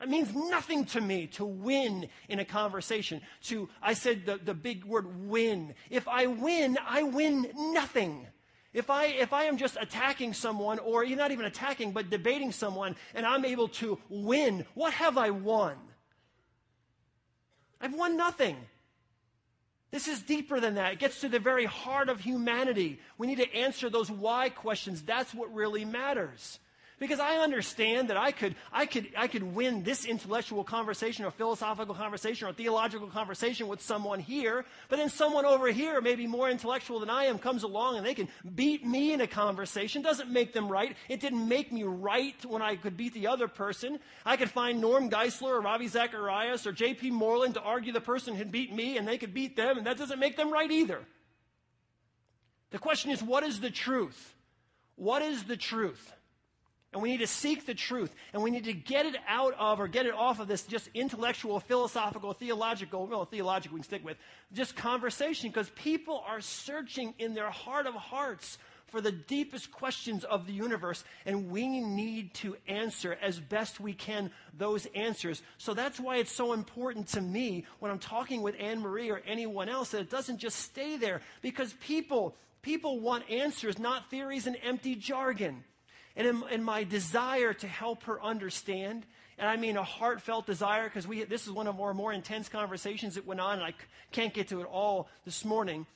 It 0.00 0.08
means 0.08 0.34
nothing 0.34 0.84
to 0.86 1.00
me 1.00 1.28
to 1.28 1.44
win 1.46 2.08
in 2.28 2.38
a 2.38 2.44
conversation. 2.44 3.22
To, 3.44 3.68
I 3.82 3.94
said 3.94 4.26
the, 4.26 4.36
the 4.36 4.52
big 4.52 4.84
word 4.84 5.28
win. 5.28 5.74
If 5.88 6.06
I 6.06 6.26
win, 6.26 6.76
I 6.86 7.04
win 7.04 7.50
nothing. 7.56 8.26
If 8.74 8.90
I, 8.90 9.06
if 9.06 9.32
I 9.32 9.44
am 9.44 9.56
just 9.56 9.78
attacking 9.80 10.34
someone, 10.34 10.78
or 10.80 11.06
not 11.06 11.30
even 11.30 11.46
attacking, 11.46 11.92
but 11.92 12.10
debating 12.10 12.52
someone, 12.52 12.96
and 13.14 13.24
I'm 13.24 13.44
able 13.44 13.68
to 13.68 13.98
win, 14.08 14.66
what 14.74 14.92
have 14.92 15.16
I 15.16 15.30
won? 15.30 15.76
I've 17.80 17.94
won 17.94 18.16
nothing. 18.16 18.56
This 19.94 20.08
is 20.08 20.22
deeper 20.22 20.58
than 20.58 20.74
that. 20.74 20.94
It 20.94 20.98
gets 20.98 21.20
to 21.20 21.28
the 21.28 21.38
very 21.38 21.66
heart 21.66 22.08
of 22.08 22.18
humanity. 22.18 22.98
We 23.16 23.28
need 23.28 23.38
to 23.38 23.54
answer 23.54 23.88
those 23.88 24.10
why 24.10 24.48
questions. 24.48 25.02
That's 25.02 25.32
what 25.32 25.54
really 25.54 25.84
matters. 25.84 26.58
Because 27.00 27.18
I 27.18 27.38
understand 27.38 28.10
that 28.10 28.16
I 28.16 28.30
could, 28.30 28.54
I 28.72 28.86
could, 28.86 29.08
I 29.16 29.26
could 29.26 29.42
win 29.42 29.82
this 29.82 30.04
intellectual 30.04 30.62
conversation 30.62 31.24
or 31.24 31.32
philosophical 31.32 31.94
conversation 31.94 32.46
or 32.46 32.52
theological 32.52 33.08
conversation 33.08 33.66
with 33.66 33.82
someone 33.82 34.20
here, 34.20 34.64
but 34.88 34.96
then 34.96 35.08
someone 35.08 35.44
over 35.44 35.68
here, 35.68 36.00
maybe 36.00 36.28
more 36.28 36.48
intellectual 36.48 37.00
than 37.00 37.10
I 37.10 37.24
am, 37.24 37.38
comes 37.38 37.64
along 37.64 37.96
and 37.96 38.06
they 38.06 38.14
can 38.14 38.28
beat 38.54 38.86
me 38.86 39.12
in 39.12 39.20
a 39.20 39.26
conversation. 39.26 40.02
Doesn't 40.02 40.30
make 40.30 40.52
them 40.52 40.68
right. 40.68 40.96
It 41.08 41.20
didn't 41.20 41.48
make 41.48 41.72
me 41.72 41.82
right 41.82 42.36
when 42.46 42.62
I 42.62 42.76
could 42.76 42.96
beat 42.96 43.12
the 43.12 43.26
other 43.26 43.48
person. 43.48 43.98
I 44.24 44.36
could 44.36 44.50
find 44.50 44.80
Norm 44.80 45.10
Geisler 45.10 45.54
or 45.54 45.60
Ravi 45.60 45.88
Zacharias 45.88 46.64
or 46.64 46.72
J.P. 46.72 47.10
Moreland 47.10 47.54
to 47.54 47.60
argue 47.60 47.92
the 47.92 48.00
person 48.00 48.36
had 48.36 48.52
beat 48.52 48.72
me 48.72 48.98
and 48.98 49.06
they 49.06 49.18
could 49.18 49.34
beat 49.34 49.56
them, 49.56 49.78
and 49.78 49.86
that 49.88 49.98
doesn't 49.98 50.20
make 50.20 50.36
them 50.36 50.52
right 50.52 50.70
either. 50.70 51.00
The 52.70 52.78
question 52.78 53.10
is, 53.10 53.20
what 53.20 53.42
is 53.42 53.60
the 53.60 53.70
truth? 53.70 54.34
What 54.94 55.22
is 55.22 55.42
the 55.44 55.56
truth? 55.56 56.12
And 56.94 57.02
we 57.02 57.10
need 57.10 57.18
to 57.18 57.26
seek 57.26 57.66
the 57.66 57.74
truth. 57.74 58.14
And 58.32 58.40
we 58.40 58.52
need 58.52 58.64
to 58.64 58.72
get 58.72 59.04
it 59.04 59.16
out 59.26 59.52
of 59.58 59.80
or 59.80 59.88
get 59.88 60.06
it 60.06 60.14
off 60.14 60.38
of 60.38 60.46
this 60.46 60.62
just 60.62 60.88
intellectual, 60.94 61.58
philosophical, 61.58 62.32
theological, 62.32 63.08
well, 63.08 63.24
theological 63.24 63.74
we 63.74 63.80
can 63.80 63.84
stick 63.84 64.04
with, 64.04 64.16
just 64.52 64.76
conversation 64.76 65.50
because 65.50 65.68
people 65.70 66.22
are 66.24 66.40
searching 66.40 67.12
in 67.18 67.34
their 67.34 67.50
heart 67.50 67.88
of 67.88 67.94
hearts 67.94 68.58
for 68.86 69.00
the 69.00 69.10
deepest 69.10 69.72
questions 69.72 70.22
of 70.22 70.46
the 70.46 70.52
universe. 70.52 71.02
And 71.26 71.50
we 71.50 71.80
need 71.80 72.32
to 72.34 72.56
answer 72.68 73.18
as 73.20 73.40
best 73.40 73.80
we 73.80 73.92
can 73.92 74.30
those 74.56 74.86
answers. 74.94 75.42
So 75.58 75.74
that's 75.74 75.98
why 75.98 76.18
it's 76.18 76.30
so 76.30 76.52
important 76.52 77.08
to 77.08 77.20
me 77.20 77.66
when 77.80 77.90
I'm 77.90 77.98
talking 77.98 78.40
with 78.40 78.54
Anne 78.60 78.78
Marie 78.80 79.10
or 79.10 79.20
anyone 79.26 79.68
else 79.68 79.90
that 79.90 80.00
it 80.00 80.10
doesn't 80.10 80.38
just 80.38 80.60
stay 80.60 80.96
there 80.96 81.22
because 81.42 81.72
people, 81.80 82.36
people 82.62 83.00
want 83.00 83.28
answers, 83.28 83.80
not 83.80 84.10
theories 84.10 84.46
and 84.46 84.56
empty 84.62 84.94
jargon. 84.94 85.64
And 86.16 86.26
in, 86.26 86.44
in, 86.50 86.62
my 86.62 86.84
desire 86.84 87.52
to 87.54 87.66
help 87.66 88.04
her 88.04 88.22
understand, 88.22 89.04
and 89.36 89.48
I 89.48 89.56
mean 89.56 89.76
a 89.76 89.82
heartfelt 89.82 90.46
desire, 90.46 90.84
because 90.84 91.08
we 91.08 91.24
this 91.24 91.46
is 91.46 91.52
one 91.52 91.66
of 91.66 91.80
our 91.80 91.92
more 91.92 92.12
intense 92.12 92.48
conversations 92.48 93.16
that 93.16 93.26
went 93.26 93.40
on, 93.40 93.54
and 93.54 93.64
I 93.64 93.70
c- 93.70 93.76
can't 94.12 94.32
get 94.32 94.48
to 94.48 94.60
it 94.60 94.66
all 94.70 95.08
this 95.24 95.44
morning. 95.44 95.86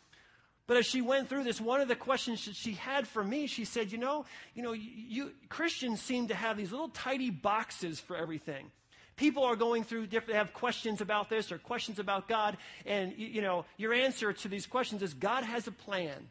But 0.66 0.76
as 0.76 0.86
she 0.86 1.00
went 1.00 1.28
through 1.28 1.44
this, 1.44 1.60
one 1.60 1.80
of 1.80 1.88
the 1.88 1.96
questions 1.96 2.44
that 2.46 2.56
she 2.56 2.72
had 2.72 3.06
for 3.06 3.22
me, 3.22 3.46
she 3.46 3.64
said, 3.64 3.92
"You 3.92 3.98
know, 3.98 4.26
you 4.54 4.62
know, 4.62 4.72
you, 4.72 4.90
you 4.92 5.32
Christians 5.48 6.02
seem 6.02 6.28
to 6.28 6.34
have 6.34 6.56
these 6.56 6.72
little 6.72 6.88
tidy 6.88 7.30
boxes 7.30 8.00
for 8.00 8.16
everything." 8.16 8.72
People 9.14 9.44
are 9.44 9.56
going 9.56 9.82
through 9.82 10.06
different, 10.06 10.28
They 10.28 10.38
have 10.38 10.52
questions 10.52 11.00
about 11.00 11.28
this 11.28 11.50
or 11.50 11.58
questions 11.58 11.98
about 11.98 12.28
God, 12.28 12.56
and 12.86 13.14
you 13.16 13.42
know, 13.42 13.66
your 13.76 13.92
answer 13.92 14.32
to 14.32 14.48
these 14.48 14.66
questions 14.66 15.00
is 15.00 15.14
God 15.14 15.44
has 15.44 15.68
a 15.68 15.72
plan. 15.72 16.30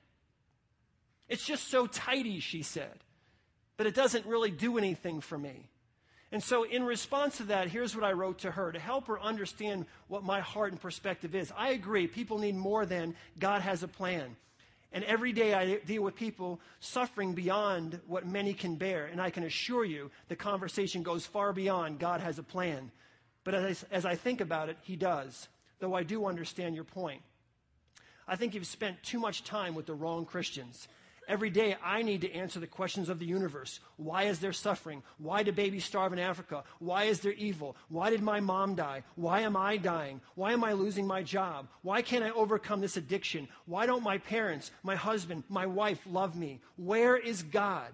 It's 1.29 1.45
just 1.45 1.69
so 1.69 1.87
tidy, 1.87 2.39
she 2.39 2.63
said. 2.63 3.03
But 3.77 3.87
it 3.87 3.95
doesn't 3.95 4.25
really 4.25 4.51
do 4.51 4.77
anything 4.77 5.21
for 5.21 5.37
me. 5.37 5.69
And 6.31 6.43
so, 6.43 6.63
in 6.63 6.83
response 6.83 7.37
to 7.37 7.43
that, 7.43 7.69
here's 7.69 7.95
what 7.95 8.03
I 8.03 8.11
wrote 8.11 8.39
to 8.39 8.51
her 8.51 8.71
to 8.71 8.79
help 8.79 9.07
her 9.07 9.19
understand 9.21 9.85
what 10.09 10.23
my 10.23 10.41
heart 10.41 10.73
and 10.73 10.81
perspective 10.81 11.33
is. 11.33 11.53
I 11.55 11.69
agree, 11.69 12.07
people 12.07 12.39
need 12.39 12.55
more 12.55 12.85
than 12.85 13.15
God 13.39 13.61
has 13.61 13.81
a 13.81 13.87
plan. 13.87 14.35
And 14.91 15.03
every 15.03 15.31
day 15.31 15.53
I 15.53 15.75
deal 15.75 16.01
with 16.01 16.15
people 16.15 16.59
suffering 16.79 17.33
beyond 17.33 17.99
what 18.07 18.25
many 18.25 18.53
can 18.53 18.75
bear. 18.75 19.05
And 19.05 19.21
I 19.21 19.29
can 19.29 19.43
assure 19.43 19.85
you 19.85 20.11
the 20.27 20.35
conversation 20.35 21.03
goes 21.03 21.25
far 21.25 21.53
beyond 21.53 21.99
God 21.99 22.21
has 22.21 22.39
a 22.39 22.43
plan. 22.43 22.91
But 23.43 23.53
as 23.53 23.85
I, 23.91 23.95
as 23.95 24.05
I 24.05 24.15
think 24.15 24.41
about 24.41 24.69
it, 24.69 24.77
He 24.81 24.95
does, 24.95 25.47
though 25.79 25.93
I 25.93 26.03
do 26.03 26.25
understand 26.25 26.75
your 26.75 26.83
point. 26.83 27.21
I 28.27 28.35
think 28.35 28.53
you've 28.53 28.67
spent 28.67 29.01
too 29.03 29.19
much 29.19 29.43
time 29.43 29.75
with 29.75 29.85
the 29.85 29.93
wrong 29.93 30.25
Christians. 30.25 30.87
Every 31.27 31.49
day, 31.49 31.75
I 31.83 32.03
need 32.03 32.21
to 32.21 32.33
answer 32.33 32.61
the 32.61 32.67
questions 32.67 33.09
of 33.09 33.19
the 33.19 33.25
universe. 33.25 33.81
Why 33.97 34.23
is 34.23 34.39
there 34.39 34.53
suffering? 34.53 35.03
Why 35.17 35.43
do 35.43 35.51
babies 35.51 35.83
starve 35.83 36.13
in 36.13 36.19
Africa? 36.19 36.63
Why 36.79 37.03
is 37.03 37.19
there 37.19 37.33
evil? 37.33 37.75
Why 37.89 38.09
did 38.09 38.21
my 38.21 38.39
mom 38.39 38.75
die? 38.75 39.03
Why 39.15 39.41
am 39.41 39.57
I 39.57 39.75
dying? 39.75 40.21
Why 40.35 40.53
am 40.53 40.63
I 40.63 40.71
losing 40.71 41.05
my 41.05 41.23
job? 41.23 41.67
Why 41.81 42.01
can't 42.01 42.23
I 42.23 42.29
overcome 42.29 42.79
this 42.79 42.95
addiction? 42.95 43.49
Why 43.65 43.85
don't 43.85 44.03
my 44.03 44.19
parents, 44.19 44.71
my 44.83 44.95
husband, 44.95 45.43
my 45.49 45.65
wife 45.65 45.99
love 46.09 46.33
me? 46.35 46.61
Where 46.77 47.17
is 47.17 47.43
God? 47.43 47.91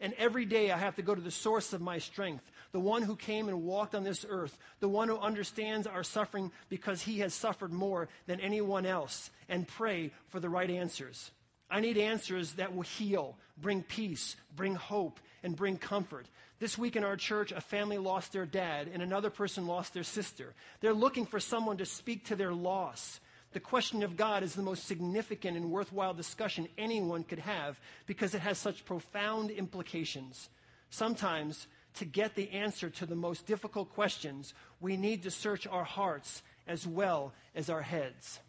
And 0.00 0.14
every 0.14 0.44
day 0.44 0.70
I 0.70 0.78
have 0.78 0.94
to 0.96 1.02
go 1.02 1.14
to 1.14 1.20
the 1.20 1.30
source 1.30 1.72
of 1.72 1.80
my 1.80 1.98
strength, 1.98 2.44
the 2.70 2.78
one 2.78 3.02
who 3.02 3.16
came 3.16 3.48
and 3.48 3.64
walked 3.64 3.94
on 3.94 4.04
this 4.04 4.24
earth, 4.28 4.56
the 4.78 4.88
one 4.88 5.08
who 5.08 5.18
understands 5.18 5.86
our 5.86 6.04
suffering 6.04 6.52
because 6.68 7.02
he 7.02 7.18
has 7.20 7.34
suffered 7.34 7.72
more 7.72 8.08
than 8.26 8.38
anyone 8.38 8.86
else, 8.86 9.30
and 9.48 9.66
pray 9.66 10.12
for 10.28 10.38
the 10.38 10.48
right 10.50 10.70
answers. 10.70 11.30
I 11.70 11.80
need 11.80 11.98
answers 11.98 12.52
that 12.54 12.74
will 12.74 12.82
heal, 12.82 13.36
bring 13.58 13.82
peace, 13.82 14.36
bring 14.54 14.74
hope, 14.74 15.18
and 15.42 15.56
bring 15.56 15.78
comfort. 15.78 16.26
This 16.58 16.78
week 16.78 16.96
in 16.96 17.04
our 17.04 17.16
church, 17.16 17.52
a 17.52 17.60
family 17.60 17.98
lost 17.98 18.32
their 18.32 18.46
dad 18.46 18.88
and 18.92 19.02
another 19.02 19.30
person 19.30 19.66
lost 19.66 19.92
their 19.92 20.02
sister. 20.02 20.54
They're 20.80 20.94
looking 20.94 21.26
for 21.26 21.40
someone 21.40 21.76
to 21.78 21.86
speak 21.86 22.26
to 22.26 22.36
their 22.36 22.52
loss. 22.52 23.20
The 23.52 23.60
question 23.60 24.02
of 24.02 24.16
God 24.16 24.42
is 24.42 24.54
the 24.54 24.62
most 24.62 24.86
significant 24.86 25.56
and 25.56 25.70
worthwhile 25.70 26.14
discussion 26.14 26.68
anyone 26.78 27.24
could 27.24 27.38
have 27.40 27.78
because 28.06 28.34
it 28.34 28.40
has 28.40 28.58
such 28.58 28.84
profound 28.84 29.50
implications. 29.50 30.48
Sometimes, 30.90 31.66
to 31.94 32.04
get 32.04 32.34
the 32.34 32.50
answer 32.50 32.90
to 32.90 33.06
the 33.06 33.14
most 33.16 33.46
difficult 33.46 33.92
questions, 33.92 34.54
we 34.80 34.96
need 34.96 35.22
to 35.24 35.30
search 35.30 35.66
our 35.66 35.84
hearts 35.84 36.42
as 36.66 36.86
well 36.86 37.32
as 37.54 37.70
our 37.70 37.82
heads. 37.82 38.40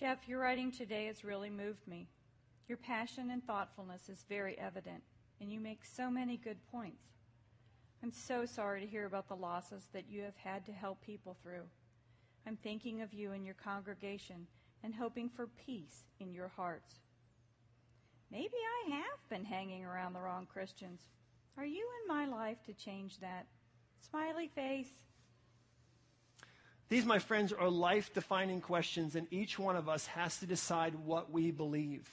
Jeff, 0.00 0.26
your 0.26 0.40
writing 0.40 0.72
today 0.72 1.08
has 1.08 1.24
really 1.24 1.50
moved 1.50 1.86
me. 1.86 2.08
Your 2.68 2.78
passion 2.78 3.30
and 3.32 3.44
thoughtfulness 3.44 4.08
is 4.08 4.24
very 4.30 4.58
evident, 4.58 5.02
and 5.42 5.52
you 5.52 5.60
make 5.60 5.84
so 5.84 6.10
many 6.10 6.38
good 6.38 6.56
points. 6.72 7.04
I'm 8.02 8.10
so 8.10 8.46
sorry 8.46 8.80
to 8.80 8.86
hear 8.86 9.04
about 9.04 9.28
the 9.28 9.36
losses 9.36 9.90
that 9.92 10.08
you 10.08 10.22
have 10.22 10.38
had 10.42 10.64
to 10.64 10.72
help 10.72 11.02
people 11.02 11.36
through. 11.42 11.64
I'm 12.46 12.56
thinking 12.56 13.02
of 13.02 13.12
you 13.12 13.32
and 13.32 13.44
your 13.44 13.56
congregation 13.62 14.46
and 14.82 14.94
hoping 14.94 15.28
for 15.28 15.48
peace 15.66 16.04
in 16.18 16.32
your 16.32 16.48
hearts. 16.48 16.94
Maybe 18.32 18.56
I 18.88 18.92
have 18.92 19.28
been 19.28 19.44
hanging 19.44 19.84
around 19.84 20.14
the 20.14 20.20
wrong 20.20 20.46
Christians. 20.50 21.02
Are 21.58 21.66
you 21.66 21.86
in 22.00 22.08
my 22.08 22.24
life 22.24 22.62
to 22.64 22.72
change 22.72 23.20
that? 23.20 23.48
Smiley 24.08 24.48
face. 24.48 25.09
These, 26.90 27.06
my 27.06 27.20
friends, 27.20 27.52
are 27.52 27.70
life 27.70 28.12
defining 28.12 28.60
questions, 28.60 29.14
and 29.14 29.28
each 29.30 29.58
one 29.58 29.76
of 29.76 29.88
us 29.88 30.06
has 30.06 30.38
to 30.38 30.46
decide 30.46 30.96
what 30.96 31.30
we 31.30 31.52
believe. 31.52 32.10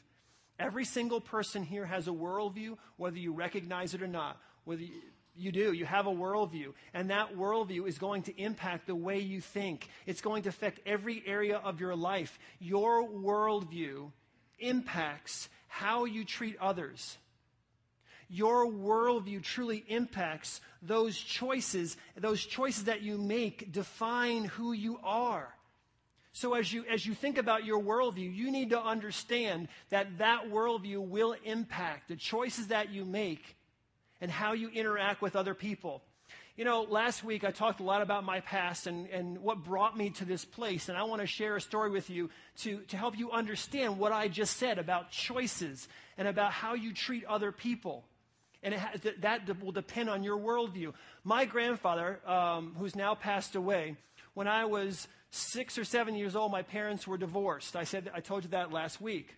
Every 0.60 0.86
single 0.86 1.20
person 1.20 1.64
here 1.64 1.86
has 1.86 2.08
a 2.08 2.12
worldview, 2.12 2.78
whether 2.96 3.18
you 3.18 3.34
recognize 3.34 3.96
it 3.96 4.04
or 4.04 4.08
not. 4.08 4.40
Whether 4.66 4.84
you, 4.84 5.02
you 5.36 5.52
do, 5.52 5.74
you 5.74 5.86
have 5.86 6.06
a 6.06 6.12
worldview, 6.12 6.74
and 6.94 7.10
that 7.10 7.36
worldview 7.36 7.88
is 7.88 7.98
going 7.98 8.24
to 8.24 8.40
impact 8.40 8.86
the 8.86 8.96
way 8.96 9.20
you 9.20 9.42
think. 9.42 9.90
It's 10.06 10.22
going 10.22 10.44
to 10.44 10.50
affect 10.50 10.80
every 10.86 11.24
area 11.26 11.58
of 11.58 11.80
your 11.80 11.96
life. 11.96 12.38
Your 12.60 13.08
worldview 13.08 14.12
impacts 14.60 15.50
how 15.68 16.06
you 16.06 16.24
treat 16.24 16.56
others 16.60 17.18
your 18.30 18.68
worldview 18.68 19.42
truly 19.42 19.84
impacts 19.88 20.62
those 20.82 21.18
choices. 21.18 21.98
Those 22.16 22.46
choices 22.46 22.86
that 22.86 23.02
you 23.02 23.18
make 23.18 23.72
define 23.72 24.46
who 24.46 24.74
you 24.74 25.00
are. 25.04 25.54
So 26.34 26.54
as 26.54 26.72
you, 26.72 26.86
as 26.86 27.06
you 27.06 27.16
think 27.16 27.38
about 27.38 27.66
your 27.66 27.82
worldview, 27.82 28.36
you 28.36 28.52
need 28.52 28.70
to 28.70 28.80
understand 28.80 29.70
that 29.90 30.20
that 30.20 30.52
worldview 30.52 31.00
will 31.08 31.36
impact 31.44 32.10
the 32.10 32.16
choices 32.16 32.68
that 32.68 32.92
you 32.92 33.06
make 33.06 33.56
and 34.22 34.30
how 34.30 34.54
you 34.54 34.70
interact 34.70 35.22
with 35.22 35.36
other 35.36 35.56
people. 35.56 36.04
You 36.56 36.66
know, 36.66 36.84
last 36.84 37.24
week 37.24 37.44
I 37.44 37.52
talked 37.52 37.80
a 37.80 37.84
lot 37.84 38.02
about 38.02 38.24
my 38.24 38.40
past 38.42 38.88
and, 38.88 39.08
and 39.10 39.40
what 39.40 39.64
brought 39.64 39.96
me 39.96 40.10
to 40.12 40.26
this 40.26 40.44
place, 40.44 40.90
and 40.90 40.98
I 40.98 41.04
want 41.04 41.22
to 41.22 41.28
share 41.28 41.56
a 41.56 41.62
story 41.62 41.92
with 41.92 42.10
you 42.10 42.30
to, 42.58 42.80
to 42.88 42.98
help 42.98 43.18
you 43.18 43.32
understand 43.32 44.00
what 44.00 44.12
I 44.12 44.28
just 44.28 44.58
said 44.58 44.80
about 44.80 45.12
choices 45.12 45.88
and 46.18 46.28
about 46.28 46.52
how 46.52 46.74
you 46.74 46.94
treat 46.94 47.26
other 47.26 47.52
people. 47.52 48.06
And 48.64 48.74
has, 48.74 49.02
that 49.20 49.62
will 49.62 49.72
depend 49.72 50.10
on 50.10 50.24
your 50.24 50.38
worldview. 50.38 50.94
My 51.24 51.46
grandfather, 51.46 52.20
um, 52.26 52.76
who's 52.78 52.96
now 52.96 53.16
passed 53.16 53.56
away, 53.56 53.96
when 54.34 54.48
I 54.48 54.66
was 54.66 55.08
six 55.30 55.78
or 55.78 55.84
seven 55.84 56.16
years 56.16 56.36
old, 56.36 56.52
my 56.52 56.64
parents 56.64 57.08
were 57.08 57.18
divorced. 57.18 57.76
I 57.76 57.84
said, 57.84 58.10
I 58.14 58.20
told 58.20 58.44
you 58.44 58.50
that 58.52 58.72
last 58.72 59.00
week. 59.00 59.36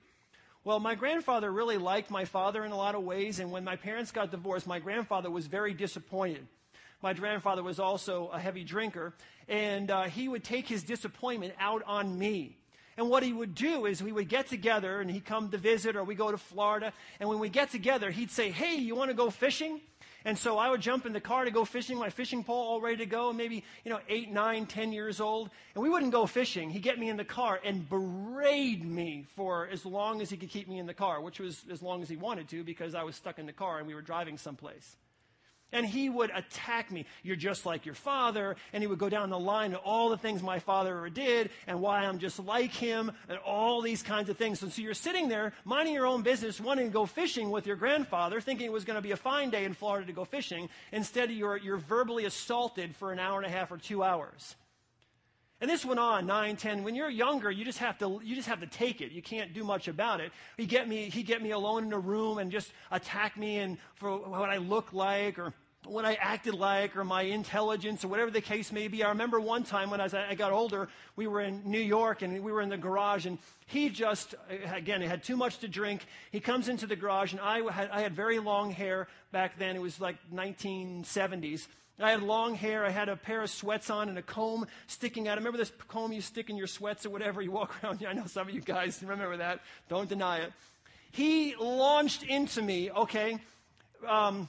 Well, 0.63 0.79
my 0.79 0.95
grandfather 0.95 1.51
really 1.51 1.77
liked 1.77 2.11
my 2.11 2.25
father 2.25 2.65
in 2.65 2.71
a 2.71 2.77
lot 2.77 2.95
of 2.95 3.03
ways, 3.03 3.39
and 3.39 3.49
when 3.51 3.63
my 3.63 3.75
parents 3.75 4.11
got 4.11 4.29
divorced, 4.29 4.67
my 4.67 4.79
grandfather 4.79 5.29
was 5.29 5.47
very 5.47 5.73
disappointed. 5.73 6.45
My 7.01 7.13
grandfather 7.13 7.63
was 7.63 7.79
also 7.79 8.27
a 8.27 8.39
heavy 8.39 8.65
drinker, 8.65 9.13
and 9.47 9.89
uh, 9.89 10.03
he 10.03 10.27
would 10.27 10.43
take 10.43 10.67
his 10.67 10.83
disappointment 10.83 11.53
out 11.59 11.81
on 11.87 12.19
me. 12.19 12.57
And 12.99 13.09
what 13.09 13.23
he 13.23 13.31
would 13.31 13.55
do 13.55 13.85
is 13.85 14.03
we 14.03 14.11
would 14.11 14.27
get 14.27 14.47
together 14.47 14.99
and 14.99 15.09
he'd 15.09 15.23
come 15.23 15.47
to 15.51 15.57
visit 15.57 15.95
or 15.95 16.03
we 16.03 16.15
go 16.15 16.31
to 16.31 16.37
Florida. 16.37 16.91
And 17.21 17.29
when 17.29 17.39
we 17.39 17.47
get 17.47 17.71
together, 17.71 18.11
he'd 18.11 18.29
say, 18.29 18.51
Hey, 18.51 18.75
you 18.75 18.93
want 18.93 19.09
to 19.09 19.15
go 19.15 19.29
fishing? 19.29 19.79
And 20.25 20.37
so 20.37 20.57
I 20.57 20.69
would 20.69 20.81
jump 20.81 21.05
in 21.05 21.13
the 21.13 21.21
car 21.21 21.45
to 21.45 21.49
go 21.49 21.63
fishing, 21.63 21.97
my 21.97 22.09
fishing 22.09 22.43
pole 22.43 22.61
all 22.61 22.81
ready 22.81 22.97
to 22.97 23.05
go, 23.05 23.31
maybe, 23.31 23.63
you 23.85 23.89
know, 23.89 24.01
eight, 24.09 24.29
nine, 24.29 24.65
ten 24.65 24.91
years 24.91 25.21
old. 25.21 25.49
And 25.75 25.81
we 25.81 25.89
wouldn't 25.89 26.11
go 26.11 26.25
fishing. 26.25 26.69
He'd 26.69 26.83
get 26.83 26.99
me 26.99 27.07
in 27.07 27.15
the 27.15 27.23
car 27.23 27.57
and 27.63 27.87
berate 27.87 28.83
me 28.83 29.25
for 29.37 29.69
as 29.71 29.85
long 29.85 30.21
as 30.21 30.29
he 30.29 30.35
could 30.35 30.49
keep 30.49 30.67
me 30.67 30.77
in 30.77 30.85
the 30.85 30.93
car, 30.93 31.21
which 31.21 31.39
was 31.39 31.63
as 31.71 31.81
long 31.81 32.01
as 32.01 32.09
he 32.09 32.17
wanted 32.17 32.49
to 32.49 32.65
because 32.65 32.95
I 32.95 33.03
was 33.03 33.15
stuck 33.15 33.39
in 33.39 33.45
the 33.45 33.53
car 33.53 33.77
and 33.77 33.87
we 33.87 33.95
were 33.95 34.01
driving 34.01 34.37
someplace. 34.37 34.97
And 35.71 35.85
he 35.85 36.09
would 36.09 36.31
attack 36.33 36.91
me. 36.91 37.05
You're 37.23 37.35
just 37.35 37.65
like 37.65 37.85
your 37.85 37.95
father. 37.95 38.55
And 38.73 38.81
he 38.81 38.87
would 38.87 38.99
go 38.99 39.09
down 39.09 39.29
the 39.29 39.39
line 39.39 39.73
of 39.73 39.81
all 39.83 40.09
the 40.09 40.17
things 40.17 40.41
my 40.41 40.59
father 40.59 40.97
ever 40.97 41.09
did 41.09 41.51
and 41.67 41.79
why 41.79 42.05
I'm 42.05 42.19
just 42.19 42.39
like 42.39 42.71
him 42.71 43.11
and 43.27 43.37
all 43.39 43.81
these 43.81 44.01
kinds 44.01 44.29
of 44.29 44.37
things. 44.37 44.63
And 44.63 44.71
so 44.71 44.81
you're 44.81 44.93
sitting 44.93 45.29
there 45.29 45.53
minding 45.65 45.93
your 45.93 46.07
own 46.07 46.21
business, 46.21 46.59
wanting 46.59 46.87
to 46.87 46.93
go 46.93 47.05
fishing 47.05 47.51
with 47.51 47.67
your 47.67 47.75
grandfather, 47.75 48.41
thinking 48.41 48.65
it 48.65 48.71
was 48.71 48.85
going 48.85 48.97
to 48.97 49.01
be 49.01 49.11
a 49.11 49.17
fine 49.17 49.49
day 49.49 49.65
in 49.65 49.73
Florida 49.73 50.07
to 50.07 50.13
go 50.13 50.25
fishing. 50.25 50.69
Instead, 50.91 51.31
you're, 51.31 51.57
you're 51.57 51.77
verbally 51.77 52.25
assaulted 52.25 52.95
for 52.95 53.11
an 53.11 53.19
hour 53.19 53.37
and 53.37 53.45
a 53.45 53.49
half 53.49 53.71
or 53.71 53.77
two 53.77 54.03
hours. 54.03 54.55
And 55.61 55.69
this 55.69 55.83
went 55.83 55.99
on, 55.99 56.25
9, 56.25 56.55
10. 56.55 56.83
When 56.83 56.95
you're 56.95 57.09
younger, 57.09 57.51
you 57.51 57.65
just 57.65 57.79
have 57.79 57.97
to, 57.99 58.21
you 58.23 58.35
just 58.35 58.47
have 58.47 58.61
to 58.61 58.67
take 58.67 59.01
it. 59.01 59.11
You 59.11 59.21
can't 59.21 59.53
do 59.53 59.63
much 59.63 59.89
about 59.89 60.21
it. 60.21 60.31
He 60.55 60.65
get 60.65 60.87
me, 60.87 61.09
he 61.09 61.21
get 61.21 61.41
me 61.41 61.51
alone 61.51 61.83
in 61.83 61.93
a 61.93 61.99
room 61.99 62.37
and 62.37 62.49
just 62.49 62.71
attack 62.91 63.35
me 63.35 63.57
and 63.57 63.77
for 63.95 64.17
what 64.17 64.49
I 64.49 64.57
look 64.57 64.93
like 64.93 65.37
or 65.37 65.53
what 65.85 66.05
I 66.05 66.13
acted 66.15 66.53
like 66.53 66.95
or 66.95 67.03
my 67.03 67.23
intelligence 67.23 68.03
or 68.05 68.09
whatever 68.09 68.31
the 68.31 68.41
case 68.41 68.71
may 68.71 68.87
be. 68.87 69.03
I 69.03 69.09
remember 69.09 69.39
one 69.39 69.63
time 69.63 69.89
when 69.89 69.99
I 69.99 70.35
got 70.35 70.51
older, 70.51 70.87
we 71.15 71.27
were 71.27 71.41
in 71.41 71.61
New 71.65 71.79
York 71.79 72.21
and 72.21 72.41
we 72.43 72.51
were 72.51 72.61
in 72.61 72.69
the 72.69 72.77
garage 72.77 73.25
and 73.25 73.37
he 73.65 73.89
just, 73.89 74.35
again, 74.73 75.01
had 75.01 75.23
too 75.23 75.35
much 75.35 75.59
to 75.59 75.67
drink. 75.67 76.05
He 76.31 76.39
comes 76.39 76.69
into 76.69 76.87
the 76.87 76.95
garage 76.95 77.33
and 77.33 77.41
I 77.41 77.69
had, 77.71 77.89
I 77.91 78.01
had 78.01 78.15
very 78.15 78.39
long 78.39 78.71
hair 78.71 79.07
back 79.31 79.57
then. 79.57 79.75
It 79.75 79.81
was 79.81 79.99
like 79.99 80.17
1970s. 80.33 81.67
I 82.01 82.11
had 82.11 82.21
long 82.21 82.55
hair. 82.55 82.85
I 82.85 82.89
had 82.89 83.09
a 83.09 83.15
pair 83.15 83.41
of 83.41 83.49
sweats 83.49 83.89
on 83.89 84.09
and 84.09 84.17
a 84.17 84.21
comb 84.21 84.65
sticking 84.87 85.27
out. 85.27 85.37
Remember 85.37 85.57
this 85.57 85.71
comb 85.87 86.11
you 86.11 86.21
stick 86.21 86.49
in 86.49 86.55
your 86.55 86.67
sweats 86.67 87.05
or 87.05 87.09
whatever? 87.09 87.41
You 87.41 87.51
walk 87.51 87.75
around. 87.83 88.05
I 88.07 88.13
know 88.13 88.25
some 88.25 88.47
of 88.47 88.53
you 88.53 88.61
guys 88.61 89.01
remember 89.01 89.37
that. 89.37 89.59
Don't 89.89 90.07
deny 90.07 90.39
it. 90.39 90.53
He 91.11 91.55
launched 91.55 92.23
into 92.23 92.61
me, 92.61 92.91
okay? 92.91 93.39
Um, 94.07 94.47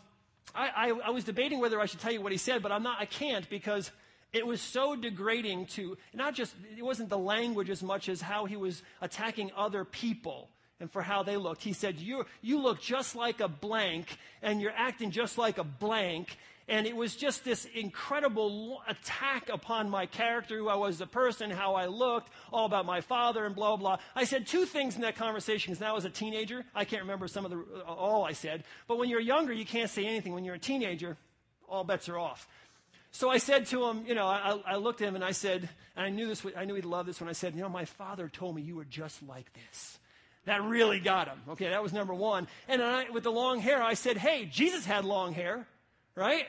I, 0.54 0.68
I, 0.76 0.88
I 1.06 1.10
was 1.10 1.24
debating 1.24 1.58
whether 1.58 1.80
I 1.80 1.86
should 1.86 2.00
tell 2.00 2.12
you 2.12 2.20
what 2.20 2.32
he 2.32 2.38
said, 2.38 2.62
but 2.62 2.70
I'm 2.70 2.82
not, 2.82 3.00
I 3.00 3.06
can't 3.06 3.48
because 3.48 3.90
it 4.32 4.46
was 4.46 4.60
so 4.60 4.94
degrading 4.94 5.66
to, 5.66 5.96
not 6.14 6.34
just, 6.34 6.54
it 6.76 6.84
wasn't 6.84 7.08
the 7.08 7.18
language 7.18 7.70
as 7.70 7.82
much 7.82 8.08
as 8.08 8.20
how 8.20 8.44
he 8.44 8.56
was 8.56 8.82
attacking 9.00 9.50
other 9.56 9.84
people 9.84 10.50
and 10.78 10.90
for 10.90 11.02
how 11.02 11.22
they 11.22 11.36
looked. 11.36 11.62
He 11.62 11.72
said, 11.72 11.98
you, 11.98 12.24
you 12.40 12.60
look 12.60 12.80
just 12.80 13.14
like 13.14 13.40
a 13.40 13.48
blank, 13.48 14.16
and 14.42 14.60
you're 14.60 14.72
acting 14.74 15.10
just 15.10 15.36
like 15.36 15.58
a 15.58 15.64
blank, 15.64 16.38
And 16.68 16.86
it 16.86 16.94
was 16.94 17.16
just 17.16 17.44
this 17.44 17.66
incredible 17.74 18.80
attack 18.86 19.48
upon 19.48 19.90
my 19.90 20.06
character, 20.06 20.56
who 20.56 20.68
I 20.68 20.76
was 20.76 20.96
as 20.96 21.00
a 21.00 21.06
person, 21.06 21.50
how 21.50 21.74
I 21.74 21.86
looked, 21.86 22.30
all 22.52 22.66
about 22.66 22.86
my 22.86 23.00
father, 23.00 23.44
and 23.44 23.54
blah, 23.54 23.76
blah. 23.76 23.98
I 24.14 24.24
said 24.24 24.46
two 24.46 24.66
things 24.66 24.94
in 24.94 25.02
that 25.02 25.16
conversation 25.16 25.72
because 25.72 25.80
now 25.80 25.96
as 25.96 26.04
a 26.04 26.10
teenager, 26.10 26.64
I 26.74 26.84
can't 26.84 27.02
remember 27.02 27.26
some 27.26 27.44
of 27.44 27.50
the, 27.50 27.58
uh, 27.58 27.92
all 27.92 28.24
I 28.24 28.32
said. 28.32 28.64
But 28.86 28.98
when 28.98 29.08
you're 29.08 29.20
younger, 29.20 29.52
you 29.52 29.66
can't 29.66 29.90
say 29.90 30.06
anything. 30.06 30.32
When 30.32 30.44
you're 30.44 30.54
a 30.54 30.60
teenager, 30.60 31.16
all 31.68 31.82
bets 31.82 32.08
are 32.08 32.18
off. 32.18 32.46
So 33.12 33.28
I 33.28 33.38
said 33.38 33.66
to 33.66 33.84
him, 33.86 34.04
you 34.06 34.14
know, 34.14 34.26
I, 34.26 34.60
I 34.64 34.76
looked 34.76 35.00
at 35.02 35.08
him 35.08 35.16
and 35.16 35.24
I 35.24 35.32
said, 35.32 35.68
and 35.96 36.06
I 36.06 36.10
knew 36.10 36.28
this, 36.28 36.46
I 36.56 36.64
knew 36.64 36.74
he'd 36.74 36.84
love 36.84 37.06
this 37.06 37.20
when 37.20 37.28
I 37.28 37.32
said, 37.32 37.54
you 37.54 37.62
know, 37.62 37.68
my 37.68 37.84
father 37.84 38.28
told 38.28 38.54
me 38.54 38.62
you 38.62 38.76
were 38.76 38.84
just 38.84 39.22
like 39.24 39.52
this. 39.52 39.98
That 40.44 40.62
really 40.62 41.00
got 41.00 41.28
him. 41.28 41.38
Okay, 41.50 41.68
that 41.68 41.82
was 41.82 41.92
number 41.92 42.14
one. 42.14 42.46
And 42.68 42.82
I, 42.82 43.10
with 43.10 43.24
the 43.24 43.32
long 43.32 43.60
hair, 43.60 43.82
I 43.82 43.94
said, 43.94 44.16
hey, 44.16 44.46
Jesus 44.46 44.86
had 44.86 45.04
long 45.04 45.32
hair, 45.32 45.66
right? 46.20 46.46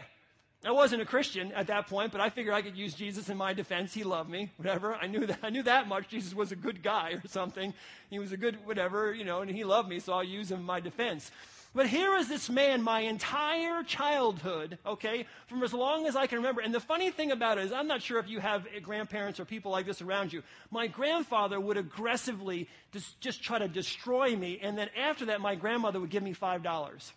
I 0.64 0.72
wasn't 0.72 1.02
a 1.02 1.06
Christian 1.06 1.52
at 1.54 1.68
that 1.68 1.88
point, 1.88 2.12
but 2.12 2.22
I 2.22 2.30
figured 2.30 2.54
I 2.54 2.62
could 2.62 2.78
use 2.78 2.94
Jesus 2.94 3.30
in 3.30 3.38
my 3.38 3.54
defense. 3.54 3.94
He 3.94 4.04
loved 4.04 4.30
me, 4.30 4.52
whatever. 4.58 4.94
I 4.94 5.08
knew 5.08 5.26
that. 5.26 5.40
I 5.42 5.50
knew 5.50 5.64
that 5.64 5.88
much. 5.88 6.08
Jesus 6.10 6.36
was 6.36 6.52
a 6.52 6.56
good 6.56 6.84
guy 6.84 7.14
or 7.14 7.28
something. 7.28 7.74
He 8.12 8.20
was 8.20 8.32
a 8.32 8.38
good 8.38 8.64
whatever, 8.66 9.12
you 9.12 9.24
know, 9.24 9.42
and 9.42 9.50
he 9.50 9.64
loved 9.64 9.90
me, 9.90 10.00
so 10.00 10.14
I'll 10.14 10.24
use 10.24 10.52
him 10.52 10.60
in 10.60 10.66
my 10.66 10.80
defense. 10.80 11.32
But 11.74 11.88
here 11.88 12.16
is 12.18 12.28
this 12.28 12.50
man, 12.50 12.84
my 12.84 13.00
entire 13.00 13.82
childhood, 13.82 14.78
okay, 14.86 15.26
from 15.48 15.64
as 15.64 15.74
long 15.74 16.06
as 16.06 16.18
I 16.18 16.28
can 16.28 16.40
remember. 16.40 16.60
And 16.60 16.76
the 16.76 16.82
funny 16.82 17.12
thing 17.12 17.32
about 17.32 17.58
it 17.58 17.64
is, 17.64 17.72
I'm 17.72 17.88
not 17.88 18.02
sure 18.02 18.20
if 18.20 18.28
you 18.28 18.42
have 18.42 18.68
grandparents 18.84 19.40
or 19.40 19.46
people 19.46 19.72
like 19.72 19.86
this 19.86 20.02
around 20.02 20.34
you. 20.34 20.44
My 20.70 20.88
grandfather 20.88 21.60
would 21.60 21.78
aggressively 21.78 22.68
just, 22.92 23.20
just 23.22 23.42
try 23.42 23.58
to 23.58 23.70
destroy 23.70 24.36
me, 24.36 24.60
and 24.62 24.78
then 24.78 24.90
after 24.96 25.26
that, 25.28 25.40
my 25.40 25.56
grandmother 25.56 26.02
would 26.02 26.10
give 26.10 26.24
me 26.24 26.34
$5. 26.36 27.12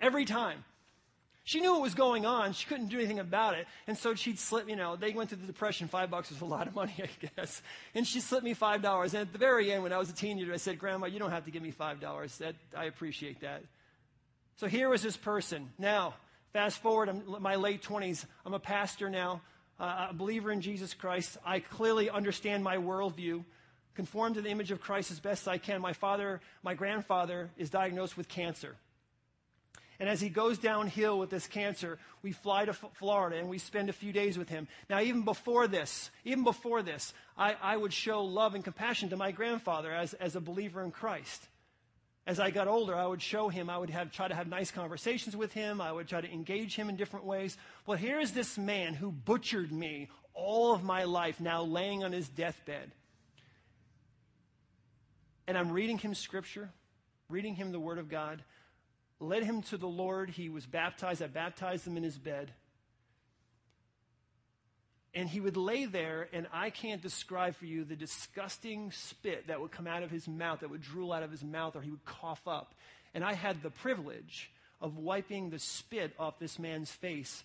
Every 0.00 0.24
time. 0.24 0.64
She 1.48 1.60
knew 1.60 1.72
what 1.72 1.80
was 1.80 1.94
going 1.94 2.26
on. 2.26 2.52
She 2.52 2.66
couldn't 2.66 2.88
do 2.88 2.98
anything 2.98 3.20
about 3.20 3.54
it. 3.54 3.66
And 3.86 3.96
so 3.96 4.14
she'd 4.14 4.38
slip, 4.38 4.68
you 4.68 4.76
know, 4.76 4.96
they 4.96 5.12
went 5.12 5.30
through 5.30 5.38
the 5.38 5.46
depression. 5.46 5.88
Five 5.88 6.10
bucks 6.10 6.28
was 6.28 6.42
a 6.42 6.44
lot 6.44 6.66
of 6.66 6.74
money, 6.74 6.92
I 7.02 7.08
guess. 7.26 7.62
And 7.94 8.06
she 8.06 8.20
slipped 8.20 8.44
me 8.44 8.52
five 8.52 8.82
dollars. 8.82 9.14
And 9.14 9.22
at 9.22 9.32
the 9.32 9.38
very 9.38 9.72
end, 9.72 9.82
when 9.82 9.90
I 9.90 9.96
was 9.96 10.10
a 10.10 10.12
teenager, 10.12 10.52
I 10.52 10.58
said, 10.58 10.78
Grandma, 10.78 11.06
you 11.06 11.18
don't 11.18 11.30
have 11.30 11.46
to 11.46 11.50
give 11.50 11.62
me 11.62 11.70
five 11.70 12.00
dollars. 12.00 12.36
That 12.36 12.54
I 12.76 12.84
appreciate 12.84 13.40
that. 13.40 13.62
So 14.56 14.66
here 14.66 14.90
was 14.90 15.00
this 15.00 15.16
person. 15.16 15.70
Now, 15.78 16.16
fast 16.52 16.82
forward, 16.82 17.08
I'm 17.08 17.40
my 17.40 17.54
late 17.54 17.82
20s. 17.82 18.26
I'm 18.44 18.52
a 18.52 18.60
pastor 18.60 19.08
now, 19.08 19.40
uh, 19.80 20.08
a 20.10 20.14
believer 20.14 20.52
in 20.52 20.60
Jesus 20.60 20.92
Christ. 20.92 21.38
I 21.46 21.60
clearly 21.60 22.10
understand 22.10 22.62
my 22.62 22.76
worldview 22.76 23.42
conform 23.94 24.34
to 24.34 24.42
the 24.42 24.50
image 24.50 24.70
of 24.70 24.82
Christ 24.82 25.10
as 25.12 25.18
best 25.18 25.48
I 25.48 25.56
can. 25.56 25.80
My 25.80 25.94
father, 25.94 26.42
my 26.62 26.74
grandfather, 26.74 27.48
is 27.56 27.70
diagnosed 27.70 28.18
with 28.18 28.28
cancer. 28.28 28.76
And 30.00 30.08
as 30.08 30.20
he 30.20 30.28
goes 30.28 30.58
downhill 30.58 31.18
with 31.18 31.30
this 31.30 31.48
cancer, 31.48 31.98
we 32.22 32.30
fly 32.30 32.64
to 32.64 32.70
F- 32.70 32.84
Florida 32.94 33.36
and 33.36 33.48
we 33.48 33.58
spend 33.58 33.88
a 33.88 33.92
few 33.92 34.12
days 34.12 34.38
with 34.38 34.48
him. 34.48 34.68
Now, 34.88 35.00
even 35.00 35.22
before 35.22 35.66
this, 35.66 36.10
even 36.24 36.44
before 36.44 36.82
this, 36.82 37.12
I, 37.36 37.56
I 37.60 37.76
would 37.76 37.92
show 37.92 38.22
love 38.22 38.54
and 38.54 38.62
compassion 38.62 39.08
to 39.08 39.16
my 39.16 39.32
grandfather 39.32 39.92
as, 39.92 40.14
as 40.14 40.36
a 40.36 40.40
believer 40.40 40.84
in 40.84 40.92
Christ. 40.92 41.48
As 42.28 42.38
I 42.38 42.50
got 42.50 42.68
older, 42.68 42.94
I 42.94 43.06
would 43.06 43.22
show 43.22 43.48
him, 43.48 43.70
I 43.70 43.78
would 43.78 43.90
have, 43.90 44.12
try 44.12 44.28
to 44.28 44.34
have 44.34 44.46
nice 44.46 44.70
conversations 44.70 45.34
with 45.34 45.52
him, 45.52 45.80
I 45.80 45.90
would 45.90 46.06
try 46.06 46.20
to 46.20 46.30
engage 46.30 46.76
him 46.76 46.90
in 46.90 46.96
different 46.96 47.24
ways. 47.24 47.56
Well, 47.86 47.96
here 47.96 48.20
is 48.20 48.32
this 48.32 48.58
man 48.58 48.94
who 48.94 49.10
butchered 49.10 49.72
me 49.72 50.08
all 50.34 50.74
of 50.74 50.84
my 50.84 51.04
life, 51.04 51.40
now 51.40 51.62
laying 51.62 52.04
on 52.04 52.12
his 52.12 52.28
deathbed. 52.28 52.92
And 55.48 55.56
I'm 55.56 55.72
reading 55.72 55.98
him 55.98 56.14
scripture, 56.14 56.68
reading 57.30 57.54
him 57.54 57.72
the 57.72 57.80
Word 57.80 57.98
of 57.98 58.10
God 58.10 58.44
led 59.20 59.42
him 59.42 59.62
to 59.62 59.76
the 59.76 59.88
Lord. 59.88 60.30
He 60.30 60.48
was 60.48 60.66
baptized. 60.66 61.22
I 61.22 61.26
baptized 61.26 61.86
him 61.86 61.96
in 61.96 62.02
his 62.02 62.18
bed. 62.18 62.52
And 65.14 65.28
he 65.28 65.40
would 65.40 65.56
lay 65.56 65.86
there, 65.86 66.28
and 66.32 66.46
I 66.52 66.70
can't 66.70 67.02
describe 67.02 67.56
for 67.56 67.64
you 67.64 67.84
the 67.84 67.96
disgusting 67.96 68.92
spit 68.92 69.48
that 69.48 69.60
would 69.60 69.72
come 69.72 69.86
out 69.86 70.02
of 70.02 70.10
his 70.10 70.28
mouth, 70.28 70.60
that 70.60 70.70
would 70.70 70.82
drool 70.82 71.12
out 71.12 71.22
of 71.22 71.30
his 71.30 71.42
mouth, 71.42 71.74
or 71.74 71.80
he 71.80 71.90
would 71.90 72.04
cough 72.04 72.46
up. 72.46 72.74
And 73.14 73.24
I 73.24 73.32
had 73.32 73.62
the 73.62 73.70
privilege 73.70 74.50
of 74.80 74.98
wiping 74.98 75.50
the 75.50 75.58
spit 75.58 76.12
off 76.18 76.38
this 76.38 76.58
man's 76.58 76.90
face 76.90 77.42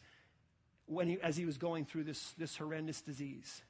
when 0.85 1.07
he, 1.07 1.21
as 1.21 1.37
he 1.37 1.45
was 1.45 1.57
going 1.57 1.85
through 1.85 2.03
this, 2.03 2.33
this 2.37 2.55
horrendous 2.57 3.01
disease. 3.01 3.61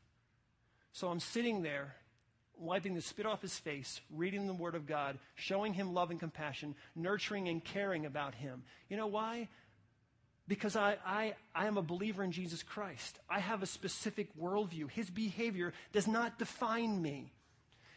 So 0.92 1.08
I'm 1.08 1.20
sitting 1.20 1.62
there 1.62 1.96
wiping 2.58 2.96
the 2.96 3.02
spit 3.02 3.26
off 3.26 3.42
his 3.42 3.58
face, 3.58 4.02
reading 4.12 4.48
the 4.48 4.54
Word 4.54 4.76
of 4.76 4.86
God, 4.86 5.18
showing 5.36 5.74
him 5.74 5.94
love 5.94 6.12
and 6.12 6.20
compassion, 6.20 6.76
nurturing 6.96 7.48
and 7.50 7.64
caring 7.64 8.06
about 8.06 8.36
him. 8.36 8.64
You 8.90 8.98
know 8.98 9.08
why? 9.08 9.50
Because 10.48 10.76
I, 10.76 10.98
I, 11.06 11.36
I 11.56 11.68
am 11.68 11.78
a 11.78 11.82
believer 11.82 12.24
in 12.24 12.32
Jesus 12.32 12.64
Christ. 12.64 13.18
I 13.30 13.40
have 13.40 13.64
a 13.64 13.68
specific 13.68 14.28
worldview. 14.40 14.90
His 14.90 15.10
behavior 15.10 15.74
does 15.94 16.08
not 16.08 16.38
define 16.38 17.02
me. 17.02 17.32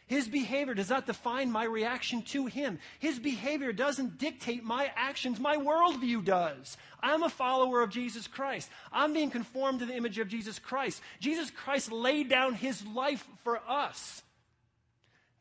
His 0.07 0.29
behavior 0.29 0.73
does 0.73 0.89
not 0.89 1.05
define 1.05 1.51
my 1.51 1.65
reaction 1.65 2.21
to 2.23 2.45
him. 2.45 2.79
His 2.99 3.19
behavior 3.19 3.73
doesn't 3.73 4.17
dictate 4.17 4.63
my 4.63 4.89
actions. 4.95 5.37
My 5.37 5.57
worldview 5.57 6.23
does. 6.23 6.77
I'm 7.03 7.23
a 7.23 7.29
follower 7.29 7.81
of 7.81 7.89
Jesus 7.89 8.25
Christ. 8.25 8.69
I'm 8.93 9.11
being 9.11 9.29
conformed 9.29 9.79
to 9.79 9.85
the 9.85 9.95
image 9.95 10.17
of 10.17 10.29
Jesus 10.29 10.59
Christ. 10.59 11.01
Jesus 11.19 11.51
Christ 11.51 11.91
laid 11.91 12.29
down 12.29 12.53
his 12.53 12.85
life 12.85 13.27
for 13.43 13.59
us. 13.67 14.23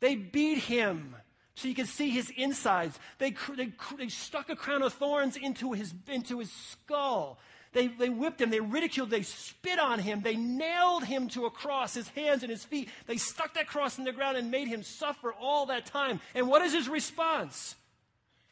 They 0.06 0.14
beat 0.14 0.58
him 0.58 1.16
so 1.56 1.66
you 1.66 1.74
could 1.74 1.88
see 1.88 2.10
his 2.10 2.30
insides. 2.36 2.96
They, 3.18 3.34
they, 3.56 3.72
they 3.98 4.06
stuck 4.06 4.48
a 4.48 4.54
crown 4.54 4.82
of 4.82 4.92
thorns 4.92 5.36
into 5.36 5.72
his, 5.72 5.92
into 6.06 6.38
his 6.38 6.52
skull. 6.52 7.40
They, 7.72 7.88
they 7.88 8.08
whipped 8.08 8.40
him, 8.40 8.50
they 8.50 8.60
ridiculed, 8.60 9.10
they 9.10 9.22
spit 9.22 9.80
on 9.80 9.98
him, 9.98 10.20
they 10.22 10.36
nailed 10.36 11.02
him 11.02 11.26
to 11.30 11.46
a 11.46 11.50
cross, 11.50 11.94
his 11.94 12.06
hands 12.10 12.44
and 12.44 12.50
his 12.52 12.64
feet. 12.64 12.88
They 13.08 13.16
stuck 13.16 13.54
that 13.54 13.66
cross 13.66 13.98
in 13.98 14.04
the 14.04 14.12
ground 14.12 14.36
and 14.36 14.48
made 14.48 14.68
him 14.68 14.84
suffer 14.84 15.32
all 15.32 15.66
that 15.66 15.86
time. 15.86 16.20
And 16.36 16.46
what 16.46 16.62
is 16.62 16.72
his 16.72 16.88
response? 16.88 17.74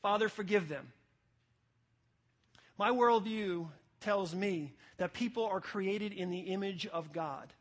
Father, 0.02 0.28
forgive 0.28 0.68
them. 0.68 0.88
My 2.76 2.90
worldview 2.90 3.68
tells 4.00 4.34
me 4.34 4.72
that 4.96 5.12
people 5.12 5.44
are 5.44 5.60
created 5.60 6.12
in 6.12 6.32
the 6.32 6.40
image 6.40 6.88
of 6.88 7.12
God. 7.12 7.52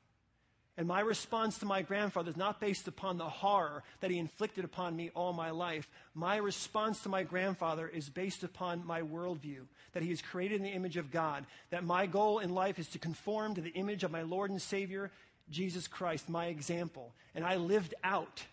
And 0.75 0.87
my 0.87 1.01
response 1.01 1.59
to 1.59 1.67
my 1.67 1.83
grandfather 1.83 2.31
is 2.31 2.37
not 2.37 2.59
based 2.59 2.87
upon 2.87 3.17
the 3.17 3.29
horror 3.29 3.83
that 3.99 4.09
he 4.09 4.17
inflicted 4.17 4.65
upon 4.65 4.95
me 4.95 5.11
all 5.13 5.31
my 5.31 5.51
life. 5.51 5.87
My 6.15 6.37
response 6.37 7.01
to 7.01 7.09
my 7.09 7.21
grandfather 7.21 7.87
is 7.87 8.09
based 8.09 8.43
upon 8.43 8.85
my 8.85 9.01
worldview 9.01 9.67
that 9.93 10.01
he 10.01 10.11
is 10.11 10.21
created 10.21 10.55
in 10.57 10.63
the 10.63 10.71
image 10.71 10.97
of 10.97 11.11
God, 11.11 11.45
that 11.69 11.83
my 11.83 12.07
goal 12.07 12.39
in 12.39 12.49
life 12.49 12.79
is 12.79 12.87
to 12.89 12.99
conform 12.99 13.53
to 13.53 13.61
the 13.61 13.69
image 13.71 14.03
of 14.03 14.09
my 14.09 14.23
Lord 14.23 14.49
and 14.49 14.61
Savior, 14.61 15.11
Jesus 15.51 15.87
Christ, 15.87 16.27
my 16.27 16.47
example. 16.47 17.13
And 17.35 17.45
I 17.45 17.57
lived 17.57 17.93
out, 18.03 18.43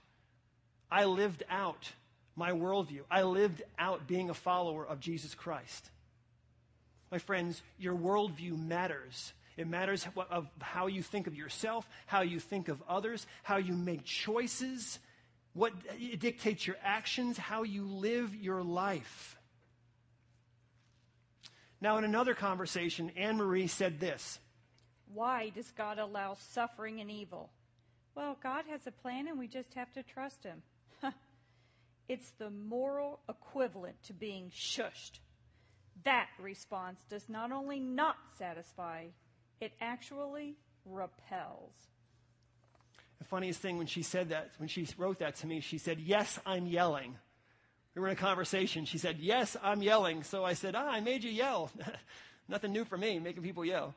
I 0.91 1.07
lived 1.07 1.43
out 1.49 1.91
my 2.37 2.53
worldview. 2.53 3.01
I 3.11 3.23
lived 3.23 3.63
out 3.79 4.07
being 4.07 4.29
a 4.29 4.35
follower 4.35 4.87
of 4.87 5.01
Jesus 5.01 5.35
Christ. 5.35 5.91
My 7.11 7.19
friends, 7.19 7.63
your 7.79 7.95
worldview 7.95 8.59
matters 8.59 9.33
it 9.61 9.69
matters 9.69 10.07
of 10.31 10.49
how 10.59 10.87
you 10.87 11.03
think 11.03 11.27
of 11.27 11.35
yourself, 11.35 11.87
how 12.07 12.23
you 12.23 12.41
think 12.41 12.69
of 12.69 12.83
others, 12.89 13.27
how 13.43 13.59
you 13.59 13.75
make 13.75 14.05
choices, 14.05 14.99
what 15.53 15.75
dictates 16.19 16.67
your 16.67 16.77
actions, 16.83 17.37
how 17.37 17.63
you 17.63 17.85
live 17.85 18.35
your 18.35 18.63
life. 18.63 19.37
Now, 21.79 21.99
in 21.99 22.05
another 22.05 22.35
conversation, 22.35 23.11
Anne 23.17 23.37
Marie 23.37 23.67
said 23.67 24.01
this 24.01 24.39
Why 25.13 25.51
does 25.51 25.71
God 25.73 25.99
allow 25.99 26.37
suffering 26.53 27.01
and 27.01 27.11
evil? 27.11 27.51
Well, 28.15 28.39
God 28.43 28.65
has 28.71 28.87
a 28.87 28.93
plan 28.93 29.29
and 29.29 29.39
we 29.39 29.47
just 29.47 29.75
have 29.75 29.93
to 29.93 30.03
trust 30.03 30.43
Him. 30.43 30.63
it's 32.09 32.31
the 32.39 32.51
moral 32.51 33.21
equivalent 33.29 34.03
to 34.05 34.15
being 34.15 34.51
shushed. 34.51 35.21
That 36.05 36.29
response 36.41 37.05
does 37.11 37.29
not 37.29 37.53
only 37.53 37.79
not 37.79 38.17
satisfy, 38.39 39.05
it 39.61 39.73
actually 39.81 40.57
repels. 40.85 41.73
The 43.19 43.25
funniest 43.25 43.61
thing 43.61 43.79
when 43.79 43.87
she 43.87 44.03
said 44.03 44.31
that, 44.31 44.51
when 44.59 44.69
she 44.69 44.87
wrote 44.97 45.19
that 45.19 45.37
to 45.37 45.47
me, 45.47 45.61
she 45.61 45.79
said, 45.79 46.01
Yes, 46.01 46.39
I'm 46.47 46.67
yelling. 46.67 47.17
We 47.95 48.01
were 48.01 48.09
in 48.09 48.13
a 48.13 48.17
conversation. 48.17 48.85
She 48.85 48.99
said, 48.99 49.19
Yes, 49.19 49.57
I'm 49.63 49.83
yelling. 49.83 50.23
So 50.23 50.45
I 50.45 50.55
said, 50.55 50.75
Ah, 50.75 50.89
I 50.89 51.01
made 51.01 51.23
you 51.23 51.31
yell. 51.31 51.71
Nothing 52.49 52.73
new 52.73 52.85
for 52.85 52.97
me, 52.97 53.19
making 53.19 53.43
people 53.43 53.65
yell. 53.65 53.95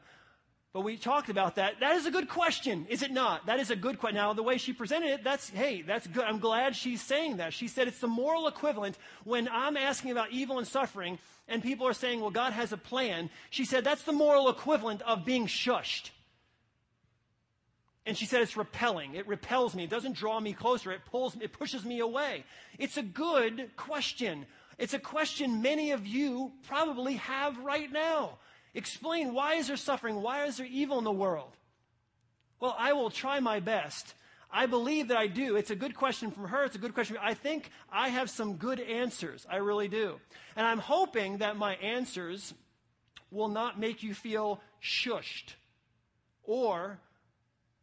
But 0.74 0.82
we 0.82 0.98
talked 0.98 1.30
about 1.30 1.56
that. 1.56 1.80
That 1.82 1.96
is 1.98 2.08
a 2.08 2.12
good 2.12 2.28
question, 2.28 2.88
is 2.90 3.04
it 3.04 3.12
not? 3.12 3.46
That 3.46 3.60
is 3.60 3.70
a 3.70 3.76
good 3.76 4.00
question. 4.00 4.16
Now, 4.16 4.34
the 4.34 4.42
way 4.42 4.58
she 4.58 4.74
presented 4.74 5.12
it, 5.12 5.24
that's, 5.24 5.50
hey, 5.52 5.84
that's 5.84 6.08
good. 6.08 6.24
I'm 6.24 6.40
glad 6.40 6.76
she's 6.76 7.00
saying 7.00 7.38
that. 7.38 7.54
She 7.54 7.68
said 7.68 7.88
it's 7.88 8.00
the 8.00 8.08
moral 8.08 8.48
equivalent 8.48 8.98
when 9.24 9.48
I'm 9.48 9.78
asking 9.78 10.10
about 10.10 10.32
evil 10.32 10.58
and 10.58 10.68
suffering 10.68 11.20
and 11.48 11.62
people 11.62 11.88
are 11.88 11.94
saying, 11.94 12.22
well, 12.22 12.32
God 12.32 12.54
has 12.54 12.72
a 12.72 12.78
plan. 12.78 13.30
She 13.52 13.66
said 13.66 13.84
that's 13.84 14.04
the 14.04 14.14
moral 14.14 14.50
equivalent 14.50 15.04
of 15.04 15.26
being 15.26 15.46
shushed. 15.46 16.10
And 18.06 18.18
she 18.18 18.26
said 18.26 18.42
it's 18.42 18.58
repelling. 18.58 19.14
It 19.14 19.28
repels 19.28 19.76
me. 19.76 19.84
It 19.84 19.90
doesn't 19.90 20.16
draw 20.16 20.40
me 20.40 20.54
closer. 20.54 20.92
It 20.92 21.06
pulls 21.06 21.38
it 21.40 21.54
pushes 21.54 21.86
me 21.86 22.00
away. 22.00 22.44
It's 22.80 22.98
a 22.98 23.04
good 23.04 23.70
question. 23.78 24.46
It's 24.78 24.94
a 24.94 25.00
question 25.00 25.62
many 25.62 25.92
of 25.92 26.06
you 26.06 26.52
probably 26.68 27.16
have 27.16 27.58
right 27.60 27.92
now. 27.92 28.40
Explain 28.74 29.34
why 29.34 29.56
is 29.56 29.68
there 29.68 29.78
suffering? 29.78 30.22
Why 30.22 30.46
is 30.46 30.58
there 30.58 30.68
evil 30.70 30.98
in 30.98 31.04
the 31.04 31.12
world? 31.12 31.52
Well, 32.60 32.76
I 32.78 32.94
will 32.94 33.10
try 33.10 33.40
my 33.40 33.60
best. 33.60 34.14
I 34.52 34.68
believe 34.68 35.08
that 35.08 35.18
I 35.18 35.28
do. 35.28 35.56
It's 35.56 35.72
a 35.72 35.76
good 35.76 35.96
question 35.96 36.32
from 36.32 36.48
her. 36.48 36.64
It's 36.64 36.76
a 36.76 36.80
good 36.80 36.94
question. 36.94 37.18
I 37.20 37.34
think 37.34 37.72
I 37.92 38.10
have 38.10 38.30
some 38.30 38.56
good 38.56 38.80
answers. 38.80 39.48
I 39.50 39.58
really 39.58 39.88
do. 39.88 40.20
And 40.56 40.66
I'm 40.66 40.78
hoping 40.78 41.40
that 41.40 41.58
my 41.58 41.76
answers 41.76 42.54
will 43.32 43.48
not 43.48 43.80
make 43.80 44.04
you 44.04 44.14
feel 44.14 44.62
shushed 44.82 45.56
or 46.44 47.00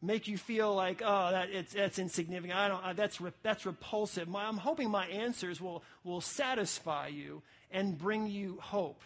make 0.00 0.28
you 0.28 0.38
feel 0.38 0.74
like, 0.74 1.02
oh, 1.04 1.30
that, 1.32 1.50
it's, 1.50 1.72
that's 1.74 1.98
insignificant. 1.98 2.58
I 2.58 2.68
don't, 2.68 2.96
that's, 2.96 3.18
that's 3.42 3.66
repulsive. 3.66 4.28
My, 4.28 4.44
I'm 4.44 4.56
hoping 4.56 4.90
my 4.90 5.06
answers 5.06 5.60
will, 5.60 5.82
will 6.04 6.20
satisfy 6.20 7.08
you 7.08 7.42
and 7.70 7.98
bring 7.98 8.26
you 8.26 8.58
hope. 8.62 9.02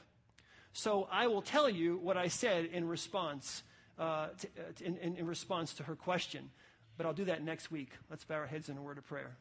So 0.77 1.07
I 1.11 1.29
will 1.29 1.41
tell 1.41 1.71
you 1.71 1.99
what 1.99 2.17
I 2.17 2.27
said 2.27 2.65
in 2.65 2.89
response, 2.89 3.63
uh, 3.97 4.27
to, 4.41 4.49
uh, 4.59 4.85
in, 4.85 4.97
in, 4.97 5.17
in 5.19 5.27
response 5.27 5.73
to 5.75 5.85
her 5.85 5.95
question. 5.95 6.51
But 6.97 7.07
I'll 7.07 7.13
do 7.13 7.27
that 7.27 7.45
next 7.45 7.71
week. 7.71 7.91
Let's 8.11 8.25
bow 8.25 8.35
our 8.35 8.47
heads 8.47 8.69
in 8.69 8.77
a 8.77 8.83
word 8.83 8.99
of 8.99 9.07
prayer. 9.07 9.37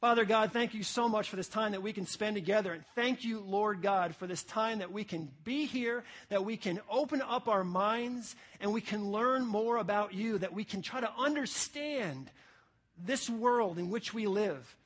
Father 0.00 0.24
God, 0.24 0.52
thank 0.52 0.74
you 0.74 0.82
so 0.82 1.08
much 1.08 1.28
for 1.30 1.36
this 1.36 1.48
time 1.48 1.72
that 1.72 1.82
we 1.82 1.92
can 1.92 2.06
spend 2.06 2.34
together. 2.34 2.72
And 2.72 2.84
thank 2.96 3.24
you, 3.24 3.38
Lord 3.38 3.82
God, 3.82 4.16
for 4.16 4.26
this 4.26 4.42
time 4.42 4.80
that 4.80 4.90
we 4.90 5.04
can 5.04 5.30
be 5.44 5.64
here, 5.64 6.02
that 6.28 6.44
we 6.44 6.56
can 6.56 6.80
open 6.90 7.22
up 7.22 7.46
our 7.46 7.62
minds, 7.62 8.34
and 8.60 8.72
we 8.72 8.80
can 8.80 9.12
learn 9.12 9.46
more 9.46 9.76
about 9.76 10.12
you, 10.12 10.38
that 10.38 10.52
we 10.52 10.64
can 10.64 10.82
try 10.82 11.00
to 11.00 11.10
understand 11.16 12.32
this 12.98 13.30
world 13.30 13.78
in 13.78 13.90
which 13.90 14.12
we 14.12 14.26
live 14.26 14.76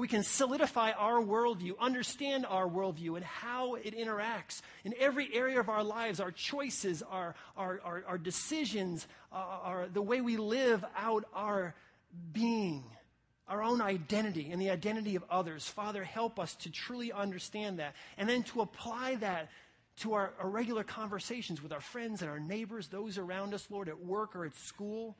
we 0.00 0.08
can 0.08 0.24
solidify 0.24 0.90
our 0.92 1.22
worldview, 1.22 1.78
understand 1.78 2.44
our 2.46 2.66
worldview, 2.66 3.14
and 3.14 3.24
how 3.24 3.74
it 3.74 3.96
interacts 3.96 4.60
in 4.84 4.92
every 4.98 5.32
area 5.32 5.60
of 5.60 5.68
our 5.68 5.84
lives 5.84 6.18
our 6.18 6.32
choices, 6.32 7.02
our, 7.02 7.36
our, 7.56 7.80
our, 7.84 8.04
our 8.08 8.18
decisions, 8.18 9.06
uh, 9.32 9.36
our, 9.36 9.86
the 9.86 10.02
way 10.02 10.20
we 10.20 10.36
live 10.36 10.84
out 10.96 11.24
our 11.32 11.76
being, 12.32 12.82
our 13.46 13.62
own 13.62 13.80
identity, 13.80 14.50
and 14.50 14.60
the 14.60 14.70
identity 14.70 15.14
of 15.14 15.24
others. 15.30 15.68
Father, 15.68 16.02
help 16.02 16.40
us 16.40 16.56
to 16.56 16.70
truly 16.70 17.12
understand 17.12 17.78
that 17.78 17.94
and 18.18 18.28
then 18.28 18.42
to 18.42 18.62
apply 18.62 19.14
that 19.16 19.48
to 20.00 20.14
our, 20.14 20.32
our 20.40 20.48
regular 20.48 20.82
conversations 20.82 21.62
with 21.62 21.72
our 21.72 21.80
friends 21.80 22.20
and 22.20 22.28
our 22.28 22.40
neighbors, 22.40 22.88
those 22.88 23.16
around 23.16 23.54
us, 23.54 23.68
Lord, 23.70 23.88
at 23.88 24.04
work 24.04 24.34
or 24.34 24.44
at 24.44 24.56
school. 24.56 25.16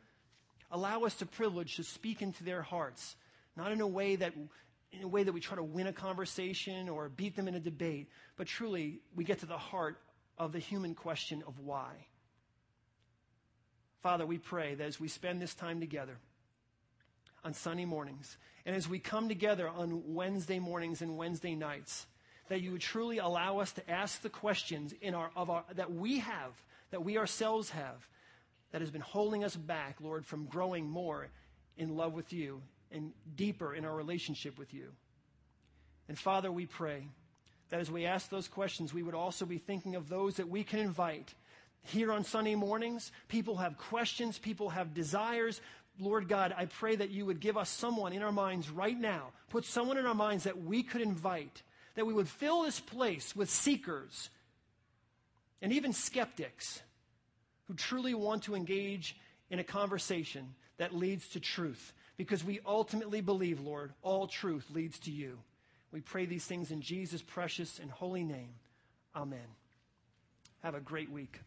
Allow 0.72 1.04
us 1.04 1.14
the 1.14 1.26
privilege 1.26 1.76
to 1.76 1.84
speak 1.84 2.22
into 2.22 2.42
their 2.42 2.62
hearts 2.62 3.14
not 3.56 3.72
in 3.72 3.80
a 3.80 3.86
way 3.86 4.16
that 4.16 4.32
in 4.96 5.04
a 5.04 5.08
way 5.08 5.22
that 5.22 5.32
we 5.32 5.40
try 5.40 5.56
to 5.56 5.62
win 5.62 5.86
a 5.86 5.92
conversation 5.92 6.88
or 6.88 7.08
beat 7.08 7.36
them 7.36 7.48
in 7.48 7.54
a 7.54 7.60
debate, 7.60 8.08
but 8.36 8.46
truly 8.46 9.00
we 9.14 9.24
get 9.24 9.40
to 9.40 9.46
the 9.46 9.58
heart 9.58 9.98
of 10.38 10.52
the 10.52 10.58
human 10.58 10.94
question 10.94 11.42
of 11.46 11.58
why. 11.60 11.92
Father, 14.02 14.26
we 14.26 14.38
pray 14.38 14.74
that 14.74 14.84
as 14.84 15.00
we 15.00 15.08
spend 15.08 15.40
this 15.40 15.54
time 15.54 15.80
together 15.80 16.16
on 17.42 17.54
Sunday 17.54 17.84
mornings, 17.84 18.36
and 18.66 18.74
as 18.74 18.88
we 18.88 18.98
come 18.98 19.28
together 19.28 19.68
on 19.68 20.14
Wednesday 20.14 20.58
mornings 20.58 21.02
and 21.02 21.16
Wednesday 21.16 21.54
nights, 21.54 22.06
that 22.48 22.60
you 22.60 22.72
would 22.72 22.80
truly 22.80 23.18
allow 23.18 23.58
us 23.58 23.72
to 23.72 23.90
ask 23.90 24.20
the 24.22 24.28
questions 24.28 24.94
in 25.00 25.14
our, 25.14 25.30
of 25.36 25.50
our, 25.50 25.64
that 25.74 25.92
we 25.92 26.18
have, 26.18 26.52
that 26.90 27.04
we 27.04 27.16
ourselves 27.16 27.70
have, 27.70 28.06
that 28.72 28.80
has 28.80 28.90
been 28.90 29.00
holding 29.00 29.44
us 29.44 29.56
back, 29.56 29.96
Lord, 30.00 30.26
from 30.26 30.46
growing 30.46 30.88
more 30.88 31.28
in 31.76 31.96
love 31.96 32.12
with 32.12 32.32
you 32.32 32.62
and 32.94 33.12
deeper 33.36 33.74
in 33.74 33.84
our 33.84 33.94
relationship 33.94 34.58
with 34.58 34.72
you. 34.72 34.88
And 36.08 36.18
Father, 36.18 36.50
we 36.50 36.66
pray 36.66 37.08
that 37.70 37.80
as 37.80 37.90
we 37.90 38.06
ask 38.06 38.30
those 38.30 38.48
questions, 38.48 38.94
we 38.94 39.02
would 39.02 39.14
also 39.14 39.44
be 39.44 39.58
thinking 39.58 39.96
of 39.96 40.08
those 40.08 40.36
that 40.36 40.48
we 40.48 40.64
can 40.64 40.78
invite 40.78 41.34
here 41.82 42.12
on 42.12 42.24
Sunday 42.24 42.54
mornings. 42.54 43.12
People 43.28 43.56
have 43.56 43.76
questions, 43.76 44.38
people 44.38 44.70
have 44.70 44.94
desires. 44.94 45.60
Lord 45.98 46.28
God, 46.28 46.54
I 46.56 46.66
pray 46.66 46.96
that 46.96 47.10
you 47.10 47.26
would 47.26 47.40
give 47.40 47.56
us 47.56 47.68
someone 47.68 48.12
in 48.12 48.22
our 48.22 48.32
minds 48.32 48.70
right 48.70 48.98
now, 48.98 49.30
put 49.50 49.64
someone 49.64 49.98
in 49.98 50.06
our 50.06 50.14
minds 50.14 50.44
that 50.44 50.62
we 50.62 50.82
could 50.82 51.00
invite, 51.00 51.62
that 51.94 52.06
we 52.06 52.12
would 52.12 52.28
fill 52.28 52.62
this 52.62 52.80
place 52.80 53.36
with 53.36 53.48
seekers 53.48 54.30
and 55.62 55.72
even 55.72 55.92
skeptics 55.92 56.82
who 57.68 57.74
truly 57.74 58.14
want 58.14 58.42
to 58.44 58.54
engage 58.54 59.16
in 59.50 59.58
a 59.58 59.64
conversation 59.64 60.54
that 60.78 60.94
leads 60.94 61.28
to 61.28 61.40
truth 61.40 61.92
because 62.16 62.44
we 62.44 62.60
ultimately 62.66 63.20
believe, 63.20 63.60
Lord, 63.60 63.92
all 64.02 64.26
truth 64.26 64.66
leads 64.70 64.98
to 65.00 65.10
you. 65.10 65.38
We 65.92 66.00
pray 66.00 66.26
these 66.26 66.44
things 66.44 66.70
in 66.70 66.80
Jesus' 66.80 67.22
precious 67.22 67.78
and 67.78 67.90
holy 67.90 68.24
name. 68.24 68.54
Amen. 69.14 69.46
Have 70.62 70.74
a 70.74 70.80
great 70.80 71.10
week. 71.10 71.40